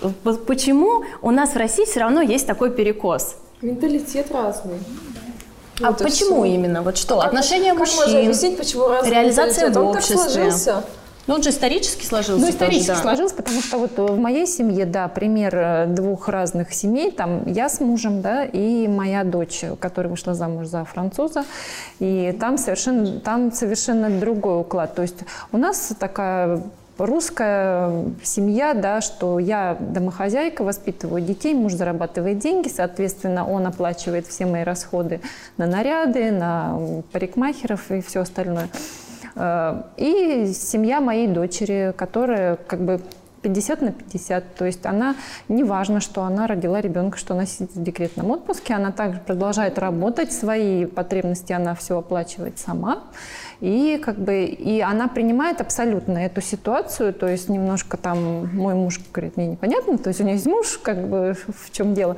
Почему 0.47 1.03
у 1.21 1.29
нас 1.29 1.51
в 1.51 1.57
России 1.57 1.86
все 1.86 1.99
равно 1.99 2.21
есть 2.21 2.47
такой 2.47 2.71
перекос? 2.71 3.36
Менталитет 3.62 4.31
разный. 4.31 4.79
А 5.84 5.91
Вот 5.91 6.01
и 6.01 6.03
почему 6.03 6.43
всё. 6.43 6.53
именно? 6.53 6.81
Вот 6.81 6.97
что? 6.97 7.21
Отношения 7.21 7.69
Как 7.71 7.79
можно 7.79 8.01
мужчин, 8.01 8.19
объяснить, 8.19 8.57
почему 8.57 8.88
реализация 9.03 9.67
менталитет? 9.67 9.75
в 9.75 9.79
Он 9.79 9.93
так 9.93 9.95
обществе. 10.01 10.17
сложился. 10.17 10.84
Ну, 11.27 11.36
он 11.36 11.43
же 11.43 11.49
исторически 11.49 12.05
сложился 12.05 12.39
Ну, 12.39 12.45
тоже, 12.45 12.53
исторически 12.53 12.88
да. 12.88 12.95
сложилось, 12.95 13.34
потому 13.34 13.62
что 13.62 13.77
вот 13.77 13.97
в 13.97 14.17
моей 14.17 14.47
семье, 14.47 14.86
да, 14.86 15.07
пример 15.07 15.55
э, 15.55 15.86
двух 15.88 16.27
разных 16.27 16.73
семей, 16.73 17.12
там 17.12 17.45
я 17.45 17.69
с 17.69 17.79
мужем, 17.79 18.21
да, 18.21 18.43
и 18.43 18.88
моя 18.88 19.23
дочь, 19.23 19.63
которая 19.79 20.10
вышла 20.10 20.34
замуж 20.34 20.67
за 20.67 20.84
француза, 20.84 21.45
и 21.99 22.36
там 22.39 22.57
совершенно, 22.57 23.19
там 23.19 23.51
совершенно 23.51 24.10
другой 24.10 24.62
уклад. 24.62 24.95
То 24.95 25.03
есть 25.03 25.17
у 25.51 25.57
нас 25.57 25.93
такая 25.99 26.63
русская 26.97 28.05
семья, 28.23 28.73
да, 28.73 29.01
что 29.01 29.39
я 29.39 29.77
домохозяйка, 29.79 30.63
воспитываю 30.63 31.21
детей, 31.21 31.53
муж 31.53 31.73
зарабатывает 31.73 32.39
деньги, 32.39 32.67
соответственно, 32.67 33.47
он 33.47 33.65
оплачивает 33.67 34.27
все 34.27 34.45
мои 34.45 34.63
расходы 34.63 35.21
на 35.57 35.65
наряды, 35.65 36.31
на 36.31 36.77
парикмахеров 37.12 37.91
и 37.91 38.01
все 38.01 38.21
остальное. 38.21 38.69
Э, 39.35 39.83
И 39.97 40.51
семья 40.53 41.01
моей 41.01 41.27
дочери, 41.27 41.93
которая 41.95 42.55
как 42.55 42.81
бы 42.81 43.01
50 43.41 43.81
на 43.81 43.91
50. 43.91 44.55
То 44.55 44.65
есть 44.65 44.85
она, 44.85 45.15
не 45.47 45.63
важно, 45.63 45.99
что 45.99 46.23
она 46.23 46.47
родила 46.47 46.79
ребенка, 46.81 47.17
что 47.17 47.33
она 47.33 47.45
сидит 47.45 47.75
в 47.75 47.83
декретном 47.83 48.31
отпуске, 48.31 48.73
она 48.73 48.91
также 48.91 49.19
продолжает 49.19 49.79
работать, 49.79 50.31
свои 50.31 50.85
потребности 50.85 51.53
она 51.53 51.75
все 51.75 51.97
оплачивает 51.97 52.59
сама. 52.59 53.03
И 53.59 54.01
как 54.03 54.17
бы 54.17 54.43
и 54.43 54.81
она 54.81 55.07
принимает 55.07 55.61
абсолютно 55.61 56.17
эту 56.17 56.41
ситуацию, 56.41 57.13
то 57.13 57.27
есть 57.27 57.49
немножко 57.49 57.97
там 57.97 58.49
мой 58.55 58.73
муж 58.73 58.99
говорит, 59.13 59.37
мне 59.37 59.47
непонятно, 59.47 59.97
то 59.97 60.09
есть 60.09 60.19
у 60.19 60.23
нее 60.23 60.33
есть 60.35 60.47
муж, 60.47 60.79
как 60.81 61.07
бы 61.07 61.35
в 61.47 61.71
чем 61.71 61.93
дело. 61.93 62.17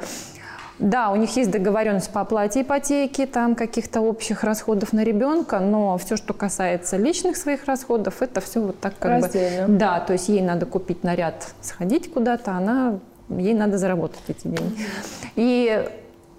Да, 0.79 1.11
у 1.11 1.15
них 1.15 1.35
есть 1.35 1.51
договоренность 1.51 2.11
по 2.11 2.21
оплате 2.21 2.61
ипотеки, 2.61 3.25
там 3.25 3.55
каких-то 3.55 4.01
общих 4.01 4.43
расходов 4.43 4.91
на 4.91 5.03
ребенка, 5.03 5.59
но 5.59 5.97
все, 5.97 6.17
что 6.17 6.33
касается 6.33 6.97
личных 6.97 7.37
своих 7.37 7.65
расходов, 7.65 8.21
это 8.21 8.41
все 8.41 8.59
вот 8.61 8.79
так 8.79 8.93
как 8.97 9.23
Раздельно. 9.23 9.67
бы... 9.67 9.77
Да, 9.77 9.99
то 9.99 10.13
есть 10.13 10.29
ей 10.29 10.41
надо 10.41 10.65
купить 10.65 11.03
наряд, 11.03 11.53
сходить 11.61 12.11
куда-то, 12.11 12.51
она, 12.51 12.99
ей 13.29 13.53
надо 13.53 13.77
заработать 13.77 14.23
эти 14.27 14.47
деньги. 14.47 14.77
И 15.35 15.87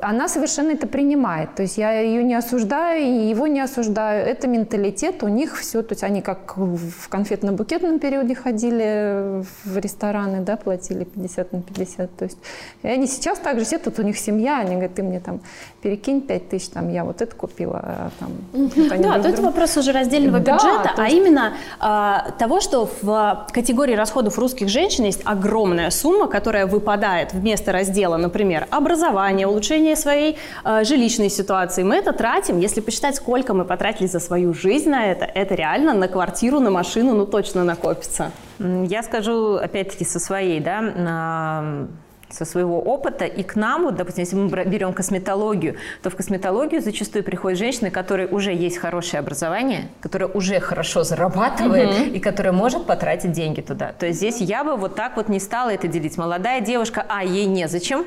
она 0.05 0.29
совершенно 0.29 0.71
это 0.73 0.87
принимает. 0.87 1.55
То 1.55 1.63
есть 1.63 1.79
я 1.79 1.99
ее 2.01 2.23
не 2.23 2.35
осуждаю, 2.35 3.03
и 3.03 3.29
его 3.29 3.47
не 3.47 3.61
осуждаю. 3.61 4.27
Это 4.27 4.47
менталитет 4.47 5.23
у 5.23 5.29
них 5.29 5.57
все. 5.59 5.83
То 5.83 5.93
есть 5.93 6.05
они 6.05 6.21
как 6.23 6.57
в 6.57 7.09
конфетно-букетном 7.11 7.99
периоде 7.99 8.35
ходили 8.35 9.43
в 9.65 9.77
рестораны, 9.79 10.41
да, 10.41 10.57
платили 10.57 11.05
50 11.05 11.53
на 11.53 11.63
50. 11.63 12.17
То 12.17 12.25
есть 12.25 12.39
и 12.83 12.89
они 12.89 13.07
сейчас 13.07 13.39
также 13.39 13.65
сидят, 13.65 13.85
тут 13.85 13.99
у 13.99 14.03
них 14.03 14.19
семья, 14.19 14.59
они 14.61 14.73
говорят, 14.73 14.95
ты 14.95 15.03
мне 15.03 15.21
там 15.21 15.41
перекинь 15.83 16.21
5 16.21 16.49
тысяч, 16.49 16.69
там 16.69 16.91
я 16.91 17.05
вот 17.05 17.23
это 17.23 17.35
купила. 17.35 17.81
а 17.83 18.11
Там, 18.19 18.31
вот 18.53 19.01
Да, 19.01 19.29
это 19.29 19.43
вопрос 19.43 19.77
уже 19.77 19.93
раздельного 19.93 20.39
Да, 20.41 20.55
бюджета, 20.55 20.91
а 20.97 21.05
есть- 21.05 21.17
именно 21.17 21.53
а, 21.81 22.31
того, 22.39 22.61
что 22.61 22.89
в 23.03 23.47
категории 23.53 23.95
расходов 23.95 24.39
русских 24.39 24.69
женщин 24.69 25.05
есть 25.05 25.23
огромная 25.25 25.91
сумма, 25.91 26.27
которая 26.29 26.67
выпадает 26.67 27.33
вместо 27.33 27.73
раздела, 27.73 28.17
например, 28.17 28.67
образование, 28.71 29.47
улучшение 29.47 29.94
своей 29.97 30.37
а, 30.63 30.85
жилищной 30.85 31.31
ситуации. 31.31 31.83
Мы 31.83 31.97
это 31.97 32.13
тратим, 32.13 32.59
если 32.59 32.81
посчитать, 32.81 33.17
сколько 33.17 33.55
мы 33.55 33.65
потратили 33.65 34.07
за 34.07 34.21
свою 34.21 34.55
жизнь 34.55 34.91
на 34.91 35.07
это, 35.07 35.25
это 35.25 35.55
реально 35.55 35.95
на 35.95 36.09
квартиру, 36.09 36.61
на 36.61 36.71
машину, 36.71 37.15
ну 37.15 37.27
точно 37.27 37.65
накопится. 37.65 38.31
Я 38.59 39.03
скажу, 39.03 39.55
опять-таки, 39.55 40.05
со 40.05 40.19
своей, 40.19 40.61
да, 40.61 41.89
со 42.35 42.45
своего 42.45 42.81
опыта, 42.81 43.25
и 43.25 43.43
к 43.43 43.57
нам, 43.57 43.85
вот, 43.85 43.97
допустим, 43.97 44.25
если 44.25 44.37
мы 44.37 44.49
берем 44.65 44.93
косметологию, 44.93 45.77
то 46.03 46.11
в 46.11 46.17
косметологию 46.17 46.83
зачастую 46.83 47.25
приходят 47.25 47.59
женщины, 47.59 47.91
которые 47.91 48.29
уже 48.29 48.53
есть 48.53 48.79
хорошее 48.79 49.21
образование, 49.21 49.89
которая 50.01 50.29
уже 50.29 50.61
хорошо 50.61 51.05
зарабатывает 51.05 52.15
и 52.15 52.19
которая 52.19 52.53
может 52.53 52.87
потратить 52.87 53.33
деньги 53.33 53.61
туда. 53.61 53.93
То 53.93 54.07
есть 54.07 54.19
здесь 54.19 54.41
я 54.41 54.65
бы 54.65 54.77
вот 54.77 54.97
так 54.97 55.17
вот 55.17 55.29
не 55.29 55.39
стала 55.39 55.71
это 55.71 55.89
делить. 55.89 56.17
Молодая 56.19 56.61
девушка, 56.61 57.05
а, 57.09 57.25
ей 57.25 57.47
незачем 57.47 58.05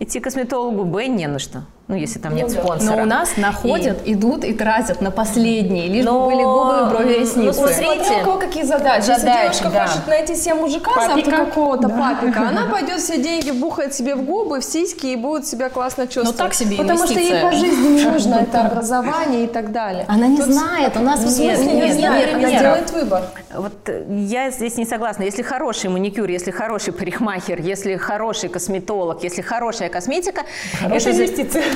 идти 0.00 0.18
к 0.18 0.24
косметологу, 0.24 0.84
б, 0.84 1.06
не 1.06 1.28
на 1.28 1.38
что. 1.38 1.64
Ну, 1.90 1.96
если 1.96 2.20
там 2.20 2.36
нет 2.36 2.48
спонсора. 2.52 2.96
Но 2.98 3.02
у 3.02 3.04
нас 3.04 3.36
находят, 3.36 3.98
идут 4.04 4.44
и 4.44 4.52
тратят 4.52 5.00
на 5.00 5.10
последние, 5.10 5.88
лишь 5.88 6.04
бы 6.04 6.12
Но- 6.12 6.26
были 6.26 6.42
губы, 6.44 6.88
брови, 6.88 7.14
ну, 7.16 7.20
ресницы. 7.24 7.52
смотри, 7.58 7.74
Смотря 7.84 8.18
у 8.20 8.24
кого 8.24 8.38
какие 8.38 8.62
задачи. 8.62 9.06
Задачи, 9.06 9.18
Если 9.18 9.42
девушка 9.42 9.70
да. 9.70 9.86
хочет 9.88 10.06
найти 10.06 10.36
себе 10.36 10.54
мужика 10.54 10.92
завтра 11.08 11.36
какого-то 11.46 11.88
папика, 11.88 12.48
она 12.48 12.66
пойдет 12.72 13.00
все 13.00 13.20
деньги 13.20 13.50
бухает 13.50 13.92
себе 13.92 14.14
в 14.14 14.22
губы, 14.22 14.60
в 14.60 14.64
сиськи 14.64 15.06
и 15.06 15.16
будет 15.16 15.48
себя 15.48 15.68
классно 15.68 16.06
чувствовать. 16.06 16.36
так 16.36 16.54
себе 16.54 16.76
Потому 16.76 17.04
что 17.06 17.18
ей 17.18 17.30
инвестиция. 17.30 17.50
по 17.50 17.56
жизни 17.56 17.88
не 17.88 18.04
нужно 18.04 18.34
это 18.36 18.60
образование 18.66 19.44
и 19.44 19.46
так 19.48 19.72
далее. 19.72 20.04
Она 20.06 20.28
не 20.28 20.36
Тут- 20.36 20.46
знает, 20.52 20.96
у 20.96 21.00
нас 21.00 21.18
В 21.18 21.24
вот 21.24 21.32
смысле 21.32 21.64
нет, 21.64 21.74
не 21.74 21.74
нет, 21.88 21.96
знает? 21.98 22.26
нет 22.36 22.44
Она 22.50 22.58
делает 22.60 22.90
выбор. 22.92 23.22
Вот 23.56 23.72
э, 23.88 24.04
я 24.28 24.50
здесь 24.50 24.76
не 24.76 24.84
согласна. 24.86 25.24
Если 25.24 25.42
хороший 25.42 25.90
маникюр, 25.90 26.28
если 26.28 26.52
хороший 26.52 26.92
парикмахер, 26.92 27.60
если 27.60 27.96
хороший 27.96 28.48
косметолог, 28.48 29.24
если 29.24 29.42
хорошая 29.42 29.88
косметика, 29.88 30.42
это, 30.84 31.00
за- 31.12 31.24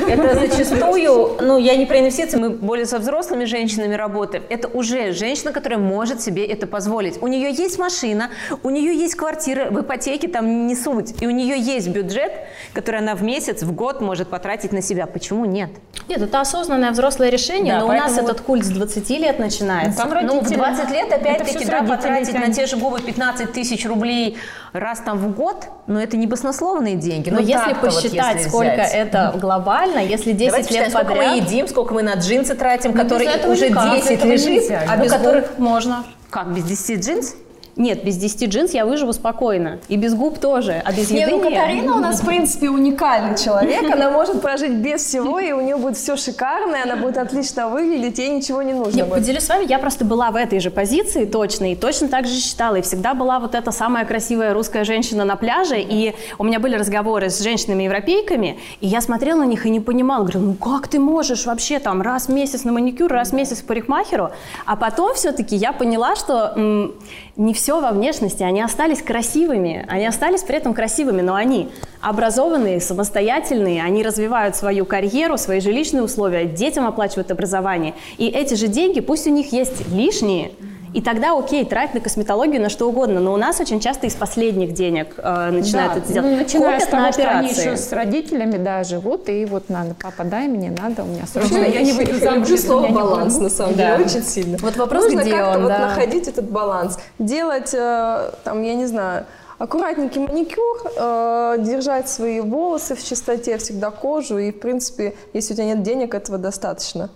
это 0.08 0.34
зачастую, 0.34 1.36
ну 1.40 1.58
я 1.58 1.76
не 1.76 1.86
про 1.86 2.00
инвестиции, 2.00 2.38
мы 2.38 2.50
более 2.50 2.86
со 2.86 2.98
взрослыми 2.98 3.44
женщинами 3.44 3.94
работаем. 3.94 4.44
Это 4.48 4.68
уже 4.68 5.12
женщина, 5.12 5.52
которая 5.52 5.78
может 5.78 6.20
себе 6.20 6.44
это 6.46 6.66
позволить. 6.66 7.22
У 7.22 7.26
нее 7.26 7.52
есть 7.52 7.78
машина, 7.78 8.30
у 8.62 8.70
нее 8.70 8.94
есть 8.96 9.14
квартира, 9.14 9.70
в 9.70 9.80
ипотеке 9.80 10.28
там 10.28 10.66
не 10.66 10.74
суть, 10.76 11.14
и 11.20 11.26
у 11.26 11.30
нее 11.30 11.58
есть 11.58 11.88
бюджет, 11.88 12.32
который 12.72 13.00
она 13.00 13.14
в 13.14 13.22
месяц, 13.22 13.62
в 13.62 13.72
год 13.72 14.00
может 14.00 14.28
потратить 14.28 14.72
на 14.72 14.82
себя. 14.82 15.06
Почему 15.06 15.44
нет? 15.44 15.70
Нет, 16.08 16.20
это 16.22 16.40
осознанное 16.40 16.90
взрослое 16.90 17.30
решение, 17.30 17.74
Да, 17.74 17.80
но 17.80 17.86
у 17.86 17.92
нас 17.92 18.18
этот 18.18 18.40
культ 18.40 18.64
с 18.64 18.68
20 18.68 19.10
лет 19.10 19.38
начинается. 19.38 19.98
Там 19.98 20.10
Ну, 20.10 20.40
в 20.40 20.42
родители. 20.42 20.56
20 20.56 20.90
лет, 20.90 21.12
опять-таки, 21.12 21.64
да, 21.64 21.82
потратить 21.82 22.34
на 22.34 22.52
те 22.52 22.66
же 22.66 22.76
губы 22.76 23.00
15 23.00 23.52
тысяч 23.52 23.86
рублей 23.86 24.36
раз 24.72 25.00
там 25.00 25.18
в 25.18 25.34
год, 25.34 25.66
но 25.86 26.02
это 26.02 26.16
не 26.16 26.26
баснословные 26.26 26.96
деньги. 26.96 27.30
Но 27.30 27.36
Ну, 27.36 27.42
если 27.42 27.54
так-то 27.54 27.86
вот 27.86 27.94
посчитать, 27.94 28.36
если 28.36 28.48
сколько 28.48 28.82
это 28.82 29.34
глобально, 29.36 29.93
нормально, 29.94 30.11
если 30.11 30.33
10 30.33 30.46
Давайте 30.50 30.74
лет 30.74 30.85
считаем, 30.87 30.90
сколько 30.90 31.09
подряд. 31.09 31.33
мы 31.33 31.37
едим, 31.38 31.68
сколько 31.68 31.94
мы 31.94 32.02
на 32.02 32.14
джинсы 32.14 32.54
тратим, 32.54 32.92
Ну, 32.94 33.02
без 33.02 33.02
которые 33.04 33.46
уже 33.48 33.70
никак. 33.70 33.94
10 33.94 34.11
этого 34.11 34.30
лежит, 34.33 34.70
а 34.70 34.96
без 34.96 35.12
которых... 35.12 35.59
можно. 35.59 36.04
Как, 36.30 36.48
без 36.52 36.64
10 36.64 37.07
джинс? 37.07 37.37
Нет, 37.76 38.04
без 38.04 38.16
10 38.16 38.48
джинс 38.48 38.72
я 38.72 38.87
выживу 38.87 39.12
спокойно. 39.12 39.78
И 39.88 39.96
без 39.96 40.14
губ 40.14 40.38
тоже, 40.38 40.80
а 40.84 40.92
без 40.92 41.10
Не, 41.10 41.22
еды 41.22 41.32
ну 41.32 41.44
нет. 41.44 41.54
Катарина 41.54 41.96
у 41.96 41.98
нас, 41.98 42.20
в 42.20 42.26
принципе, 42.26 42.70
уникальный 42.70 43.37
человек. 43.37 43.92
Она 43.92 44.10
может 44.10 44.40
прожить 44.40 44.72
без 44.72 45.02
всего, 45.02 45.40
и 45.40 45.52
у 45.52 45.60
нее 45.60 45.77
будет 45.77 45.96
все 45.96 46.16
шикарное, 46.16 46.85
она 46.85 46.96
будет 46.96 47.18
отлично 47.18 47.68
выглядеть, 47.68 48.18
ей 48.18 48.31
ничего 48.31 48.62
не 48.62 48.75
нужно 48.75 48.98
Я 48.98 49.04
будет. 49.04 49.14
поделюсь 49.14 49.42
с 49.42 49.48
вами, 49.48 49.66
я 49.68 49.79
просто 49.79 50.04
была 50.04 50.31
в 50.31 50.37
этой 50.37 50.60
же 50.60 50.70
позиции 50.70 51.25
точно, 51.25 51.72
и 51.72 51.75
точно 51.77 52.08
так 52.08 52.27
же 52.27 52.35
считала, 52.35 52.77
и 52.77 52.83
всегда 52.83 53.14
была 53.14 53.40
вот 53.40 53.54
эта 53.54 53.72
самая 53.72 54.04
красивая 54.04 54.54
русская 54.54 54.85
женщина 54.85 55.25
на 55.25 55.37
пляже, 55.37 55.81
и 55.81 56.14
у 56.38 56.44
меня 56.44 56.60
были 56.60 56.77
разговоры 56.77 57.29
с 57.29 57.40
женщинами-европейками, 57.40 58.58
и 58.81 58.87
я 58.87 59.00
смотрела 59.00 59.40
на 59.40 59.46
них 59.46 59.66
и 59.66 59.70
не 59.70 59.81
понимала, 59.81 60.22
говорю, 60.22 60.40
ну 60.40 60.54
как 60.54 60.87
ты 60.88 61.00
можешь 61.00 61.46
вообще 61.46 61.81
там 61.81 62.02
раз 62.02 62.27
в 62.27 62.33
месяц 62.33 62.64
на 62.64 62.72
маникюр, 62.72 63.10
раз 63.10 63.31
в 63.31 63.33
месяц 63.35 63.62
к 63.62 63.66
парикмахеру, 63.66 64.31
а 64.64 64.77
потом 64.77 65.14
все-таки 65.14 65.56
я 65.56 65.72
поняла, 65.72 66.14
что 66.14 66.92
не 67.37 67.52
все 67.52 67.80
во 67.80 67.90
внешности, 67.90 68.42
они 68.42 68.62
остались 68.62 69.02
красивыми, 69.02 69.85
они 69.88 70.06
остались 70.06 70.42
при 70.42 70.56
этом 70.56 70.72
красивыми, 70.72 71.20
но 71.20 71.35
они 71.35 71.68
образованные, 72.00 72.80
самостоятельные, 72.80 73.82
они 73.82 74.04
развивают 74.04 74.54
свою 74.54 74.85
карьеру, 74.85 75.37
свои 75.37 75.60
жилищные 75.60 76.02
условия, 76.02 76.44
детям 76.44 76.87
оплачивают 76.87 77.30
образование. 77.30 77.94
И 78.18 78.28
эти 78.28 78.54
же 78.54 78.68
деньги, 78.68 79.00
пусть 79.00 79.26
у 79.26 79.30
них 79.30 79.52
есть 79.52 79.88
лишние, 79.92 80.52
и 80.94 81.02
тогда 81.02 81.36
окей, 81.36 81.64
трать 81.64 81.92
на 81.92 82.00
косметологию 82.00 82.62
на 82.62 82.68
что 82.68 82.88
угодно, 82.88 83.20
но 83.20 83.34
у 83.34 83.36
нас 83.36 83.60
очень 83.60 83.80
часто 83.80 84.06
из 84.06 84.14
последних 84.14 84.72
денег 84.72 85.14
э, 85.18 85.50
начинают 85.50 85.94
Да, 85.94 85.98
это 86.00 86.12
делать. 86.12 86.30
Ну, 86.30 86.36
начиная 86.36 86.72
Копят 86.74 86.88
с 86.88 86.90
того, 86.90 87.02
на 87.02 87.12
что 87.12 87.22
они 87.22 87.30
операции. 87.50 87.60
еще 87.72 87.76
с 87.76 87.92
родителями, 87.92 88.56
да, 88.56 88.84
живут, 88.84 89.28
и 89.28 89.44
вот 89.44 89.68
надо, 89.68 89.94
папа, 90.00 90.22
дай 90.24 90.46
мне, 90.46 90.70
надо, 90.70 91.02
у 91.02 91.06
меня 91.06 91.26
срочно, 91.26 91.58
я 91.58 91.82
не 91.82 91.92
выйду 91.92 92.18
замуж, 92.18 92.48
слово 92.60 92.88
баланс, 92.88 93.34
возьмут». 93.34 93.42
на 93.42 93.50
самом 93.50 93.74
Да. 93.74 93.96
деле, 93.96 94.06
очень 94.06 94.22
сильно. 94.22 94.56
Вот 94.60 94.76
вопрос, 94.76 95.04
Нужно 95.04 95.20
где 95.22 95.30
как-то 95.32 95.50
он, 95.56 95.62
вот 95.62 95.68
да. 95.68 95.78
находить 95.80 96.28
этот 96.28 96.48
баланс. 96.50 96.98
Делать, 97.18 97.74
э, 97.74 98.30
там, 98.44 98.62
я 98.62 98.74
не 98.74 98.86
знаю, 98.86 99.26
аккуратненький 99.59 100.21
маникюр, 100.21 100.92
э, 100.96 101.57
держать 101.59 102.09
свои 102.09 102.40
волосы 102.40 102.94
в 102.94 103.05
чистоте, 103.05 103.59
всегда 103.59 103.90
кожу, 103.90 104.38
и, 104.38 104.50
в 104.50 104.59
принципе, 104.61 105.15
если 105.33 105.55
у 105.55 105.57
тебя 105.57 105.67
нет 105.67 105.83
денег, 105.83 106.15
этого 106.15 106.38
достаточно. 106.38 107.11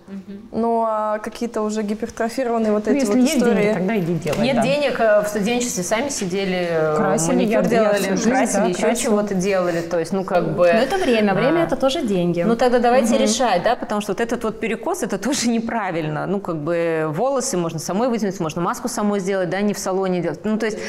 Но 0.51 0.85
а 0.87 1.19
какие-то 1.19 1.61
уже 1.61 1.83
гипертрофированные 1.83 2.71
вот 2.71 2.85
Ну, 2.85 2.91
эти 2.91 2.99
если 3.01 3.13
вот 3.13 3.21
есть 3.21 3.37
истории... 3.37 3.63
деньги, 3.63 3.73
тогда 3.73 3.99
иди 3.99 4.13
делай. 4.13 4.39
Нет 4.39 4.55
да. 4.55 4.61
денег, 4.61 4.99
э, 4.99 5.21
в 5.21 5.27
студенчестве 5.27 5.83
сами 5.83 6.09
сидели, 6.09 6.67
э, 6.69 6.95
Красили, 6.95 7.35
маникюр 7.35 7.63
делали, 7.65 8.15
жизнь, 8.15 8.29
красили, 8.29 8.73
да, 8.73 8.87
еще 8.89 8.95
чего-то 8.95 9.33
делали. 9.35 9.81
То 9.81 9.99
есть, 9.99 10.13
ну, 10.13 10.23
как 10.23 10.55
бы... 10.55 10.71
Но 10.71 10.79
это 10.79 10.97
время, 10.97 11.33
время 11.33 11.61
А. 11.61 11.63
это 11.65 11.75
тоже 11.75 12.01
деньги. 12.01 12.41
Ну 12.41 12.55
тогда 12.55 12.79
давайте 12.79 13.17
решать, 13.17 13.63
да, 13.63 13.75
потому 13.75 14.01
что 14.01 14.13
вот 14.13 14.21
этот 14.21 14.43
вот 14.43 14.59
перекос, 14.59 15.03
это 15.03 15.17
тоже 15.17 15.49
неправильно. 15.49 16.25
Ну, 16.25 16.39
как 16.39 16.57
бы 16.57 17.05
волосы 17.09 17.57
можно 17.57 17.79
самой 17.79 18.09
вытянуть, 18.09 18.39
можно 18.39 18.61
маску 18.61 18.87
самой 18.87 19.19
сделать, 19.19 19.49
да, 19.49 19.61
не 19.61 19.73
в 19.73 19.79
салоне 19.79 20.21
делать. 20.21 20.39
Ну, 20.43 20.57
то 20.57 20.65
есть 20.65 20.79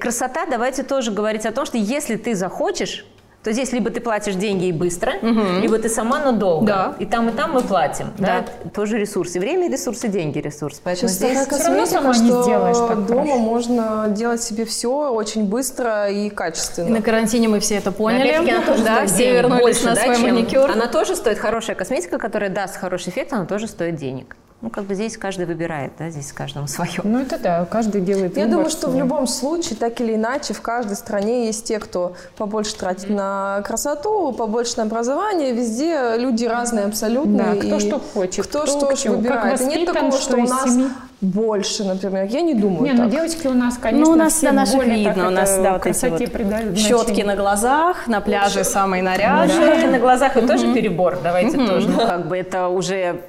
красота, 0.00 0.46
давайте 0.50 0.82
тоже 0.82 1.05
говорить 1.14 1.46
о 1.46 1.52
том, 1.52 1.66
что 1.66 1.78
если 1.78 2.16
ты 2.16 2.34
захочешь, 2.34 3.06
то 3.42 3.52
здесь 3.52 3.70
либо 3.70 3.90
ты 3.90 4.00
платишь 4.00 4.34
деньги 4.34 4.64
и 4.66 4.72
быстро, 4.72 5.12
либо 5.60 5.78
ты 5.78 5.88
сама, 5.88 6.18
но 6.18 6.32
долго. 6.32 6.66
Да. 6.66 6.94
И 6.98 7.06
там, 7.06 7.28
и 7.28 7.32
там 7.32 7.52
мы 7.52 7.60
платим. 7.60 8.06
Да. 8.18 8.44
Тоже 8.74 8.98
ресурсы. 8.98 9.38
Время, 9.38 9.70
ресурсы, 9.70 10.08
деньги, 10.08 10.40
ресурс. 10.40 10.80
Поэтому 10.82 11.08
Сейчас 11.08 11.18
здесь... 11.18 11.38
такая 11.44 11.60
всё 11.60 11.68
равно 11.68 11.82
косметика, 11.84 12.02
сама 12.02 12.24
не 12.24 12.28
что 12.30 12.42
сделаешь 12.42 12.76
так 12.76 13.06
дома 13.06 13.20
хорошо. 13.22 13.38
можно 13.38 14.06
делать 14.08 14.42
себе 14.42 14.64
все 14.64 15.10
очень 15.12 15.44
быстро 15.44 16.08
и 16.10 16.26
И 16.26 16.30
качественно. 16.30 16.90
на 16.96 17.02
карантине 17.02 17.46
мы 17.46 17.60
все 17.60 17.76
это 17.76 17.92
поняли. 17.92 18.32
она 18.32 18.62
тоже 18.62 18.82
да, 18.82 18.94
стоит 18.96 19.10
все 19.10 19.32
вернулись 19.34 19.62
больше, 19.62 19.84
на 19.84 19.94
да, 19.94 20.02
свой 20.02 20.18
маникюр. 20.32 20.70
Она 20.72 20.86
тоже 20.88 21.14
стоит, 21.14 21.38
хорошая 21.38 21.76
косметика, 21.76 22.18
которая 22.18 22.50
даст 22.50 22.74
хороший 22.76 23.10
эффект, 23.10 23.32
она 23.32 23.44
тоже 23.46 23.68
стоит 23.68 23.94
денег. 23.94 24.34
Ну, 24.66 24.70
как 24.70 24.82
бы 24.82 24.96
здесь 24.96 25.16
каждый 25.16 25.46
выбирает, 25.46 25.92
да, 25.96 26.10
здесь 26.10 26.32
каждому 26.32 26.66
свое. 26.76 26.90
Ну, 27.04 27.20
это 27.20 27.38
да, 27.38 27.64
каждый 27.66 28.00
делает 28.00 28.36
Я 28.36 28.46
выбор 28.46 28.56
думаю, 28.56 28.70
что 28.70 28.90
в 28.90 28.96
любом 28.96 29.28
случае, 29.28 29.76
так 29.76 30.00
или 30.00 30.16
иначе, 30.16 30.54
в 30.54 30.60
каждой 30.60 30.96
стране 30.96 31.46
есть 31.46 31.66
те, 31.66 31.78
кто 31.78 32.14
побольше 32.36 32.74
тратит 32.74 33.08
на 33.08 33.62
красоту, 33.64 34.32
побольше 34.32 34.78
на 34.78 34.82
образование. 34.82 35.52
Везде 35.52 36.16
люди 36.16 36.46
разные 36.46 36.86
абсолютно. 36.86 37.54
Да, 37.54 37.60
кто 37.64 37.78
что 37.78 38.00
хочет, 38.00 38.44
Кто, 38.44 38.62
кто 38.64 38.66
что 38.66 38.96
чему, 38.96 39.18
выбирает. 39.18 39.60
И 39.60 39.66
нет 39.66 39.86
воспитан, 39.86 39.94
такого, 39.94 40.12
что 40.12 40.22
что 40.22 40.36
у 40.38 40.46
нас 40.48 40.64
семьи. 40.64 40.88
больше, 41.20 41.84
например. 41.84 42.24
Я 42.24 42.40
не 42.40 42.54
думаю 42.54 42.82
Не, 42.82 42.92
ну 42.94 43.04
так. 43.04 43.10
девочки 43.10 43.46
у 43.46 43.54
нас, 43.54 43.78
конечно, 43.78 44.04
Ну, 44.04 44.12
у 44.14 44.16
нас 44.16 44.32
все 44.32 44.46
на 44.46 44.52
наших 44.52 44.84
видно, 44.84 45.28
у 45.28 45.30
нас, 45.30 45.56
да, 45.58 45.74
вот 45.74 45.86
эти 45.86 46.00
красоте 46.00 46.24
вот 46.26 46.32
придают 46.32 46.76
Щетки 46.76 47.20
на 47.20 47.36
глазах, 47.36 48.08
на 48.08 48.20
пляже 48.20 48.64
самый 48.64 49.00
наряд. 49.00 49.48
Щетки 49.48 49.86
на 49.86 50.00
глазах 50.00 50.36
это 50.36 50.48
тоже 50.48 50.74
перебор, 50.74 51.20
давайте 51.22 51.56
тоже. 51.56 51.88
Ну, 51.88 51.98
как 51.98 52.26
бы 52.26 52.36
это 52.36 52.66
уже 52.66 53.20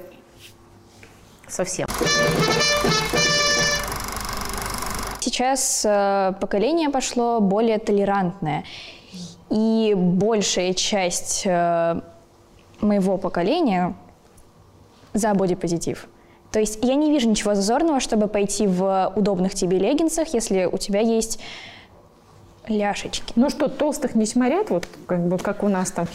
совсем. 1.48 1.86
Сейчас 5.20 5.84
э, 5.84 6.32
поколение 6.40 6.90
пошло 6.90 7.40
более 7.40 7.78
толерантное. 7.78 8.64
И 9.50 9.94
большая 9.96 10.74
часть 10.74 11.42
э, 11.44 12.00
моего 12.80 13.18
поколения 13.18 13.94
за 15.14 15.34
бодипозитив. 15.34 16.06
То 16.50 16.60
есть 16.60 16.78
я 16.82 16.94
не 16.94 17.10
вижу 17.10 17.28
ничего 17.28 17.54
зазорного, 17.54 18.00
чтобы 18.00 18.26
пойти 18.28 18.66
в 18.66 19.12
удобных 19.16 19.54
тебе 19.54 19.78
леггинсах, 19.78 20.28
если 20.32 20.64
у 20.64 20.78
тебя 20.78 21.00
есть 21.00 21.38
ляшечки. 22.66 23.32
Ну 23.36 23.50
что, 23.50 23.68
толстых 23.68 24.14
не 24.14 24.26
чморят, 24.26 24.70
вот 24.70 24.86
как 25.06 25.26
бы 25.26 25.38
как 25.38 25.62
у 25.62 25.68
нас 25.68 25.90
там. 25.90 26.06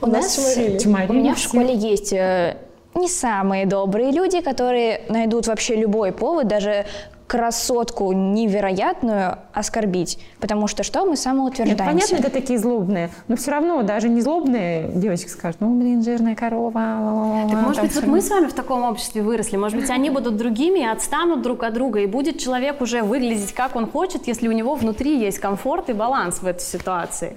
У 0.00 0.06
нас. 0.06 0.36
Чморили 0.80 1.10
У 1.10 1.12
меня 1.12 1.34
в 1.34 1.38
школе 1.38 1.74
есть 1.74 2.12
э, 2.12 2.56
не 2.96 3.08
самые 3.08 3.66
добрые 3.66 4.10
люди, 4.10 4.40
которые 4.40 5.02
найдут 5.08 5.46
вообще 5.46 5.76
любой 5.76 6.12
повод, 6.12 6.48
даже 6.48 6.86
красотку 7.26 8.12
невероятную 8.12 9.38
оскорбить. 9.52 10.18
Потому 10.40 10.66
что 10.68 10.82
что? 10.82 11.04
Мы 11.04 11.10
Нет, 11.10 11.18
самоутверждаемся. 11.18 11.84
понятно, 11.84 12.16
это 12.16 12.30
такие 12.30 12.58
злобные, 12.58 13.10
но 13.28 13.36
все 13.36 13.50
равно 13.50 13.82
даже 13.82 14.08
не 14.08 14.20
злобные 14.20 14.88
девочки 14.94 15.28
скажут, 15.28 15.60
ну, 15.60 15.78
блин, 15.78 16.02
жирная 16.02 16.34
корова. 16.36 16.78
ла-ла-ла-ла», 16.78 17.50
Так, 17.50 17.60
может 17.62 17.76
там 17.76 17.86
быть, 17.86 17.94
вот 17.96 18.06
мы 18.06 18.20
с 18.20 18.30
вами 18.30 18.46
в 18.46 18.52
таком 18.52 18.82
обществе 18.84 19.22
выросли, 19.22 19.56
может 19.56 19.78
быть, 19.78 19.90
они 19.90 20.10
будут 20.10 20.36
другими 20.36 20.80
и 20.80 20.84
отстанут 20.86 21.42
друг 21.42 21.62
от 21.64 21.74
друга, 21.74 22.00
и 22.00 22.06
будет 22.06 22.38
человек 22.38 22.80
уже 22.80 23.02
выглядеть, 23.02 23.52
как 23.52 23.76
он 23.76 23.86
хочет, 23.90 24.26
если 24.28 24.48
у 24.48 24.52
него 24.52 24.74
внутри 24.74 25.18
есть 25.18 25.38
комфорт 25.38 25.90
и 25.90 25.92
баланс 25.92 26.42
в 26.42 26.46
этой 26.46 26.62
ситуации. 26.62 27.36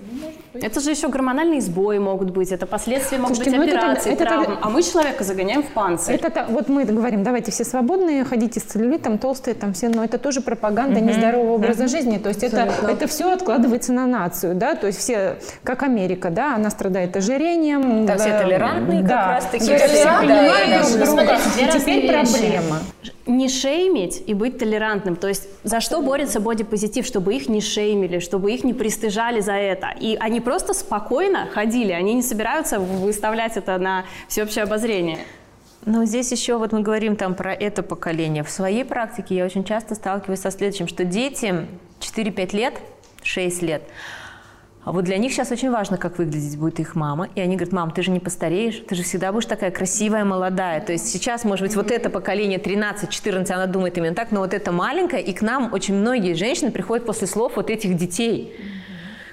Это 0.54 0.80
же 0.80 0.92
еще 0.92 1.08
гормональные 1.08 1.62
сбои 1.62 1.98
могут 1.98 2.30
быть, 2.32 2.52
это 2.52 2.66
последствия 2.66 3.18
могут 3.18 3.38
Слушайте, 3.38 3.58
быть 3.60 3.70
ну 3.72 3.76
это 3.76 3.86
операций, 3.86 4.16
тогда- 4.16 4.24
это 4.26 4.34
травм, 4.34 4.46
тогда- 4.46 4.60
а 4.68 4.70
мы 4.70 4.84
человека 4.84 5.24
загоняем 5.24 5.64
в 5.64 5.68
панцирь. 5.68 6.14
Это 6.16 6.30
та- 6.30 6.46
вот 6.50 6.70
мы 6.70 6.86
говорим, 6.86 7.24
давайте 7.24 7.52
все 7.52 7.64
свободные, 7.64 8.24
ходите 8.24 8.60
с 8.60 8.64
целлюлитом, 8.64 9.18
толстые 9.18 9.54
там 9.56 9.74
все, 9.80 9.88
но 9.88 10.04
это 10.04 10.18
тоже 10.18 10.42
пропаганда 10.42 11.00
нездорового 11.00 11.54
образа 11.54 11.88
жизни. 11.88 12.18
То 12.18 12.30
есть 12.30 12.44
это, 12.44 12.70
это 12.88 13.08
все 13.08 13.32
откладывается 13.32 13.94
на 13.94 14.06
нацию, 14.06 14.54
да, 14.56 14.76
то 14.76 14.88
есть 14.88 15.00
все, 15.00 15.38
как 15.64 15.84
Америка, 15.84 16.30
да, 16.30 16.56
она 16.56 16.70
страдает 16.70 17.16
ожирением. 17.16 18.06
Да, 18.06 18.18
все 18.18 18.38
толерантные 18.38 19.00
как 19.00 19.08
да. 19.08 19.28
раз-таки, 19.28 19.66
То 19.66 19.72
есть 19.72 19.86
все 19.86 20.04
да, 20.04 20.20
понимают 20.20 20.70
да, 20.70 20.90
друг 20.90 21.00
да. 21.00 21.06
друга. 21.06 21.32
Разные 21.32 21.72
Теперь 21.72 22.02
вещи. 22.02 22.34
проблема. 22.34 22.80
не 23.26 23.48
шеймить 23.48 24.24
и 24.28 24.34
быть 24.34 24.58
толерантным. 24.58 25.16
То 25.16 25.30
есть 25.30 25.48
за 25.64 25.80
что 25.80 26.02
борется 26.02 26.42
бодипозитив? 26.42 27.06
Чтобы 27.06 27.36
их 27.36 27.48
не 27.48 27.62
шеймили, 27.62 28.20
чтобы 28.20 28.52
их 28.52 28.66
не 28.66 28.74
пристыжали 28.74 29.40
за 29.40 29.54
это. 29.54 29.94
И 29.98 30.18
они 30.20 30.42
просто 30.42 30.74
спокойно 30.74 31.48
ходили, 31.54 31.94
они 31.94 32.16
не 32.16 32.22
собираются 32.22 32.80
выставлять 32.80 33.56
это 33.56 33.78
на 33.78 34.04
всеобщее 34.28 34.64
обозрение. 34.64 35.20
Но 35.86 36.06
здесь 36.06 36.32
еще 36.32 36.58
вот 36.58 36.72
мы 36.72 36.82
говорим 36.82 37.16
там 37.16 37.36
про 37.36 37.54
это 37.54 37.84
поколение. 37.84 38.44
В 38.44 38.50
своей 38.50 38.84
практике 38.84 39.36
я 39.36 39.46
очень 39.46 39.64
часто 39.64 39.96
сталкиваюсь 39.96 40.42
со 40.42 40.52
следующим, 40.52 40.88
что 40.88 41.06
дети 41.06 41.68
4-5 42.00 42.56
лет, 42.56 42.74
6 43.24 43.62
лет, 43.62 43.84
а 44.90 44.92
вот 44.92 45.04
для 45.04 45.18
них 45.18 45.34
сейчас 45.34 45.52
очень 45.52 45.70
важно, 45.70 45.98
как 45.98 46.18
выглядеть 46.18 46.58
будет 46.58 46.80
их 46.80 46.96
мама. 46.96 47.28
И 47.36 47.42
они 47.42 47.56
говорят, 47.56 47.74
мам, 47.74 47.92
ты 47.92 48.02
же 48.02 48.12
не 48.12 48.20
постареешь, 48.20 48.82
ты 48.88 48.96
же 48.96 49.04
всегда 49.04 49.32
будешь 49.32 49.46
такая 49.46 49.72
красивая, 49.72 50.24
молодая. 50.24 50.82
То 50.82 50.94
есть 50.94 51.08
сейчас, 51.08 51.44
может 51.44 51.68
быть, 51.68 51.76
вот 51.76 51.92
это 51.92 52.10
поколение 52.10 52.60
13-14, 52.60 53.52
она 53.52 53.68
думает 53.68 53.98
именно 53.98 54.16
так, 54.16 54.32
но 54.32 54.40
вот 54.40 54.54
это 54.54 54.72
маленькое, 54.72 55.22
и 55.22 55.34
к 55.34 55.42
нам 55.42 55.74
очень 55.74 55.96
многие 55.96 56.34
женщины 56.34 56.72
приходят 56.72 57.06
после 57.06 57.28
слов 57.28 57.58
вот 57.58 57.70
этих 57.70 57.98
детей. 57.98 58.56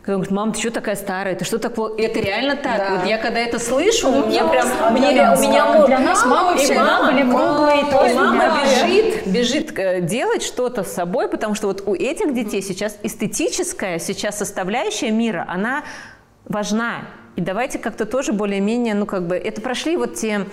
Когда 0.07 0.19
он 0.19 0.21
говорит, 0.21 0.37
мам, 0.37 0.53
ты 0.53 0.61
что 0.61 0.71
такая 0.71 0.95
старая, 0.95 1.35
ты 1.35 1.45
что 1.45 1.59
такое? 1.59 1.93
Это 1.99 2.21
реально 2.21 2.55
так. 2.55 2.91
Вот 2.93 3.07
я 3.09 3.19
когда 3.19 3.41
это 3.41 3.59
слышу, 3.59 4.09
мне 4.09 4.41
прям, 4.45 4.69
мне, 4.93 5.33
у 5.37 5.41
меня 5.41 5.67
мор- 5.67 5.87
Для 5.89 5.99
нас 5.99 6.25
мамы 6.25 6.57
всегда 6.59 7.01
мама- 7.01 7.13
были 7.13 7.23
круглые, 7.29 8.13
и 8.13 8.15
мама 8.15 8.39
да. 8.39 8.87
бежит, 8.87 9.27
бежит 9.27 9.77
э, 9.77 10.01
делать 10.03 10.45
что-то 10.45 10.85
с 10.85 10.93
собой, 10.93 11.29
потому 11.29 11.57
что 11.57 11.67
вот 11.67 11.83
у 11.89 11.97
этих 11.97 12.35
детей 12.35 12.63
сейчас 12.63 12.99
эстетическая 13.03 13.99
сейчас 13.99 14.39
составляющая 14.39 15.11
мира, 15.11 15.45
она 15.49 15.83
важна. 16.45 17.09
И 17.35 17.41
давайте 17.41 17.81
как-то 17.81 18.07
тоже 18.07 18.33
более-менее, 18.33 18.95
ну 18.95 19.07
как 19.07 19.27
бы, 19.27 19.35
это 19.35 19.61
прошли 19.61 19.97
вот 19.97 20.15
те 20.15 20.47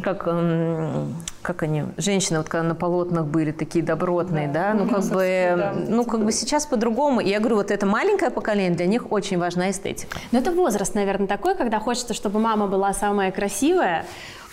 как, 0.00 0.26
эм, 0.26 1.14
как 1.42 1.62
они, 1.62 1.84
женщины, 1.98 2.38
вот 2.38 2.48
когда 2.48 2.66
на 2.68 2.74
полотнах 2.74 3.26
были 3.26 3.52
такие 3.52 3.84
добротные, 3.84 4.48
да, 4.48 4.72
ну 4.74 4.88
как 4.88 5.04
бы, 5.04 5.72
ну 5.88 6.04
как 6.04 6.24
бы 6.24 6.32
сейчас 6.32 6.64
по-другому. 6.64 7.20
И 7.20 7.28
я 7.28 7.40
говорю, 7.40 7.56
вот 7.56 7.70
это 7.70 7.84
маленькое 7.84 8.30
поколение, 8.30 8.70
для 8.70 8.86
них 8.86 9.12
очень 9.12 9.38
важна 9.38 9.70
эстетика. 9.70 10.16
Но 10.30 10.38
это 10.38 10.50
возраст, 10.52 10.94
наверное, 10.94 11.26
такой, 11.26 11.54
когда 11.54 11.78
хочется, 11.78 12.14
чтобы 12.14 12.38
мама 12.38 12.68
была 12.68 12.92
самая 12.94 13.30
красивая, 13.32 14.06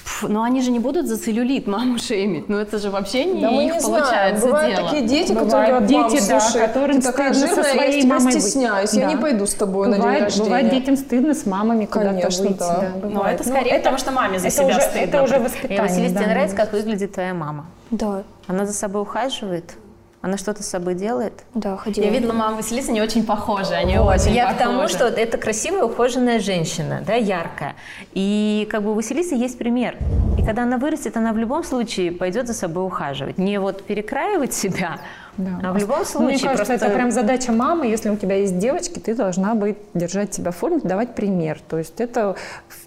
Пф, 0.10 0.24
но 0.28 0.42
они 0.42 0.62
же 0.62 0.72
не 0.72 0.80
будут 0.80 1.06
за 1.08 1.18
целлюлит 1.18 1.68
маму 1.68 2.00
шеймить. 2.00 2.50
Ну 2.50 2.58
это 2.58 2.80
же 2.80 2.90
вообще 2.90 3.26
не 3.26 3.42
Да 3.42 3.52
мы 3.52 3.68
их 3.68 3.74
не 3.76 3.80
знаем. 3.80 4.04
получается 4.04 4.46
Бывают 4.48 4.76
дело. 4.76 4.90
такие 4.90 5.08
дети, 5.08 5.30
Бывают 5.34 5.52
которые 5.52 5.68
говорят, 5.80 5.92
мам, 5.92 6.10
дети, 6.10 6.28
да, 6.30 6.40
слушай, 6.40 6.68
которым 6.68 6.96
ты 7.02 7.02
такая 7.08 7.34
стыдно 7.34 7.56
со 7.56 7.56
жирная, 7.64 7.74
я 7.74 7.78
своей 7.84 8.02
тебя 8.02 8.14
мамой 8.16 8.34
быть. 8.34 8.42
стесняюсь, 8.42 8.94
я 8.94 9.02
Да. 9.02 9.08
не 9.08 9.18
пойду 9.18 9.46
с 9.46 9.54
тобой 9.54 9.88
на 9.88 9.94
день 9.94 10.02
Бывает, 10.02 10.24
рождения. 10.24 10.46
бывает 10.46 10.70
детям 10.72 10.98
стыдно 10.98 11.34
с 11.36 11.46
мамами 11.46 11.86
куда-то 11.86 12.10
Конечно, 12.10 12.44
выйти. 12.44 12.58
да. 12.60 12.80
да, 12.80 12.92
Но 13.04 13.10
бывает. 13.10 13.40
это 13.40 13.50
Ну, 13.50 13.56
скорее 13.56 13.78
потому, 13.78 13.98
что 14.00 14.12
маме 14.12 14.40
за 14.40 14.48
это 14.48 14.56
себя 14.56 14.66
уже, 14.68 14.82
стыдно. 14.82 15.00
Это 15.06 15.24
уже 15.24 15.36
И, 15.36 15.40
воспитание. 15.40 15.82
Василиса, 15.82 16.14
да, 16.16 16.20
тебе 16.22 16.30
нравится, 16.32 16.56
как 16.56 16.74
выглядит 16.74 17.14
твоя 17.14 17.34
мама? 17.34 17.66
Да, 17.92 18.24
Она 18.48 18.66
за 18.66 18.74
собой 18.74 19.04
ухаживает? 19.04 19.74
Она 20.22 20.38
что-то 20.38 20.64
с 20.64 20.68
собой 20.68 20.96
делает? 20.96 21.32
да, 21.54 21.78
ходила. 21.78 22.04
Я 22.04 22.12
видела 22.12 22.34
маму 22.34 22.58
Василисы, 22.58 22.90
они 22.90 23.02
очень 23.02 23.26
похожи, 23.26 23.74
они 23.74 23.98
Вот, 23.98 24.16
очень 24.16 24.34
я 24.34 24.48
похожи. 24.48 24.58
к 24.60 24.64
тому, 24.68 24.88
что 24.90 25.06
это 25.08 25.38
красивая, 25.38 25.84
ухоженная 25.84 26.40
женщина, 26.40 27.02
да, 27.08 27.14
яркая. 27.16 27.76
И 28.14 28.68
как 28.70 28.84
бы 28.84 28.92
у 28.92 28.96
Василисы 28.96 29.36
есть 29.36 29.58
пример. 29.58 29.96
И 30.38 30.46
когда 30.46 30.64
она 30.64 30.78
вырастет, 30.78 31.16
она 31.16 31.32
в 31.32 31.38
любом 31.38 31.64
случае 31.64 32.12
пойдет 32.12 32.48
за 32.48 32.54
собой 32.54 32.86
ухаживать. 32.86 33.38
Не 33.38 33.60
вот 33.62 33.84
перекраивать 33.84 34.54
себя, 34.54 35.00
Да. 35.38 35.62
а 35.64 35.72
в 35.72 35.78
любом 35.78 36.04
случае 36.04 36.28
Мне 36.32 36.40
кажется, 36.40 36.66
просто... 36.66 36.86
это 36.88 36.96
прям 36.96 37.12
задача 37.12 37.54
мамы. 37.54 37.88
Если 37.88 38.10
у 38.10 38.18
тебя 38.18 38.36
есть 38.36 38.58
девочки, 38.58 39.00
ты 39.00 39.16
должна 39.16 39.56
быть 39.56 39.78
держать 39.94 40.34
себя 40.34 40.52
в 40.52 40.58
форме, 40.58 40.82
давать 40.84 41.16
пример. 41.16 41.60
То 41.70 41.78
есть 41.78 42.02
это 42.02 42.36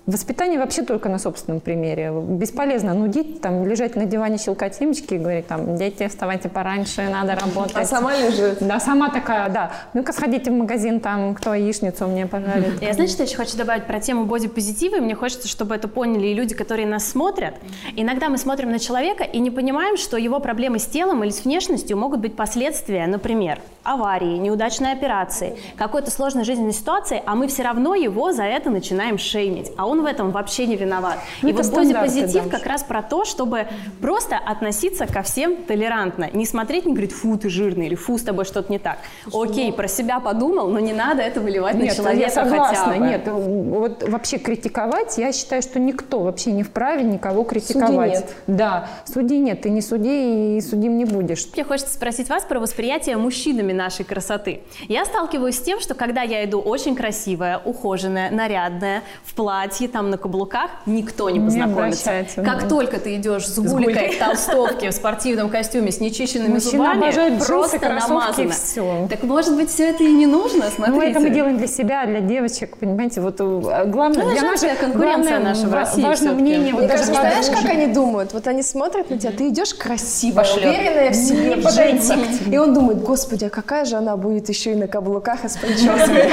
воспитание 0.06 0.58
вообще 0.58 0.82
только 0.82 1.08
на 1.08 1.18
собственном 1.18 1.60
примере. 1.60 2.12
Бесполезно 2.12 2.94
нудить, 2.94 3.40
там, 3.40 3.66
лежать 3.66 3.96
на 3.96 4.04
диване, 4.04 4.38
щелкать 4.38 4.74
семечки 4.74 5.14
и 5.14 5.18
говорить, 5.18 5.46
там, 5.46 5.76
дети, 5.76 6.08
вставайте 6.08 6.48
пораньше, 6.48 7.08
надо 7.08 7.34
работать. 7.34 7.76
А 7.76 7.84
сама 7.84 8.14
лежит. 8.16 8.58
Да, 8.60 8.80
сама 8.80 9.10
такая, 9.10 9.48
да. 9.48 9.72
Ну-ка 9.94 10.12
сходите 10.12 10.50
в 10.50 10.54
магазин, 10.54 11.00
там, 11.00 11.34
кто 11.34 11.54
яичницу 11.54 12.06
мне 12.06 12.26
пожарит. 12.26 12.82
Я, 12.82 12.94
знаете, 12.94 13.12
что 13.12 13.22
еще 13.22 13.36
хочу 13.36 13.56
добавить 13.56 13.84
про 13.84 14.00
тему 14.00 14.24
бодипозитива, 14.24 14.96
и 14.96 15.00
мне 15.00 15.14
хочется, 15.14 15.48
чтобы 15.48 15.74
это 15.74 15.88
поняли 15.88 16.28
и 16.28 16.34
люди, 16.34 16.54
которые 16.54 16.86
нас 16.86 17.08
смотрят. 17.08 17.54
Иногда 17.96 18.28
мы 18.28 18.38
смотрим 18.38 18.70
на 18.70 18.78
человека 18.78 19.24
и 19.24 19.38
не 19.38 19.50
понимаем, 19.50 19.96
что 19.96 20.16
его 20.16 20.40
проблемы 20.40 20.78
с 20.78 20.86
телом 20.86 21.22
или 21.22 21.30
с 21.30 21.44
внешностью 21.44 21.96
могут 21.96 22.20
быть 22.20 22.34
последствия, 22.34 23.06
например, 23.06 23.60
аварии, 23.84 24.36
неудачной 24.38 24.92
операции, 24.92 25.56
какой-то 25.76 26.10
сложной 26.10 26.44
жизненной 26.44 26.72
ситуации, 26.72 27.22
а 27.26 27.34
мы 27.34 27.48
все 27.48 27.62
равно 27.62 27.94
его 27.94 28.32
за 28.32 28.44
это 28.44 28.70
начинаем 28.70 29.18
шеймить, 29.18 29.72
а 29.76 29.86
он 29.92 30.02
в 30.02 30.06
этом 30.06 30.30
вообще 30.30 30.66
не 30.66 30.76
виноват. 30.76 31.18
Ну, 31.42 31.50
и 31.50 31.52
вот 31.52 31.66
бодипозитив 31.70 32.44
да, 32.44 32.50
как 32.58 32.66
раз 32.66 32.82
про 32.82 33.02
то, 33.02 33.24
чтобы 33.24 33.66
просто 34.00 34.36
относиться 34.36 35.06
ко 35.06 35.22
всем 35.22 35.56
толерантно, 35.56 36.30
не 36.32 36.46
смотреть, 36.46 36.86
не 36.86 36.92
говорить, 36.92 37.12
фу, 37.12 37.36
ты 37.36 37.48
жирный, 37.48 37.86
или 37.86 37.94
фу, 37.94 38.18
с 38.18 38.22
тобой 38.22 38.44
что-то 38.44 38.72
не 38.72 38.78
так. 38.78 38.98
Окей, 39.32 39.72
про 39.72 39.88
себя 39.88 40.18
подумал, 40.20 40.68
но 40.68 40.78
не 40.80 40.92
надо 40.92 41.22
это 41.22 41.40
выливать 41.40 41.74
на 41.74 41.82
Нет, 41.82 41.96
человека 41.96 42.20
я 42.20 42.30
согласна. 42.30 42.76
хотя 42.76 42.98
бы. 42.98 43.06
Нет, 43.06 43.28
вот 43.28 44.08
вообще 44.08 44.38
критиковать, 44.38 45.18
я 45.18 45.32
считаю, 45.32 45.62
что 45.62 45.78
никто 45.78 46.20
вообще 46.20 46.52
не 46.52 46.62
вправе 46.62 47.02
никого 47.02 47.44
критиковать. 47.44 48.12
нет. 48.12 48.36
Да, 48.46 48.88
судей 49.04 49.38
нет, 49.38 49.62
ты 49.62 49.70
не 49.70 49.82
суди 49.82 50.56
и 50.56 50.60
судим 50.60 50.96
не 50.96 51.04
будешь. 51.04 51.46
Мне 51.54 51.64
хочется 51.64 51.92
спросить 51.92 52.28
вас 52.28 52.44
про 52.44 52.60
восприятие 52.60 53.16
мужчинами 53.18 53.72
нашей 53.72 54.04
красоты. 54.04 54.62
Я 54.88 55.04
сталкиваюсь 55.04 55.56
с 55.56 55.60
тем, 55.60 55.80
что 55.80 55.94
когда 55.94 56.22
я 56.22 56.44
иду 56.44 56.60
очень 56.60 56.96
красивая, 56.96 57.60
ухоженная, 57.64 58.30
нарядная, 58.30 59.02
в 59.24 59.34
платье, 59.34 59.81
там 59.88 60.10
на 60.10 60.18
каблуках, 60.18 60.70
никто 60.86 61.28
не 61.30 61.38
Не 61.38 61.44
познакомится. 61.46 61.82
обращается 62.10 62.36
Как 62.36 62.44
внимания. 62.44 62.68
только 62.68 62.98
ты 63.00 63.16
идешь 63.16 63.46
с 63.46 63.58
гулькой 63.58 64.12
в 64.12 64.18
толстовке, 64.18 64.90
в 64.90 64.94
спортивном 64.94 65.48
костюме 65.50 65.90
с 65.92 66.00
нечищенными 66.00 66.54
Мужчина 66.54 66.70
зубами, 66.70 67.02
обожает 67.02 67.32
джинсы, 67.34 67.46
просто 67.46 67.76
и 67.76 67.80
намазано. 67.88 68.50
всё. 68.52 69.06
Так 69.10 69.22
может 69.22 69.56
быть 69.56 69.70
все 69.70 69.88
это 69.90 70.02
и 70.04 70.12
не 70.12 70.26
нужно? 70.26 70.64
Смотрите. 70.74 70.98
Ну, 71.00 71.02
это 71.02 71.20
мы 71.20 71.30
делаем 71.30 71.58
для 71.58 71.66
себя, 71.66 72.06
для 72.06 72.20
девочек, 72.20 72.76
понимаете, 72.76 73.20
вот 73.20 73.36
э, 73.40 73.84
главное, 73.86 74.24
Ну, 74.24 74.30
для 74.32 74.42
наших, 74.42 74.78
конкуренция 74.78 75.22
главное, 75.22 75.38
наша 75.40 75.66
в 75.66 75.74
России 75.74 76.02
важно 76.02 76.32
мнение, 76.32 76.72
вот 76.74 76.82
даже 76.86 76.98
кажется, 77.04 77.12
знаешь, 77.20 77.46
подружек. 77.46 77.62
как 77.62 77.70
они 77.70 77.86
думают? 77.86 78.32
Вот 78.32 78.46
они 78.46 78.62
смотрят 78.62 79.10
на 79.10 79.18
тебя, 79.18 79.32
ты 79.32 79.48
идешь 79.48 79.74
красивая, 79.74 80.44
Пошлёт. 80.44 80.64
уверенная 80.64 81.10
в 81.10 81.14
себе, 81.14 81.56
подойти. 81.56 82.14
И 82.50 82.58
он 82.58 82.74
думает, 82.74 83.02
господи, 83.02 83.44
а 83.46 83.50
какая 83.50 83.84
же 83.84 83.96
она 83.96 84.16
будет 84.16 84.48
еще 84.48 84.72
и 84.72 84.74
на 84.74 84.86
каблуках 84.86 85.44
и 85.44 85.48
с 85.48 85.56
прической. 85.62 86.30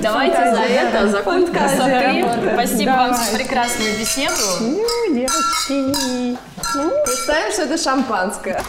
Давайте 0.00 0.54
за 0.54 0.62
это, 0.62 1.08
за 1.08 1.18
культ 1.22 1.50
красоты. 1.54 2.24
Спасибо 2.52 2.90
вам 2.90 3.14
за 3.14 3.36
прекрасную 3.36 3.98
беседу. 3.98 4.34
Ну, 4.60 5.14
девочки. 5.14 6.36
Представим, 7.04 7.52
что 7.52 7.62
это 7.62 7.78
шампанское. 7.78 8.62